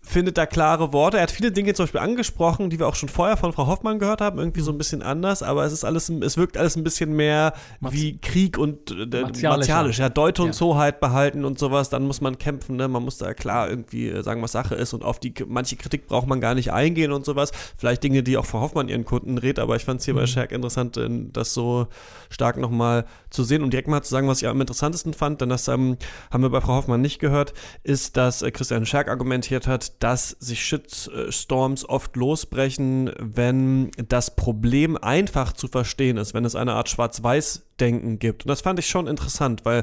findet 0.08 0.38
da 0.38 0.46
klare 0.46 0.92
Worte. 0.92 1.18
Er 1.18 1.24
hat 1.24 1.30
viele 1.30 1.52
Dinge 1.52 1.74
zum 1.74 1.84
Beispiel 1.84 2.00
angesprochen, 2.00 2.70
die 2.70 2.78
wir 2.78 2.88
auch 2.88 2.94
schon 2.94 3.08
vorher 3.08 3.36
von 3.36 3.52
Frau 3.52 3.66
Hoffmann 3.66 3.98
gehört 3.98 4.20
haben, 4.20 4.38
irgendwie 4.38 4.60
so 4.60 4.72
ein 4.72 4.78
bisschen 4.78 5.02
anders, 5.02 5.42
aber 5.42 5.64
es 5.64 5.72
ist 5.72 5.84
alles, 5.84 6.08
es 6.08 6.36
wirkt 6.36 6.56
alles 6.56 6.76
ein 6.76 6.84
bisschen 6.84 7.12
mehr 7.12 7.52
wie 7.80 8.18
Krieg 8.18 8.58
und 8.58 8.90
äh, 8.90 9.20
martialisch. 9.20 9.98
Ja, 9.98 10.08
Deutungshoheit 10.08 10.94
ja. 10.94 11.08
behalten 11.08 11.44
und 11.44 11.58
sowas, 11.58 11.90
dann 11.90 12.06
muss 12.06 12.20
man 12.20 12.38
kämpfen, 12.38 12.76
ne? 12.76 12.88
Man 12.88 13.04
muss 13.04 13.18
da 13.18 13.34
klar 13.34 13.68
irgendwie 13.68 14.08
äh, 14.08 14.22
sagen, 14.22 14.42
was 14.42 14.52
Sache 14.52 14.74
ist 14.74 14.94
und 14.94 15.04
auf 15.04 15.20
die 15.20 15.34
manche 15.46 15.76
Kritik 15.76 16.06
braucht 16.06 16.26
man 16.26 16.40
gar 16.40 16.54
nicht 16.54 16.72
eingehen 16.72 17.12
und 17.12 17.24
sowas. 17.24 17.52
Vielleicht 17.76 18.02
Dinge, 18.02 18.22
die 18.22 18.36
auch 18.38 18.46
Frau 18.46 18.60
Hoffmann 18.60 18.88
ihren 18.88 19.04
Kunden 19.04 19.38
rät, 19.38 19.58
aber 19.58 19.76
ich 19.76 19.84
fand 19.84 20.00
es 20.00 20.06
hier 20.06 20.14
mhm. 20.14 20.18
bei 20.18 20.26
Scherk 20.26 20.52
interessant, 20.52 20.96
äh, 20.96 21.08
das 21.32 21.52
so 21.52 21.86
stark 22.30 22.56
nochmal 22.56 23.04
zu 23.30 23.44
sehen 23.44 23.62
und 23.62 23.72
direkt 23.72 23.88
mal 23.88 24.02
zu 24.02 24.10
sagen, 24.10 24.28
was 24.28 24.40
ich 24.40 24.48
am 24.48 24.60
interessantesten 24.60 25.12
fand, 25.12 25.40
denn 25.40 25.50
das 25.50 25.68
ähm, 25.68 25.98
haben 26.30 26.42
wir 26.42 26.50
bei 26.50 26.60
Frau 26.60 26.74
Hoffmann 26.74 27.00
nicht 27.00 27.18
gehört, 27.18 27.52
ist, 27.82 28.16
dass 28.16 28.42
äh, 28.42 28.50
Christian 28.50 28.86
Scherk 28.86 29.08
argumentiert 29.08 29.66
hat, 29.66 29.97
dass 29.98 30.30
sich 30.38 30.64
Shitstorms 30.64 31.88
oft 31.88 32.14
losbrechen, 32.16 33.10
wenn 33.18 33.90
das 34.08 34.36
Problem 34.36 34.96
einfach 34.96 35.52
zu 35.52 35.68
verstehen 35.68 36.16
ist, 36.16 36.34
wenn 36.34 36.44
es 36.44 36.54
eine 36.54 36.74
Art 36.74 36.88
Schwarz-Weiß-Denken 36.88 38.18
gibt. 38.18 38.44
Und 38.44 38.48
das 38.48 38.60
fand 38.60 38.78
ich 38.78 38.88
schon 38.88 39.06
interessant, 39.06 39.64
weil 39.64 39.82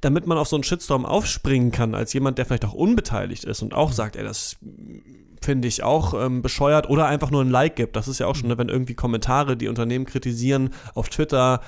damit 0.00 0.26
man 0.26 0.38
auf 0.38 0.48
so 0.48 0.56
einen 0.56 0.64
Shitstorm 0.64 1.04
aufspringen 1.04 1.72
kann, 1.72 1.94
als 1.94 2.12
jemand, 2.12 2.38
der 2.38 2.46
vielleicht 2.46 2.64
auch 2.64 2.74
unbeteiligt 2.74 3.44
ist 3.44 3.62
und 3.62 3.74
auch 3.74 3.92
sagt, 3.92 4.16
ey, 4.16 4.24
das 4.24 4.56
finde 5.40 5.68
ich 5.68 5.82
auch 5.82 6.14
ähm, 6.14 6.42
bescheuert 6.42 6.88
oder 6.88 7.06
einfach 7.06 7.30
nur 7.30 7.42
ein 7.42 7.50
Like 7.50 7.76
gibt. 7.76 7.96
Das 7.96 8.08
ist 8.08 8.18
ja 8.18 8.26
auch 8.26 8.34
schon, 8.34 8.56
wenn 8.56 8.68
irgendwie 8.68 8.94
Kommentare, 8.94 9.56
die 9.56 9.68
Unternehmen 9.68 10.04
kritisieren, 10.04 10.70
auf 10.94 11.08
Twitter 11.08 11.60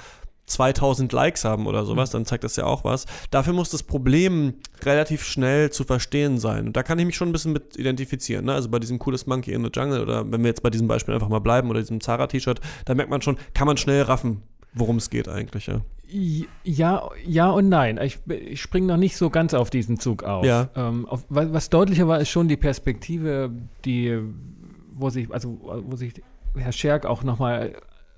2000 0.51 1.13
Likes 1.13 1.45
haben 1.45 1.67
oder 1.67 1.85
sowas, 1.85 2.11
mhm. 2.11 2.19
dann 2.19 2.27
zeigt 2.27 2.45
das 2.45 2.57
ja 2.57 2.65
auch 2.65 2.85
was. 2.85 3.07
Dafür 3.31 3.53
muss 3.53 3.71
das 3.71 3.83
Problem 3.83 4.55
relativ 4.83 5.25
schnell 5.25 5.71
zu 5.71 5.85
verstehen 5.85 6.39
sein. 6.39 6.69
Und 6.69 6.77
da 6.77 6.83
kann 6.83 6.99
ich 6.99 7.07
mich 7.07 7.17
schon 7.17 7.29
ein 7.29 7.33
bisschen 7.33 7.53
mit 7.53 7.77
identifizieren. 7.77 8.47
Ne? 8.47 8.55
Also 8.55 8.69
bei 8.69 8.79
diesem 8.79 8.99
cooles 8.99 9.27
Monkey 9.27 9.53
in 9.53 9.65
the 9.65 9.71
Jungle 9.73 10.01
oder 10.01 10.31
wenn 10.31 10.43
wir 10.43 10.49
jetzt 10.49 10.63
bei 10.63 10.71
diesem 10.71 10.89
Beispiel 10.89 11.15
einfach 11.15 11.29
mal 11.29 11.39
bleiben 11.39 11.71
oder 11.71 11.81
diesem 11.81 12.01
Zara-T-Shirt, 12.01 12.61
da 12.85 12.95
merkt 12.95 13.11
man 13.11 13.23
schon, 13.23 13.37
kann 13.55 13.67
man 13.67 13.77
schnell 13.77 14.03
raffen, 14.03 14.43
worum 14.75 14.97
es 14.97 15.11
geht 15.11 15.29
eigentlich. 15.29 15.67
Ja. 15.67 15.81
Ja, 16.65 17.09
ja 17.25 17.51
und 17.51 17.69
nein. 17.69 17.99
Ich, 18.03 18.19
ich 18.29 18.61
springe 18.61 18.89
noch 18.89 18.97
nicht 18.97 19.17
so 19.17 19.31
ganz 19.31 19.55
auf 19.55 19.71
diesen 19.71 19.99
Zug 20.01 20.25
auf. 20.25 20.45
Ja. 20.45 20.69
Ähm, 20.75 21.07
auf 21.07 21.25
was, 21.29 21.53
was, 21.53 21.71
deutlicher 21.71 22.09
war, 22.09 22.21
ist 22.21 22.31
schon 22.31 22.49
die 22.49 22.57
Perspektive, 22.57 23.53
die, 23.85 24.19
wo 24.93 25.11
sich, 25.11 25.33
also 25.33 25.61
wo 25.85 25.95
sich 25.95 26.15
Herr 26.57 26.73
Scherk 26.73 27.07
auch 27.07 27.23
nochmal 27.23 27.77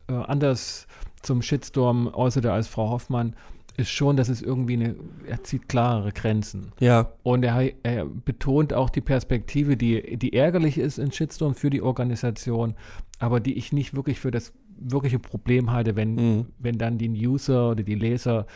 äh, 0.08 0.14
anders 0.14 0.86
zum 1.22 1.42
Shitstorm 1.42 2.08
äußerte 2.12 2.52
als 2.52 2.68
Frau 2.68 2.90
Hoffmann, 2.90 3.34
ist 3.76 3.90
schon, 3.90 4.16
dass 4.16 4.28
es 4.28 4.42
irgendwie 4.42 4.74
eine, 4.74 4.96
er 5.26 5.42
zieht 5.42 5.68
klarere 5.68 6.12
Grenzen. 6.12 6.72
Ja. 6.80 7.12
Und 7.22 7.44
er, 7.44 7.72
er, 7.82 8.04
betont 8.04 8.74
auch 8.74 8.90
die 8.90 9.00
Perspektive, 9.00 9.76
die, 9.76 10.18
die 10.18 10.34
ärgerlich 10.34 10.78
ist 10.78 10.98
in 10.98 11.12
Shitstorm 11.12 11.54
für 11.54 11.70
die 11.70 11.82
Organisation, 11.82 12.74
aber 13.18 13.40
die 13.40 13.54
ich 13.54 13.72
nicht 13.72 13.94
wirklich 13.94 14.20
für 14.20 14.30
das 14.30 14.52
wirkliche 14.76 15.18
Problem 15.18 15.70
halte, 15.70 15.96
wenn, 15.96 16.14
mhm. 16.14 16.46
wenn 16.58 16.76
dann 16.76 16.98
die 16.98 17.08
User 17.08 17.70
oder 17.70 17.82
die 17.82 17.94
Leser 17.94 18.46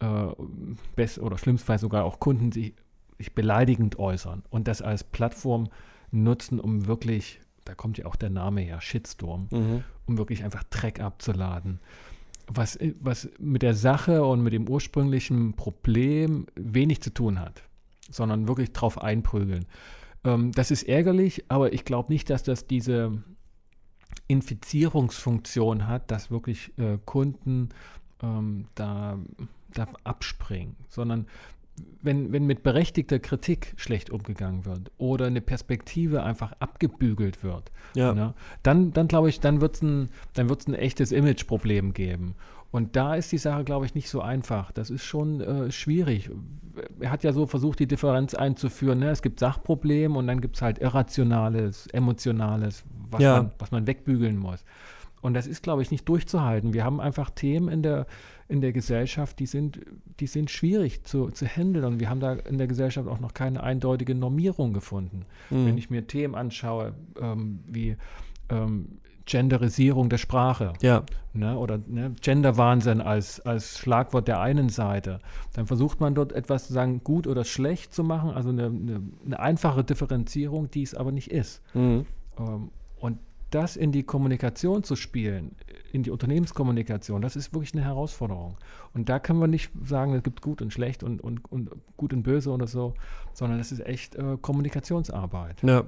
äh, 0.00 0.26
best, 0.96 1.18
oder 1.18 1.36
schlimmstenfalls 1.36 1.82
sogar 1.82 2.04
auch 2.04 2.18
Kunden 2.18 2.52
sich, 2.52 2.74
sich 3.18 3.34
beleidigend 3.34 3.98
äußern 3.98 4.42
und 4.50 4.68
das 4.68 4.80
als 4.80 5.04
Plattform 5.04 5.68
nutzen, 6.10 6.60
um 6.60 6.86
wirklich, 6.86 7.40
da 7.64 7.74
kommt 7.74 7.98
ja 7.98 8.06
auch 8.06 8.16
der 8.16 8.30
Name 8.30 8.62
her, 8.62 8.80
Shitstorm, 8.80 9.48
mhm. 9.50 9.84
um 10.06 10.18
wirklich 10.18 10.44
einfach 10.44 10.62
Dreck 10.64 11.00
abzuladen 11.00 11.80
was, 12.46 12.78
was 13.00 13.28
mit 13.38 13.62
der 13.62 13.74
Sache 13.74 14.24
und 14.24 14.42
mit 14.42 14.52
dem 14.52 14.68
ursprünglichen 14.68 15.54
Problem 15.54 16.46
wenig 16.54 17.02
zu 17.02 17.12
tun 17.12 17.40
hat, 17.40 17.62
sondern 18.10 18.48
wirklich 18.48 18.72
drauf 18.72 19.00
einprügeln. 19.00 19.66
Ähm, 20.24 20.52
das 20.52 20.70
ist 20.70 20.84
ärgerlich, 20.84 21.44
aber 21.48 21.72
ich 21.72 21.84
glaube 21.84 22.12
nicht, 22.12 22.30
dass 22.30 22.42
das 22.42 22.66
diese 22.66 23.22
Infizierungsfunktion 24.28 25.86
hat, 25.86 26.10
dass 26.10 26.30
wirklich 26.30 26.76
äh, 26.78 26.98
Kunden 27.04 27.70
ähm, 28.22 28.66
da, 28.74 29.18
da 29.74 29.88
abspringen, 30.04 30.76
sondern 30.88 31.26
wenn, 32.02 32.32
wenn 32.32 32.46
mit 32.46 32.62
berechtigter 32.62 33.18
Kritik 33.18 33.74
schlecht 33.76 34.10
umgegangen 34.10 34.64
wird 34.64 34.90
oder 34.98 35.26
eine 35.26 35.40
Perspektive 35.40 36.22
einfach 36.22 36.52
abgebügelt 36.58 37.42
wird, 37.42 37.70
ja. 37.94 38.12
ne, 38.12 38.34
dann, 38.62 38.92
dann 38.92 39.08
glaube 39.08 39.28
ich, 39.28 39.40
dann 39.40 39.60
wird 39.60 39.76
es 39.76 39.82
ein, 39.82 40.10
ein 40.36 40.74
echtes 40.74 41.12
Imageproblem 41.12 41.92
geben. 41.92 42.34
Und 42.72 42.96
da 42.96 43.14
ist 43.14 43.30
die 43.30 43.38
Sache, 43.38 43.64
glaube 43.64 43.84
ich, 43.84 43.94
nicht 43.94 44.08
so 44.08 44.22
einfach. 44.22 44.72
Das 44.72 44.88
ist 44.88 45.04
schon 45.04 45.42
äh, 45.42 45.70
schwierig. 45.70 46.30
Er 47.00 47.10
hat 47.10 47.22
ja 47.22 47.34
so 47.34 47.46
versucht, 47.46 47.78
die 47.78 47.86
Differenz 47.86 48.34
einzuführen. 48.34 48.98
Ne? 48.98 49.10
Es 49.10 49.20
gibt 49.20 49.40
Sachprobleme 49.40 50.18
und 50.18 50.26
dann 50.26 50.40
gibt 50.40 50.56
es 50.56 50.62
halt 50.62 50.78
Irrationales, 50.78 51.86
Emotionales, 51.88 52.84
was, 53.10 53.22
ja. 53.22 53.36
man, 53.36 53.52
was 53.58 53.72
man 53.72 53.86
wegbügeln 53.86 54.38
muss. 54.38 54.64
Und 55.20 55.34
das 55.34 55.46
ist, 55.46 55.62
glaube 55.62 55.82
ich, 55.82 55.90
nicht 55.90 56.08
durchzuhalten. 56.08 56.72
Wir 56.72 56.84
haben 56.84 56.98
einfach 56.98 57.30
Themen 57.30 57.68
in 57.68 57.82
der, 57.82 58.06
in 58.52 58.60
der 58.60 58.72
Gesellschaft, 58.72 59.38
die 59.38 59.46
sind, 59.46 59.80
die 60.20 60.26
sind 60.26 60.50
schwierig 60.50 61.04
zu, 61.04 61.30
zu 61.30 61.46
handeln. 61.46 61.86
Und 61.86 62.00
wir 62.00 62.10
haben 62.10 62.20
da 62.20 62.34
in 62.34 62.58
der 62.58 62.66
Gesellschaft 62.66 63.08
auch 63.08 63.18
noch 63.18 63.32
keine 63.32 63.62
eindeutige 63.62 64.14
Normierung 64.14 64.74
gefunden. 64.74 65.24
Mhm. 65.48 65.66
Wenn 65.66 65.78
ich 65.78 65.88
mir 65.88 66.06
Themen 66.06 66.34
anschaue, 66.34 66.92
ähm, 67.18 67.60
wie 67.66 67.96
ähm, 68.50 68.98
Genderisierung 69.24 70.10
der 70.10 70.18
Sprache 70.18 70.74
ja. 70.82 71.04
ne, 71.32 71.56
oder 71.56 71.78
ne, 71.86 72.14
Genderwahnsinn 72.20 73.00
als, 73.00 73.40
als 73.40 73.78
Schlagwort 73.78 74.28
der 74.28 74.40
einen 74.40 74.68
Seite, 74.68 75.20
dann 75.54 75.66
versucht 75.66 76.00
man 76.00 76.14
dort 76.14 76.32
etwas 76.32 76.66
zu 76.66 76.74
sagen, 76.74 77.02
gut 77.02 77.26
oder 77.26 77.44
schlecht 77.44 77.94
zu 77.94 78.04
machen, 78.04 78.30
also 78.30 78.50
eine, 78.50 78.66
eine, 78.66 79.02
eine 79.24 79.40
einfache 79.40 79.82
Differenzierung, 79.82 80.70
die 80.70 80.82
es 80.82 80.94
aber 80.94 81.10
nicht 81.10 81.30
ist. 81.30 81.62
Mhm. 81.72 82.04
Ähm, 82.38 82.70
und 83.00 83.18
das 83.54 83.76
in 83.76 83.92
die 83.92 84.02
Kommunikation 84.02 84.82
zu 84.82 84.96
spielen, 84.96 85.56
in 85.92 86.02
die 86.02 86.10
Unternehmenskommunikation, 86.10 87.22
das 87.22 87.36
ist 87.36 87.52
wirklich 87.52 87.74
eine 87.74 87.84
Herausforderung. 87.84 88.56
Und 88.94 89.08
da 89.08 89.18
können 89.18 89.38
wir 89.40 89.46
nicht 89.46 89.70
sagen, 89.84 90.14
es 90.14 90.22
gibt 90.22 90.42
gut 90.42 90.62
und 90.62 90.72
schlecht 90.72 91.02
und, 91.02 91.20
und, 91.20 91.50
und 91.50 91.70
gut 91.96 92.12
und 92.12 92.22
böse 92.22 92.50
oder 92.50 92.66
so, 92.66 92.94
sondern 93.32 93.58
das 93.58 93.72
ist 93.72 93.84
echt 93.86 94.14
äh, 94.14 94.36
Kommunikationsarbeit. 94.40 95.62
Ja. 95.62 95.84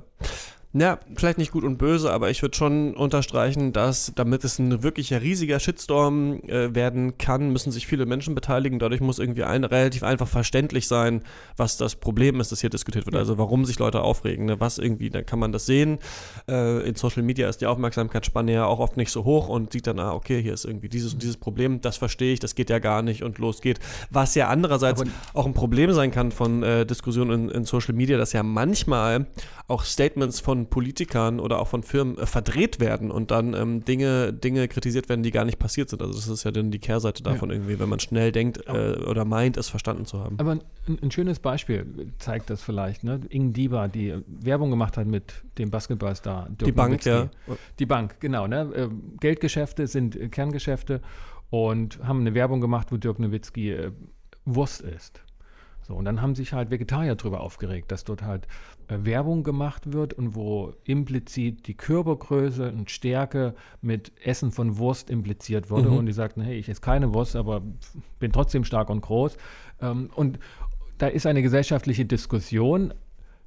Ja, 0.77 0.99
vielleicht 1.15 1.39
nicht 1.39 1.53
gut 1.53 1.63
und 1.63 1.79
böse, 1.79 2.13
aber 2.13 2.31
ich 2.31 2.43
würde 2.43 2.57
schon 2.57 2.95
unterstreichen, 2.95 3.73
dass 3.73 4.11
damit 4.17 4.43
es 4.43 4.59
ein 4.59 4.83
wirklicher 4.83 5.23
riesiger 5.23 5.61
Shitstorm 5.61 6.41
äh, 6.49 6.75
werden 6.75 7.17
kann, 7.17 7.53
müssen 7.53 7.71
sich 7.71 7.87
viele 7.87 8.07
Menschen 8.07 8.35
beteiligen. 8.35 8.81
Dadurch 8.81 9.01
muss 9.01 9.21
irgendwie 9.21 9.45
ein, 9.45 9.63
relativ 9.63 10.03
einfach 10.03 10.27
verständlich 10.27 10.89
sein, 10.89 11.23
was 11.57 11.77
das 11.77 11.95
Problem 11.95 12.41
ist, 12.41 12.51
das 12.51 12.61
hier 12.61 12.71
diskutiert 12.71 13.07
wird. 13.07 13.15
Also 13.15 13.39
warum 13.39 13.65
sich 13.65 13.79
Leute 13.79 14.03
aufregen, 14.03 14.47
ne? 14.47 14.59
was 14.59 14.79
irgendwie, 14.79 15.11
da 15.11 15.23
kann 15.23 15.39
man 15.39 15.53
das 15.53 15.65
sehen. 15.65 16.01
Äh, 16.49 16.81
in 16.89 16.97
Social 16.97 17.23
Media 17.23 17.49
ist 17.49 17.61
die 17.61 17.67
Aufmerksamkeitsspanne 17.67 18.53
ja 18.53 18.67
auch 18.67 18.81
oft 18.81 18.97
nicht 18.97 19.13
so 19.13 19.23
hoch 19.23 19.49
und 19.49 19.71
sieht 19.71 19.87
dann, 19.87 20.01
ah, 20.01 20.13
okay, 20.13 20.43
hier 20.43 20.55
ist 20.55 20.65
irgendwie 20.65 20.89
dieses 20.89 21.15
und 21.15 21.23
dieses 21.23 21.37
Problem, 21.37 21.83
das 21.83 21.99
verstehe 21.99 22.33
ich, 22.33 22.41
das 22.41 22.57
geht 22.57 22.69
ja 22.69 22.81
gar 22.81 23.03
nicht 23.03 23.23
und 23.23 23.39
los 23.39 23.61
geht. 23.61 23.79
Was 24.11 24.35
ja 24.35 24.49
andererseits 24.49 25.03
aber 25.03 25.11
auch 25.35 25.47
ein 25.47 25.55
Problem 25.55 25.93
sein 25.93 26.11
kann 26.11 26.33
von 26.33 26.65
äh, 26.65 26.85
Diskussionen 26.85 27.49
in, 27.49 27.59
in 27.59 27.65
Social 27.65 27.95
Media, 27.95 28.19
dass 28.19 28.33
ja 28.33 28.43
manchmal 28.43 29.27
auch 29.69 29.85
Statements 29.85 30.41
von 30.41 30.64
Politikern 30.67 31.41
oder 31.41 31.61
auch 31.61 31.69
von 31.69 31.83
Firmen 31.83 32.19
äh, 32.19 32.27
verdreht 32.27 32.81
werden 32.81 33.11
und 33.11 33.31
dann 33.31 33.55
ähm, 33.55 33.85
Dinge, 33.85 34.33
Dinge 34.33 34.69
kritisiert 34.69 35.09
werden, 35.09 35.23
die 35.23 35.31
gar 35.31 35.45
nicht 35.45 35.59
passiert 35.59 35.91
sind. 35.91 36.03
Also 36.03 36.15
das 36.15 36.29
ist 36.29 36.45
ja 36.45 36.51
dann 36.51 36.71
die 36.71 36.79
Kehrseite 36.79 37.23
davon 37.23 37.51
ja. 37.51 37.57
irgendwie, 37.57 37.79
wenn 37.79 37.89
man 37.89 38.01
schnell 38.01 38.33
denkt 38.33 38.67
äh, 38.67 38.99
oder 39.05 39.25
meint, 39.25 39.57
es 39.57 39.69
verstanden 39.69 40.07
zu 40.07 40.21
haben. 40.21 40.39
Aber 40.39 40.53
ein, 40.53 40.63
ein 41.03 41.11
schönes 41.11 41.39
Beispiel 41.39 42.13
zeigt 42.19 42.51
das 42.51 42.63
vielleicht. 42.63 43.05
Ne? 43.05 43.21
Ing 43.29 43.53
Diba, 43.53 43.89
die 43.89 44.15
Werbung 44.27 44.71
gemacht 44.71 44.97
hat 44.97 45.07
mit 45.07 45.35
dem 45.59 45.71
Basketballstar. 45.71 46.49
Dirk 46.51 46.65
die 46.67 46.73
Bank, 46.73 46.91
Nowitzki. 46.91 47.11
ja. 47.11 47.31
Die 47.79 47.87
Bank, 47.87 48.21
genau. 48.21 48.47
Ne? 48.47 48.71
Äh, 48.75 48.89
Geldgeschäfte 49.21 49.87
sind 49.87 50.33
Kerngeschäfte 50.33 51.01
und 51.51 51.99
haben 52.05 52.21
eine 52.21 52.35
Werbung 52.35 52.61
gemacht, 52.61 52.89
wo 52.91 52.97
Dirk 52.97 53.19
Nowitzki 53.19 53.73
äh, 53.73 53.91
Wurst 54.45 54.83
ist. 54.83 55.24
So, 55.87 55.95
und 55.95 56.07
dann 56.07 56.23
haben 56.23 56.35
sich 56.35 56.53
halt 56.53 56.71
Vegetarier 56.71 57.15
darüber 57.15 57.41
aufgeregt, 57.41 57.93
dass 57.93 58.05
dort 58.05 58.23
halt 58.23 58.47
äh, 58.89 58.97
Werbung 59.03 59.43
gemacht 59.43 59.93
wird 59.93 60.15
und 60.15 60.35
wo 60.35 60.73
implizit 60.85 61.67
die 61.67 61.75
Körpergröße 61.75 62.73
und 62.73 62.91
Stärke 62.91 63.55
mit 63.83 64.13
Essen 64.25 64.51
von 64.51 64.79
Wurst 64.79 65.11
impliziert 65.11 65.71
wurde. 65.71 65.91
Mhm. 65.91 65.99
Und 65.99 66.07
die 66.07 66.13
sagten, 66.13 66.41
hey, 66.41 66.57
ich 66.57 66.69
esse 66.69 66.81
keine 66.81 67.13
Wurst, 67.13 67.37
aber 67.37 67.63
bin 68.19 68.33
trotzdem 68.33 68.65
stark 68.65 68.89
und 68.89 69.03
groß. 69.03 69.37
Ähm, 69.83 70.11
und 70.15 70.39
da 70.97 71.09
ist 71.09 71.27
eine 71.27 71.43
gesellschaftliche 71.43 72.07
Diskussion 72.07 72.95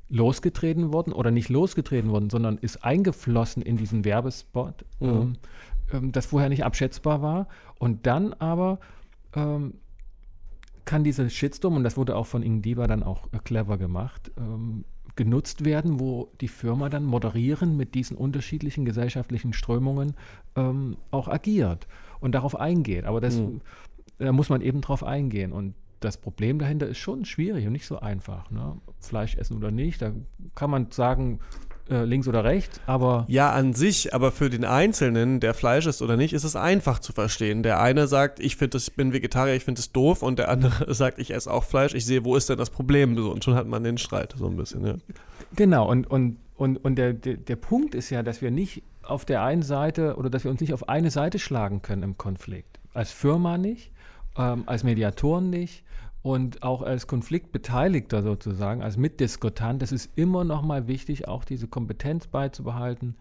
losgetreten 0.09 0.93
worden 0.93 1.13
oder 1.13 1.31
nicht 1.31 1.49
losgetreten 1.49 2.11
worden, 2.11 2.29
sondern 2.29 2.57
ist 2.57 2.83
eingeflossen 2.83 3.61
in 3.61 3.77
diesen 3.77 4.05
Werbespot, 4.05 4.85
mhm. 4.99 5.07
ähm, 5.09 5.37
ähm 5.91 6.11
das 6.11 6.27
vorher 6.27 6.49
nicht 6.49 6.63
abschätzbar 6.63 7.21
war. 7.21 7.47
Und 7.79 8.05
dann 8.05 8.33
aber 8.33 8.79
ähm, 9.35 9.73
kann 10.87 11.03
dieser 11.03 11.29
Shitstorm, 11.29 11.75
und 11.75 11.83
das 11.83 11.97
wurde 11.97 12.15
auch 12.15 12.25
von 12.25 12.41
Ing 12.41 12.63
Diba 12.63 12.87
dann 12.87 13.03
auch 13.03 13.27
äh, 13.33 13.37
clever 13.43 13.77
gemacht, 13.77 14.31
ähm, 14.37 14.85
genutzt 15.15 15.65
werden, 15.65 15.99
wo 15.99 16.31
die 16.41 16.47
Firma 16.47 16.89
dann 16.89 17.03
moderieren 17.03 17.75
mit 17.75 17.93
diesen 17.93 18.17
unterschiedlichen 18.17 18.85
gesellschaftlichen 18.85 19.53
Strömungen 19.53 20.13
ähm, 20.55 20.95
auch 21.11 21.27
agiert 21.27 21.87
und 22.19 22.33
darauf 22.33 22.59
eingeht. 22.59 23.05
Aber 23.05 23.19
das, 23.19 23.37
mhm. 23.37 23.61
da 24.17 24.31
muss 24.31 24.49
man 24.49 24.61
eben 24.61 24.81
drauf 24.81 25.03
eingehen. 25.03 25.51
Und 25.51 25.75
das 25.99 26.17
Problem 26.17 26.59
dahinter 26.59 26.87
ist 26.87 26.99
schon 26.99 27.25
schwierig 27.25 27.65
und 27.65 27.73
nicht 27.73 27.87
so 27.87 27.99
einfach. 27.99 28.49
Ne? 28.51 28.77
Fleisch 28.99 29.35
essen 29.35 29.57
oder 29.57 29.71
nicht, 29.71 30.01
da 30.01 30.13
kann 30.55 30.69
man 30.69 30.91
sagen, 30.91 31.39
äh, 31.89 32.03
links 32.03 32.27
oder 32.27 32.43
rechts, 32.43 32.79
aber. 32.85 33.25
Ja, 33.27 33.51
an 33.51 33.73
sich, 33.73 34.13
aber 34.13 34.31
für 34.31 34.49
den 34.49 34.65
Einzelnen, 34.65 35.39
der 35.39 35.53
Fleisch 35.53 35.85
isst 35.85 36.01
oder 36.01 36.17
nicht, 36.17 36.33
ist 36.33 36.43
es 36.43 36.55
einfach 36.55 36.99
zu 36.99 37.13
verstehen. 37.13 37.63
Der 37.63 37.79
eine 37.79 38.07
sagt, 38.07 38.39
ich 38.39 38.55
finde 38.55 38.77
ich 38.77 38.93
bin 38.93 39.13
Vegetarier, 39.13 39.55
ich 39.55 39.63
finde 39.63 39.79
es 39.79 39.91
doof, 39.91 40.21
und 40.21 40.39
der 40.39 40.49
andere 40.49 40.93
sagt, 40.93 41.19
ich 41.19 41.33
esse 41.33 41.51
auch 41.51 41.63
Fleisch, 41.63 41.93
ich 41.93 42.05
sehe, 42.05 42.25
wo 42.25 42.35
ist 42.35 42.49
denn 42.49 42.57
das 42.57 42.69
Problem? 42.69 43.17
So, 43.17 43.31
und 43.31 43.43
schon 43.43 43.55
hat 43.55 43.67
man 43.67 43.83
den 43.83 43.97
Streit 43.97 44.35
so 44.37 44.47
ein 44.47 44.57
bisschen, 44.57 44.85
ja. 44.85 44.95
Genau, 45.55 45.89
und, 45.89 46.09
und, 46.09 46.37
und, 46.55 46.77
und 46.77 46.95
der, 46.95 47.13
der, 47.13 47.37
der 47.37 47.55
Punkt 47.55 47.95
ist 47.95 48.09
ja, 48.09 48.23
dass 48.23 48.41
wir 48.41 48.51
nicht 48.51 48.83
auf 49.03 49.25
der 49.25 49.43
einen 49.43 49.63
Seite 49.63 50.15
oder 50.17 50.29
dass 50.29 50.43
wir 50.43 50.51
uns 50.51 50.61
nicht 50.61 50.73
auf 50.73 50.89
eine 50.89 51.11
Seite 51.11 51.39
schlagen 51.39 51.81
können 51.81 52.03
im 52.03 52.17
Konflikt. 52.17 52.79
Als 52.93 53.11
Firma 53.11 53.57
nicht, 53.57 53.91
ähm, 54.37 54.63
als 54.65 54.83
Mediatoren 54.83 55.49
nicht 55.49 55.83
und 56.27 56.61
auch 56.61 56.81
als 56.81 57.07
Konfliktbeteiligter 57.07 58.21
sozusagen, 58.21 58.81
als 58.83 58.97
Mitdiskutant. 58.97 59.81
Es 59.81 59.93
ist 59.93 60.11
immer 60.17 60.43
noch 60.43 60.61
mal 60.61 60.85
wichtig, 60.85 61.25
auch 61.25 61.45
diese 61.45 61.69
Kompetenz 61.69 62.27
beizubehalten. 62.27 63.15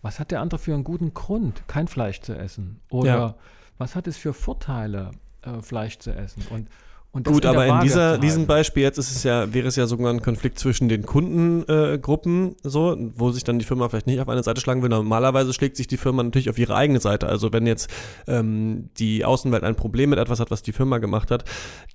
Was 0.00 0.20
hat 0.20 0.30
der 0.30 0.40
andere 0.40 0.60
für 0.60 0.72
einen 0.72 0.84
guten 0.84 1.12
Grund, 1.12 1.66
kein 1.66 1.88
Fleisch 1.88 2.20
zu 2.20 2.32
essen? 2.38 2.78
Oder 2.88 3.16
ja. 3.16 3.34
was 3.78 3.96
hat 3.96 4.06
es 4.06 4.16
für 4.16 4.32
Vorteile, 4.32 5.10
äh, 5.42 5.60
Fleisch 5.60 5.98
zu 5.98 6.14
essen? 6.14 6.44
Und 6.50 6.68
Gut, 7.12 7.44
in 7.44 7.50
aber 7.50 7.66
in 7.66 7.80
dieser, 7.80 8.18
diesem 8.18 8.46
Beispiel 8.46 8.84
jetzt 8.84 8.96
ist 8.96 9.10
es 9.10 9.24
ja, 9.24 9.52
wäre 9.52 9.66
es 9.66 9.74
ja 9.74 9.86
sogar 9.86 10.12
ein 10.12 10.22
Konflikt 10.22 10.60
zwischen 10.60 10.88
den 10.88 11.04
Kundengruppen, 11.04 12.52
äh, 12.52 12.54
so, 12.62 12.96
wo 13.16 13.32
sich 13.32 13.42
dann 13.42 13.58
die 13.58 13.64
Firma 13.64 13.88
vielleicht 13.88 14.06
nicht 14.06 14.20
auf 14.20 14.28
eine 14.28 14.44
Seite 14.44 14.60
schlagen 14.60 14.80
will. 14.82 14.90
Normalerweise 14.90 15.52
schlägt 15.52 15.76
sich 15.76 15.88
die 15.88 15.96
Firma 15.96 16.22
natürlich 16.22 16.50
auf 16.50 16.58
ihre 16.58 16.76
eigene 16.76 17.00
Seite. 17.00 17.26
Also 17.26 17.52
wenn 17.52 17.66
jetzt 17.66 17.90
ähm, 18.28 18.90
die 18.96 19.24
Außenwelt 19.24 19.64
ein 19.64 19.74
Problem 19.74 20.10
mit 20.10 20.20
etwas 20.20 20.38
hat, 20.38 20.52
was 20.52 20.62
die 20.62 20.72
Firma 20.72 20.98
gemacht 20.98 21.32
hat, 21.32 21.44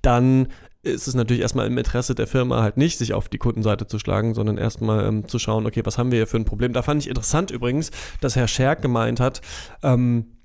dann 0.02 0.48
ist 0.82 1.08
es 1.08 1.14
natürlich 1.14 1.40
erstmal 1.42 1.66
im 1.66 1.78
Interesse 1.78 2.14
der 2.14 2.26
Firma 2.26 2.62
halt 2.62 2.76
nicht, 2.76 2.98
sich 2.98 3.14
auf 3.14 3.30
die 3.30 3.38
Kundenseite 3.38 3.86
zu 3.86 3.98
schlagen, 3.98 4.34
sondern 4.34 4.58
erstmal 4.58 5.06
ähm, 5.06 5.26
zu 5.26 5.38
schauen, 5.38 5.66
okay, 5.66 5.80
was 5.84 5.96
haben 5.96 6.12
wir 6.12 6.18
hier 6.18 6.26
für 6.26 6.36
ein 6.36 6.44
Problem. 6.44 6.74
Da 6.74 6.82
fand 6.82 7.02
ich 7.02 7.08
interessant 7.08 7.50
übrigens, 7.50 7.90
dass 8.20 8.36
Herr 8.36 8.48
Scherk 8.48 8.82
gemeint 8.82 9.18
hat, 9.18 9.40
ähm, 9.82 10.35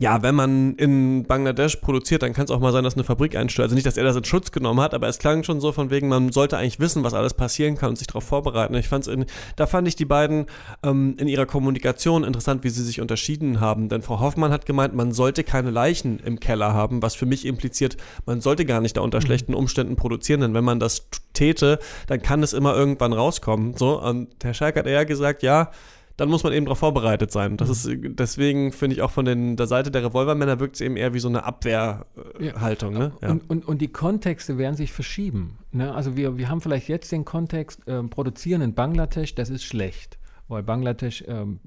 ja, 0.00 0.22
wenn 0.22 0.34
man 0.34 0.74
in 0.76 1.24
Bangladesch 1.24 1.76
produziert, 1.76 2.22
dann 2.22 2.32
kann 2.32 2.44
es 2.44 2.50
auch 2.50 2.60
mal 2.60 2.72
sein, 2.72 2.84
dass 2.84 2.94
eine 2.94 3.04
Fabrik 3.04 3.34
einstürzt. 3.34 3.64
Also 3.64 3.74
nicht, 3.74 3.86
dass 3.86 3.96
er 3.96 4.04
das 4.04 4.16
in 4.16 4.24
Schutz 4.24 4.52
genommen 4.52 4.80
hat, 4.80 4.94
aber 4.94 5.08
es 5.08 5.18
klang 5.18 5.42
schon 5.42 5.60
so 5.60 5.72
von 5.72 5.90
wegen, 5.90 6.08
man 6.08 6.30
sollte 6.30 6.56
eigentlich 6.56 6.78
wissen, 6.78 7.02
was 7.02 7.14
alles 7.14 7.34
passieren 7.34 7.76
kann 7.76 7.90
und 7.90 7.96
sich 7.96 8.06
darauf 8.06 8.24
vorbereiten. 8.24 8.74
Ich 8.74 8.88
fand's 8.88 9.08
in, 9.08 9.26
da 9.56 9.66
fand 9.66 9.88
ich 9.88 9.96
die 9.96 10.04
beiden 10.04 10.46
ähm, 10.84 11.16
in 11.18 11.26
ihrer 11.26 11.46
Kommunikation 11.46 12.22
interessant, 12.22 12.62
wie 12.62 12.70
sie 12.70 12.84
sich 12.84 13.00
unterschieden 13.00 13.60
haben. 13.60 13.88
Denn 13.88 14.02
Frau 14.02 14.20
Hoffmann 14.20 14.52
hat 14.52 14.66
gemeint, 14.66 14.94
man 14.94 15.10
sollte 15.12 15.42
keine 15.42 15.70
Leichen 15.70 16.20
im 16.20 16.38
Keller 16.38 16.74
haben, 16.74 17.02
was 17.02 17.16
für 17.16 17.26
mich 17.26 17.44
impliziert, 17.44 17.96
man 18.24 18.40
sollte 18.40 18.64
gar 18.64 18.80
nicht 18.80 18.96
da 18.96 19.00
unter 19.00 19.18
mhm. 19.18 19.22
schlechten 19.22 19.54
Umständen 19.54 19.96
produzieren, 19.96 20.40
denn 20.42 20.54
wenn 20.54 20.64
man 20.64 20.78
das 20.78 21.08
täte, 21.32 21.80
dann 22.06 22.22
kann 22.22 22.42
es 22.44 22.52
immer 22.52 22.74
irgendwann 22.74 23.12
rauskommen. 23.12 23.76
So, 23.76 24.00
und 24.00 24.28
Herr 24.42 24.54
Schalk 24.54 24.76
hat 24.76 24.86
eher 24.86 25.04
gesagt, 25.06 25.42
ja, 25.42 25.70
dann 26.18 26.28
muss 26.28 26.42
man 26.42 26.52
eben 26.52 26.66
darauf 26.66 26.78
vorbereitet 26.78 27.30
sein. 27.30 27.56
Das 27.56 27.70
ist, 27.70 27.88
deswegen 27.90 28.72
finde 28.72 28.96
ich 28.96 29.02
auch 29.02 29.12
von 29.12 29.24
den, 29.24 29.56
der 29.56 29.68
Seite 29.68 29.90
der 29.92 30.04
Revolvermänner 30.04 30.58
wirkt 30.60 30.74
es 30.74 30.80
eben 30.80 30.96
eher 30.96 31.14
wie 31.14 31.20
so 31.20 31.28
eine 31.28 31.44
Abwehrhaltung. 31.44 32.92
Ja. 32.94 32.98
Ne? 32.98 33.12
Ja. 33.22 33.30
Und, 33.30 33.48
und, 33.48 33.68
und 33.68 33.80
die 33.80 33.88
Kontexte 33.88 34.58
werden 34.58 34.74
sich 34.74 34.92
verschieben. 34.92 35.58
Ne? 35.70 35.94
Also 35.94 36.16
wir, 36.16 36.36
wir 36.36 36.48
haben 36.48 36.60
vielleicht 36.60 36.88
jetzt 36.88 37.12
den 37.12 37.24
Kontext, 37.24 37.86
äh, 37.86 38.02
produzieren 38.02 38.62
in 38.62 38.74
Bangladesch, 38.74 39.34
das 39.34 39.48
ist 39.48 39.64
schlecht 39.64 40.18
weil 40.50 40.62
Bangladesch 40.62 41.22
ähm, 41.28 41.60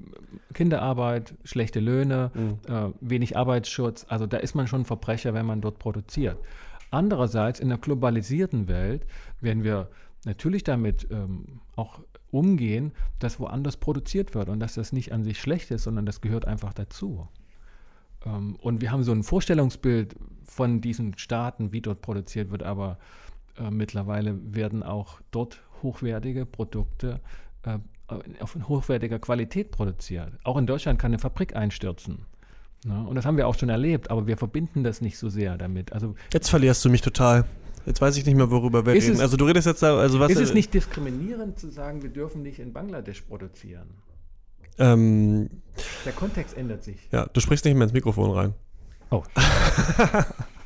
Kinderarbeit, 0.56 1.36
schlechte 1.44 1.80
Löhne, 1.80 2.32
mhm. 2.34 2.58
äh, 2.68 2.90
wenig 3.00 3.38
Arbeitsschutz, 3.38 4.08
also 4.10 4.26
da 4.26 4.38
ist 4.38 4.56
man 4.56 4.66
schon 4.66 4.86
Verbrecher, 4.86 5.36
wenn 5.36 5.46
man 5.46 5.62
dort 5.62 5.78
produziert. 5.78 6.38
Andererseits 6.90 7.60
in 7.60 7.70
der 7.70 7.78
globalisierten 7.78 8.68
Welt 8.68 9.06
werden 9.40 9.64
wir 9.64 9.90
natürlich 10.26 10.64
damit 10.64 11.08
ähm, 11.12 11.62
auch 11.76 12.00
umgehen, 12.32 12.92
dass 13.20 13.40
woanders 13.40 13.78
produziert 13.78 14.34
wird 14.34 14.50
und 14.50 14.60
dass 14.60 14.76
das 14.76 14.92
nicht 14.92 15.12
an 15.12 15.24
sich 15.24 15.40
schlecht 15.40 15.72
ist, 15.72 15.84
sondern 15.84 16.06
das 16.06 16.22
gehört 16.22 16.46
einfach 16.46 16.74
dazu. 16.74 17.28
Ähm, 18.26 18.56
und 18.62 18.82
wir 18.82 18.92
haben 18.92 19.04
so 19.04 19.12
ein 19.12 19.24
Vorstellungsbild 19.24 20.16
von 20.46 20.82
diesen 20.82 21.18
Staaten, 21.18 21.72
wie 21.72 21.82
dort 21.82 22.02
produziert 22.02 22.52
wird, 22.52 22.64
aber 22.64 22.98
äh, 23.58 23.70
mittlerweile 23.70 24.38
werden 24.56 24.84
auch 24.84 25.20
dort 25.32 25.62
hochwertige 25.84 26.46
Produkte 26.46 27.20
äh, 27.64 27.80
auf 28.40 28.58
hochwertiger 28.68 29.20
Qualität 29.20 29.72
produziert. 29.72 30.34
Auch 30.44 30.58
in 30.58 30.68
Deutschland 30.68 31.00
kann 31.00 31.12
eine 31.12 31.20
Fabrik 31.20 31.56
einstürzen. 31.56 32.26
Ne? 32.86 33.06
Und 33.08 33.16
das 33.16 33.26
haben 33.26 33.38
wir 33.38 33.48
auch 33.48 33.56
schon 33.56 33.70
erlebt, 33.70 34.12
aber 34.12 34.28
wir 34.28 34.38
verbinden 34.38 34.84
das 34.84 35.02
nicht 35.02 35.18
so 35.18 35.30
sehr 35.30 35.58
damit. 35.58 35.94
Also, 35.94 36.16
Jetzt 36.34 36.50
verlierst 36.50 36.84
du 36.84 36.90
mich 36.90 37.02
total. 37.02 37.46
Jetzt 37.86 38.02
weiß 38.02 38.18
ich 38.18 38.26
nicht 38.26 38.36
mehr, 38.36 38.52
worüber 38.52 38.86
wir 38.86 38.94
ist 38.94 39.06
reden. 39.06 39.16
Es, 39.16 39.22
also 39.22 39.38
du 39.38 39.46
redest 39.46 39.68
jetzt 39.68 39.82
da, 39.82 39.98
also 39.98 40.20
was. 40.20 40.32
Ist 40.32 40.40
es 40.40 40.54
nicht 40.54 40.74
diskriminierend 40.74 41.60
zu 41.60 41.70
sagen, 41.70 42.04
wir 42.04 42.10
dürfen 42.10 42.42
nicht 42.44 42.60
in 42.60 42.74
Bangladesch 42.74 43.22
produzieren? 43.22 43.90
Ähm, 44.78 45.50
Der 46.06 46.14
Kontext 46.14 46.56
ändert 46.58 46.84
sich. 46.84 46.98
Ja, 47.12 47.26
du 47.26 47.40
sprichst 47.40 47.66
nicht 47.66 47.76
mehr 47.76 47.84
ins 47.84 47.94
Mikrofon 47.94 48.32
rein. 48.32 48.54
Oh. 49.10 49.24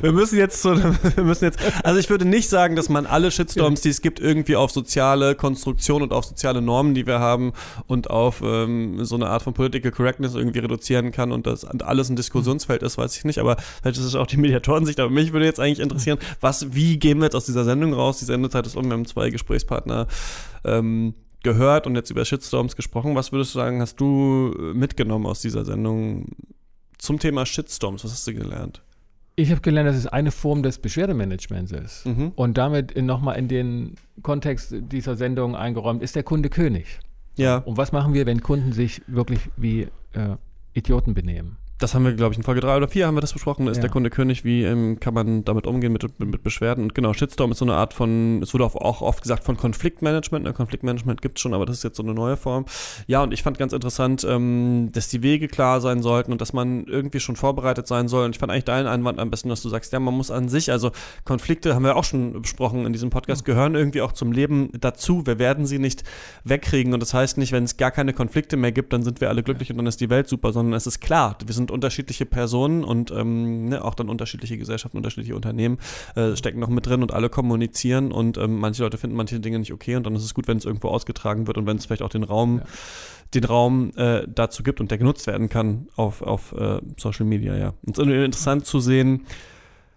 wir 0.00 0.12
müssen 0.12 0.38
jetzt 0.38 0.62
so, 0.62 0.76
wir 1.16 1.24
müssen 1.24 1.44
jetzt, 1.44 1.58
also 1.84 1.98
ich 1.98 2.10
würde 2.10 2.24
nicht 2.24 2.48
sagen, 2.48 2.76
dass 2.76 2.88
man 2.88 3.06
alle 3.06 3.30
Shitstorms, 3.30 3.80
die 3.80 3.90
es 3.90 4.00
gibt, 4.00 4.20
irgendwie 4.20 4.56
auf 4.56 4.70
soziale 4.70 5.34
Konstruktion 5.34 6.02
und 6.02 6.12
auf 6.12 6.24
soziale 6.24 6.62
Normen, 6.62 6.94
die 6.94 7.06
wir 7.06 7.20
haben 7.20 7.52
und 7.86 8.10
auf 8.10 8.42
ähm, 8.44 9.04
so 9.04 9.14
eine 9.14 9.28
Art 9.28 9.42
von 9.42 9.54
Political 9.54 9.90
Correctness 9.90 10.34
irgendwie 10.34 10.60
reduzieren 10.60 11.12
kann 11.12 11.32
und 11.32 11.46
das 11.46 11.64
alles 11.64 12.08
ein 12.08 12.16
Diskussionsfeld 12.16 12.82
ist, 12.82 12.98
weiß 12.98 13.16
ich 13.16 13.24
nicht, 13.24 13.38
aber 13.38 13.56
vielleicht 13.82 13.98
ist 13.98 14.04
es 14.04 14.14
auch 14.14 14.26
die 14.26 14.36
Mediatorensicht, 14.36 15.00
aber 15.00 15.10
mich 15.10 15.32
würde 15.32 15.46
jetzt 15.46 15.60
eigentlich 15.60 15.80
interessieren, 15.80 16.18
was, 16.40 16.74
wie 16.74 16.98
gehen 16.98 17.18
wir 17.18 17.24
jetzt 17.24 17.36
aus 17.36 17.46
dieser 17.46 17.64
Sendung 17.64 17.92
raus? 17.94 18.18
Die 18.18 18.24
Sendezeit 18.24 18.66
ist 18.66 18.76
um, 18.76 18.86
wir 18.86 18.92
haben 18.92 19.06
zwei 19.06 19.30
Gesprächspartner 19.30 20.06
ähm, 20.64 21.14
gehört 21.42 21.86
und 21.86 21.94
jetzt 21.94 22.10
über 22.10 22.24
Shitstorms 22.24 22.76
gesprochen. 22.76 23.14
Was 23.14 23.32
würdest 23.32 23.54
du 23.54 23.58
sagen, 23.58 23.80
hast 23.80 23.96
du 23.96 24.54
mitgenommen 24.74 25.26
aus 25.26 25.40
dieser 25.40 25.64
Sendung 25.64 26.26
zum 26.98 27.18
Thema 27.18 27.46
Shitstorms? 27.46 28.04
Was 28.04 28.12
hast 28.12 28.26
du 28.26 28.34
gelernt? 28.34 28.82
Ich 29.38 29.52
habe 29.52 29.60
gelernt, 29.60 29.88
dass 29.88 29.94
es 29.94 30.08
eine 30.08 30.32
Form 30.32 30.64
des 30.64 30.80
Beschwerdemanagements 30.80 31.70
ist. 31.70 32.06
Mhm. 32.06 32.32
Und 32.34 32.58
damit 32.58 33.00
nochmal 33.00 33.38
in 33.38 33.46
den 33.46 33.94
Kontext 34.22 34.74
dieser 34.76 35.14
Sendung 35.14 35.54
eingeräumt, 35.54 36.02
ist 36.02 36.16
der 36.16 36.24
Kunde 36.24 36.48
König. 36.48 36.98
Ja. 37.36 37.58
Und 37.58 37.76
was 37.76 37.92
machen 37.92 38.14
wir, 38.14 38.26
wenn 38.26 38.40
Kunden 38.42 38.72
sich 38.72 39.00
wirklich 39.06 39.38
wie 39.56 39.82
äh, 40.12 40.36
Idioten 40.72 41.14
benehmen? 41.14 41.56
Das 41.78 41.94
haben 41.94 42.04
wir, 42.04 42.12
glaube 42.12 42.32
ich, 42.32 42.38
in 42.38 42.42
Folge 42.42 42.60
3 42.60 42.76
oder 42.76 42.88
4 42.88 43.06
haben 43.06 43.16
wir 43.16 43.20
das 43.20 43.32
besprochen. 43.32 43.66
Da 43.66 43.70
ist 43.72 43.78
ja. 43.78 43.82
der 43.82 43.90
Kunde 43.90 44.10
König, 44.10 44.44
wie 44.44 44.64
ähm, 44.64 44.98
kann 44.98 45.14
man 45.14 45.44
damit 45.44 45.66
umgehen 45.66 45.92
mit, 45.92 46.04
mit, 46.18 46.42
Beschwerden. 46.42 46.84
Und 46.84 46.94
genau, 46.94 47.12
Shitstorm 47.12 47.52
ist 47.52 47.58
so 47.58 47.64
eine 47.64 47.74
Art 47.74 47.94
von, 47.94 48.42
es 48.42 48.52
wurde 48.52 48.64
auch 48.64 49.00
oft 49.00 49.22
gesagt 49.22 49.44
von 49.44 49.56
Konfliktmanagement. 49.56 50.44
Ne? 50.44 50.52
Konfliktmanagement 50.52 51.22
gibt 51.22 51.38
es 51.38 51.42
schon, 51.42 51.54
aber 51.54 51.66
das 51.66 51.76
ist 51.76 51.84
jetzt 51.84 51.96
so 51.96 52.02
eine 52.02 52.14
neue 52.14 52.36
Form. 52.36 52.64
Ja, 53.06 53.22
und 53.22 53.32
ich 53.32 53.44
fand 53.44 53.58
ganz 53.58 53.72
interessant, 53.72 54.26
ähm, 54.28 54.90
dass 54.92 55.08
die 55.08 55.22
Wege 55.22 55.46
klar 55.46 55.80
sein 55.80 56.02
sollten 56.02 56.32
und 56.32 56.40
dass 56.40 56.52
man 56.52 56.84
irgendwie 56.86 57.20
schon 57.20 57.36
vorbereitet 57.36 57.86
sein 57.86 58.08
soll. 58.08 58.24
Und 58.24 58.32
ich 58.32 58.38
fand 58.40 58.50
eigentlich 58.50 58.64
deinen 58.64 58.88
Einwand 58.88 59.20
am 59.20 59.30
besten, 59.30 59.48
dass 59.48 59.62
du 59.62 59.68
sagst, 59.68 59.92
ja, 59.92 60.00
man 60.00 60.14
muss 60.14 60.32
an 60.32 60.48
sich, 60.48 60.72
also 60.72 60.90
Konflikte 61.24 61.76
haben 61.76 61.84
wir 61.84 61.94
auch 61.94 62.04
schon 62.04 62.42
besprochen 62.42 62.86
in 62.86 62.92
diesem 62.92 63.10
Podcast, 63.10 63.42
mhm. 63.42 63.46
gehören 63.46 63.74
irgendwie 63.76 64.02
auch 64.02 64.12
zum 64.12 64.32
Leben 64.32 64.70
dazu. 64.80 65.26
Wir 65.26 65.38
werden 65.38 65.64
sie 65.64 65.78
nicht 65.78 66.02
wegkriegen. 66.42 66.92
Und 66.92 67.00
das 67.00 67.14
heißt 67.14 67.38
nicht, 67.38 67.52
wenn 67.52 67.64
es 67.64 67.76
gar 67.76 67.92
keine 67.92 68.14
Konflikte 68.14 68.56
mehr 68.56 68.72
gibt, 68.72 68.92
dann 68.92 69.04
sind 69.04 69.20
wir 69.20 69.28
alle 69.28 69.44
glücklich 69.44 69.70
und 69.70 69.76
dann 69.76 69.86
ist 69.86 70.00
die 70.00 70.10
Welt 70.10 70.28
super, 70.28 70.52
sondern 70.52 70.74
es 70.74 70.88
ist 70.88 70.98
klar, 70.98 71.36
wir 71.44 71.54
sind 71.54 71.67
sind 71.68 71.70
unterschiedliche 71.70 72.26
Personen 72.26 72.84
und 72.84 73.10
ähm, 73.10 73.66
ne, 73.68 73.84
auch 73.84 73.94
dann 73.94 74.08
unterschiedliche 74.08 74.58
Gesellschaften, 74.58 74.96
unterschiedliche 74.96 75.36
Unternehmen 75.36 75.78
äh, 76.16 76.34
stecken 76.36 76.58
noch 76.58 76.68
mit 76.68 76.86
drin 76.86 77.02
und 77.02 77.12
alle 77.12 77.28
kommunizieren 77.28 78.12
und 78.12 78.38
ähm, 78.38 78.58
manche 78.58 78.82
Leute 78.82 78.98
finden 78.98 79.16
manche 79.16 79.40
Dinge 79.40 79.58
nicht 79.58 79.72
okay 79.72 79.96
und 79.96 80.04
dann 80.06 80.14
ist 80.16 80.24
es 80.24 80.34
gut, 80.34 80.48
wenn 80.48 80.58
es 80.58 80.64
irgendwo 80.64 80.88
ausgetragen 80.88 81.46
wird 81.46 81.58
und 81.58 81.66
wenn 81.66 81.76
es 81.76 81.86
vielleicht 81.86 82.02
auch 82.02 82.08
den 82.08 82.24
Raum, 82.24 82.58
ja. 82.58 82.64
den 83.34 83.44
Raum 83.44 83.92
äh, 83.96 84.26
dazu 84.26 84.62
gibt 84.62 84.80
und 84.80 84.90
der 84.90 84.98
genutzt 84.98 85.26
werden 85.26 85.48
kann 85.48 85.88
auf, 85.96 86.22
auf 86.22 86.52
äh, 86.52 86.80
Social 86.96 87.26
Media, 87.26 87.56
ja. 87.56 87.74
Und 87.86 87.98
es 87.98 88.06
ist 88.06 88.12
interessant 88.12 88.66
zu 88.66 88.80
sehen, 88.80 89.26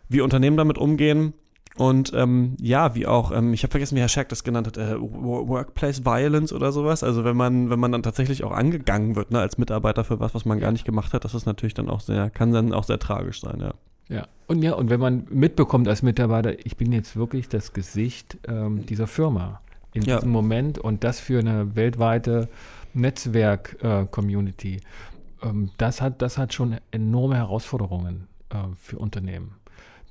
wie 0.10 0.22
Unternehmen 0.22 0.58
damit 0.58 0.78
umgehen 0.78 1.34
und 1.78 2.12
ähm, 2.14 2.58
ja, 2.60 2.96
wie 2.96 3.08
auch, 3.08 3.32
ähm, 3.32 3.54
ich 3.54 3.64
habe 3.64 3.72
vergessen, 3.72 3.96
wie 3.96 4.02
Herr 4.02 4.10
Schack 4.10 4.30
das 4.30 4.44
genannt 4.44 4.68
hat, 4.68 4.78
äh, 4.78 4.96
Workplace 5.00 6.06
Violence 6.06 6.52
oder 6.52 6.72
sowas. 6.72 7.04
Also 7.04 7.24
wenn 7.24 7.38
man, 7.38 7.70
wenn 7.70 7.80
man 7.80 7.92
dann 7.92 8.04
tatsächlich 8.04 8.44
auch 8.44 8.52
angegangen 8.52 9.16
wird, 9.16 9.32
ne, 9.32 9.40
als 9.40 9.58
Mitarbeiter 9.58 10.04
für 10.04 10.20
was, 10.20 10.36
was 10.36 10.46
man 10.46 10.60
gar 10.60 10.72
nicht 10.72 10.86
gemacht 10.86 11.14
hat, 11.14 11.24
das 11.24 11.34
ist 11.34 11.46
natürlich 11.46 11.74
dann 11.74 11.90
auch 11.90 12.02
sehr, 12.02 12.30
kann 12.30 12.52
dann 12.52 12.74
auch 12.74 12.84
sehr 12.84 13.00
tragisch 13.00 13.42
sein, 13.42 13.60
ja. 13.60 13.74
Ja, 14.10 14.28
und 14.48 14.62
ja, 14.62 14.74
und 14.74 14.90
wenn 14.90 15.00
man 15.00 15.26
mitbekommt 15.30 15.88
als 15.88 16.02
Mitarbeiter, 16.02 16.66
ich 16.66 16.76
bin 16.76 16.92
jetzt 16.92 17.16
wirklich 17.16 17.48
das 17.48 17.72
Gesicht 17.72 18.38
ähm, 18.46 18.86
dieser 18.86 19.08
Firma 19.08 19.62
in 19.94 20.02
ja. 20.02 20.18
diesem 20.18 20.32
Moment 20.32 20.78
und 20.78 21.06
das 21.06 21.22
für 21.22 21.40
eine 21.40 21.78
weltweite 21.78 22.50
Netzwerk-Community, 22.94 24.76
äh, 24.76 25.48
ähm, 25.48 25.72
das, 25.78 26.02
hat, 26.02 26.22
das 26.22 26.38
hat 26.38 26.54
schon 26.54 26.76
enorme 26.92 27.38
Herausforderungen 27.38 28.28
äh, 28.50 28.58
für 28.78 29.00
Unternehmen 29.00 29.61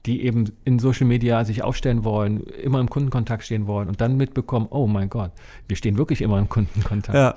die 0.07 0.23
eben 0.25 0.53
in 0.65 0.79
Social 0.79 1.07
Media 1.07 1.45
sich 1.45 1.63
aufstellen 1.63 2.05
wollen, 2.05 2.41
immer 2.63 2.81
im 2.81 2.89
Kundenkontakt 2.89 3.45
stehen 3.45 3.67
wollen 3.67 3.89
und 3.89 4.01
dann 4.01 4.17
mitbekommen, 4.17 4.67
oh 4.71 4.87
mein 4.87 5.11
Gott, 5.11 5.33
wir 5.69 5.77
stehen 5.77 5.99
wirklich 5.99 6.23
immer 6.23 6.39
im 6.39 6.49
Kundenkontakt. 6.49 7.15
Ja. 7.17 7.35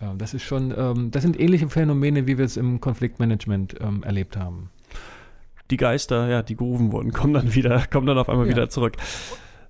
Ähm, 0.00 0.18
das 0.18 0.34
ist 0.34 0.42
schon, 0.42 0.74
ähm, 0.76 1.10
das 1.12 1.22
sind 1.22 1.38
ähnliche 1.38 1.68
Phänomene, 1.68 2.26
wie 2.26 2.38
wir 2.38 2.44
es 2.44 2.56
im 2.56 2.80
Konfliktmanagement 2.80 3.76
ähm, 3.80 4.02
erlebt 4.02 4.36
haben. 4.36 4.70
die 5.70 5.76
Geister, 5.78 6.28
ja, 6.28 6.42
die 6.42 6.56
gerufen 6.56 6.92
wurden, 6.92 7.12
kommen 7.12 7.32
dann 7.34 7.54
wieder, 7.54 7.86
kommen 7.90 8.06
dann 8.06 8.18
auf 8.18 8.28
einmal 8.28 8.46
Ja. 8.46 8.52
wieder 8.52 8.68
zurück. 8.68 8.96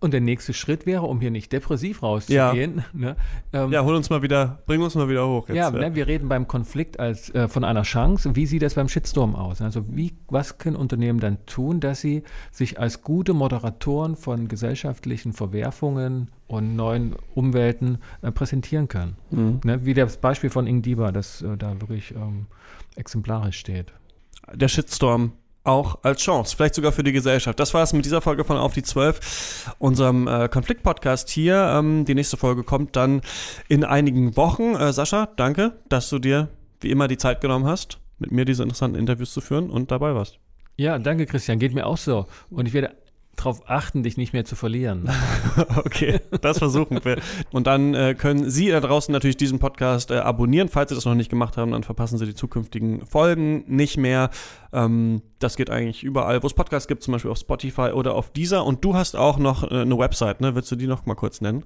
Und 0.02 0.12
der 0.12 0.20
nächste 0.20 0.52
Schritt 0.52 0.84
wäre, 0.84 1.02
um 1.02 1.20
hier 1.20 1.30
nicht 1.30 1.52
depressiv 1.52 2.02
rauszugehen. 2.02 2.82
Ne, 2.92 3.14
ähm, 3.52 3.70
Ja, 3.70 3.84
hol 3.84 3.94
uns 3.94 4.10
mal 4.10 4.20
wieder, 4.20 4.58
bring 4.66 4.82
uns 4.82 4.96
mal 4.96 5.08
wieder 5.08 5.28
hoch. 5.28 5.48
Jetzt, 5.48 5.56
ja, 5.56 5.68
äh. 5.68 5.78
ne, 5.78 5.94
wir 5.94 6.08
reden 6.08 6.28
beim 6.28 6.48
Konflikt 6.48 6.98
als 6.98 7.32
äh, 7.34 7.46
von 7.46 7.62
einer 7.62 7.82
Chance. 7.82 8.34
Wie 8.34 8.46
sieht 8.46 8.62
das 8.62 8.74
beim 8.74 8.88
Shitstorm 8.88 9.36
aus? 9.36 9.62
Also 9.62 9.84
wie, 9.94 10.12
was 10.28 10.58
können 10.58 10.74
Unternehmen 10.74 11.20
dann 11.20 11.46
tun, 11.46 11.78
dass 11.78 12.00
sie 12.00 12.24
sich 12.50 12.80
als 12.80 13.02
gute 13.02 13.32
Moderatoren 13.32 14.16
von 14.16 14.48
gesellschaftlichen 14.48 15.32
Verwerfungen 15.32 16.32
und 16.48 16.74
neuen 16.74 17.14
Umwelten 17.36 17.98
äh, 18.22 18.32
präsentieren 18.32 18.88
können? 18.88 19.16
Mhm. 19.30 19.60
Ne, 19.62 19.84
wie 19.86 19.94
das 19.94 20.16
Beispiel 20.16 20.50
von 20.50 20.66
Ing 20.66 20.82
Dieber, 20.82 21.12
das 21.12 21.42
äh, 21.42 21.56
da 21.56 21.80
wirklich 21.80 22.12
ähm, 22.16 22.46
exemplarisch 22.96 23.58
steht. 23.58 23.92
der 24.52 24.66
Shitstorm 24.66 25.30
auch 25.64 25.98
als 26.02 26.20
Chance, 26.20 26.56
vielleicht 26.56 26.74
sogar 26.74 26.92
für 26.92 27.04
die 27.04 27.12
Gesellschaft. 27.12 27.58
Das 27.60 27.72
war 27.74 27.82
es 27.82 27.92
mit 27.92 28.04
dieser 28.04 28.20
Folge 28.20 28.44
von 28.44 28.56
Auf 28.56 28.72
die 28.72 28.82
12, 28.82 29.74
unserem 29.78 30.26
äh, 30.26 30.48
Konflikt-Podcast 30.48 31.30
hier. 31.30 31.56
Ähm, 31.76 32.04
die 32.04 32.14
nächste 32.14 32.36
Folge 32.36 32.64
kommt 32.64 32.96
dann 32.96 33.20
in 33.68 33.84
einigen 33.84 34.36
Wochen. 34.36 34.74
Äh, 34.74 34.92
Sascha, 34.92 35.28
danke, 35.36 35.72
dass 35.88 36.10
du 36.10 36.18
dir 36.18 36.48
wie 36.80 36.90
immer 36.90 37.06
die 37.08 37.16
Zeit 37.16 37.40
genommen 37.40 37.66
hast, 37.66 37.98
mit 38.18 38.32
mir 38.32 38.44
diese 38.44 38.62
interessanten 38.62 38.98
Interviews 38.98 39.32
zu 39.32 39.40
führen 39.40 39.70
und 39.70 39.90
dabei 39.90 40.14
warst. 40.14 40.38
Ja, 40.76 40.98
danke 40.98 41.26
Christian, 41.26 41.58
geht 41.58 41.74
mir 41.74 41.86
auch 41.86 41.98
so. 41.98 42.26
Und 42.50 42.66
ich 42.66 42.72
werde 42.72 42.96
darauf 43.36 43.68
achten, 43.68 44.02
dich 44.02 44.16
nicht 44.16 44.32
mehr 44.32 44.44
zu 44.44 44.56
verlieren. 44.56 45.08
Okay, 45.76 46.20
das 46.40 46.58
versuchen 46.58 47.04
wir. 47.04 47.18
Und 47.50 47.66
dann 47.66 47.94
äh, 47.94 48.14
können 48.14 48.48
Sie 48.48 48.68
da 48.70 48.80
draußen 48.80 49.12
natürlich 49.12 49.36
diesen 49.36 49.58
Podcast 49.58 50.10
äh, 50.10 50.16
abonnieren. 50.18 50.68
Falls 50.68 50.88
Sie 50.90 50.94
das 50.94 51.04
noch 51.04 51.14
nicht 51.14 51.28
gemacht 51.30 51.56
haben, 51.56 51.72
dann 51.72 51.82
verpassen 51.82 52.16
Sie 52.18 52.26
die 52.26 52.34
zukünftigen 52.34 53.04
Folgen 53.04 53.64
nicht 53.66 53.96
mehr. 53.98 54.30
Ähm, 54.72 55.22
das 55.38 55.56
geht 55.56 55.70
eigentlich 55.70 56.02
überall, 56.04 56.42
wo 56.42 56.46
es 56.46 56.54
Podcasts 56.54 56.88
gibt, 56.88 57.02
zum 57.02 57.12
Beispiel 57.12 57.30
auf 57.30 57.38
Spotify 57.38 57.90
oder 57.92 58.14
auf 58.14 58.30
Deezer. 58.30 58.64
Und 58.64 58.84
du 58.84 58.94
hast 58.94 59.16
auch 59.16 59.38
noch 59.38 59.70
äh, 59.70 59.82
eine 59.82 59.98
Website, 59.98 60.40
ne? 60.40 60.54
Willst 60.54 60.70
du 60.70 60.76
die 60.76 60.86
noch 60.86 61.04
mal 61.06 61.14
kurz 61.14 61.40
nennen? 61.40 61.64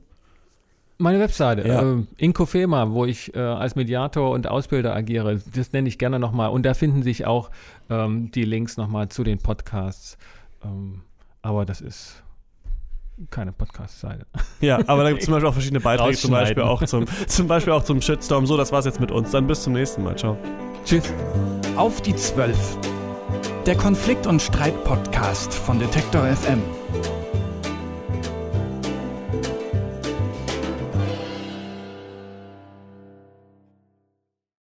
Meine 0.98 1.20
Webseite, 1.20 1.68
Ja. 1.68 1.82
äh, 1.82 2.04
Inkofema, 2.16 2.90
wo 2.90 3.04
ich 3.04 3.34
äh, 3.34 3.38
als 3.38 3.76
Mediator 3.76 4.30
und 4.30 4.48
Ausbilder 4.48 4.94
agiere, 4.96 5.40
das 5.54 5.72
nenne 5.72 5.88
ich 5.88 5.98
gerne 5.98 6.18
nochmal. 6.18 6.50
Und 6.50 6.64
da 6.64 6.72
finden 6.74 7.02
sich 7.02 7.26
auch 7.26 7.50
ähm, 7.90 8.30
die 8.30 8.44
Links 8.44 8.76
nochmal 8.78 9.08
zu 9.10 9.22
den 9.22 9.38
Podcasts. 9.38 10.16
Ähm, 10.64 11.02
aber 11.46 11.64
das 11.64 11.80
ist 11.80 12.22
keine 13.30 13.52
Podcast-Seite. 13.52 14.26
Ja, 14.60 14.78
aber 14.86 15.04
da 15.04 15.10
gibt 15.10 15.20
es 15.20 15.26
zum 15.26 15.32
Beispiel 15.32 15.48
auch 15.48 15.52
verschiedene 15.52 15.80
Beiträge, 15.80 16.16
zum 16.16 16.30
Beispiel, 16.32 16.62
auch 16.62 16.82
zum, 16.84 17.06
zum 17.26 17.46
Beispiel 17.46 17.72
auch 17.72 17.84
zum 17.84 18.02
Shitstorm. 18.02 18.46
So, 18.46 18.56
das 18.56 18.72
war's 18.72 18.84
jetzt 18.84 19.00
mit 19.00 19.10
uns. 19.10 19.30
Dann 19.30 19.46
bis 19.46 19.62
zum 19.62 19.74
nächsten 19.74 20.02
Mal. 20.02 20.16
Ciao. 20.16 20.36
Tschüss. 20.84 21.12
Auf 21.76 22.00
die 22.02 22.14
12. 22.14 22.78
Der 23.64 23.76
Konflikt- 23.76 24.26
und 24.26 24.40
Streit-Podcast 24.42 25.54
von 25.54 25.78
Detektor 25.78 26.26
FM. 26.26 26.62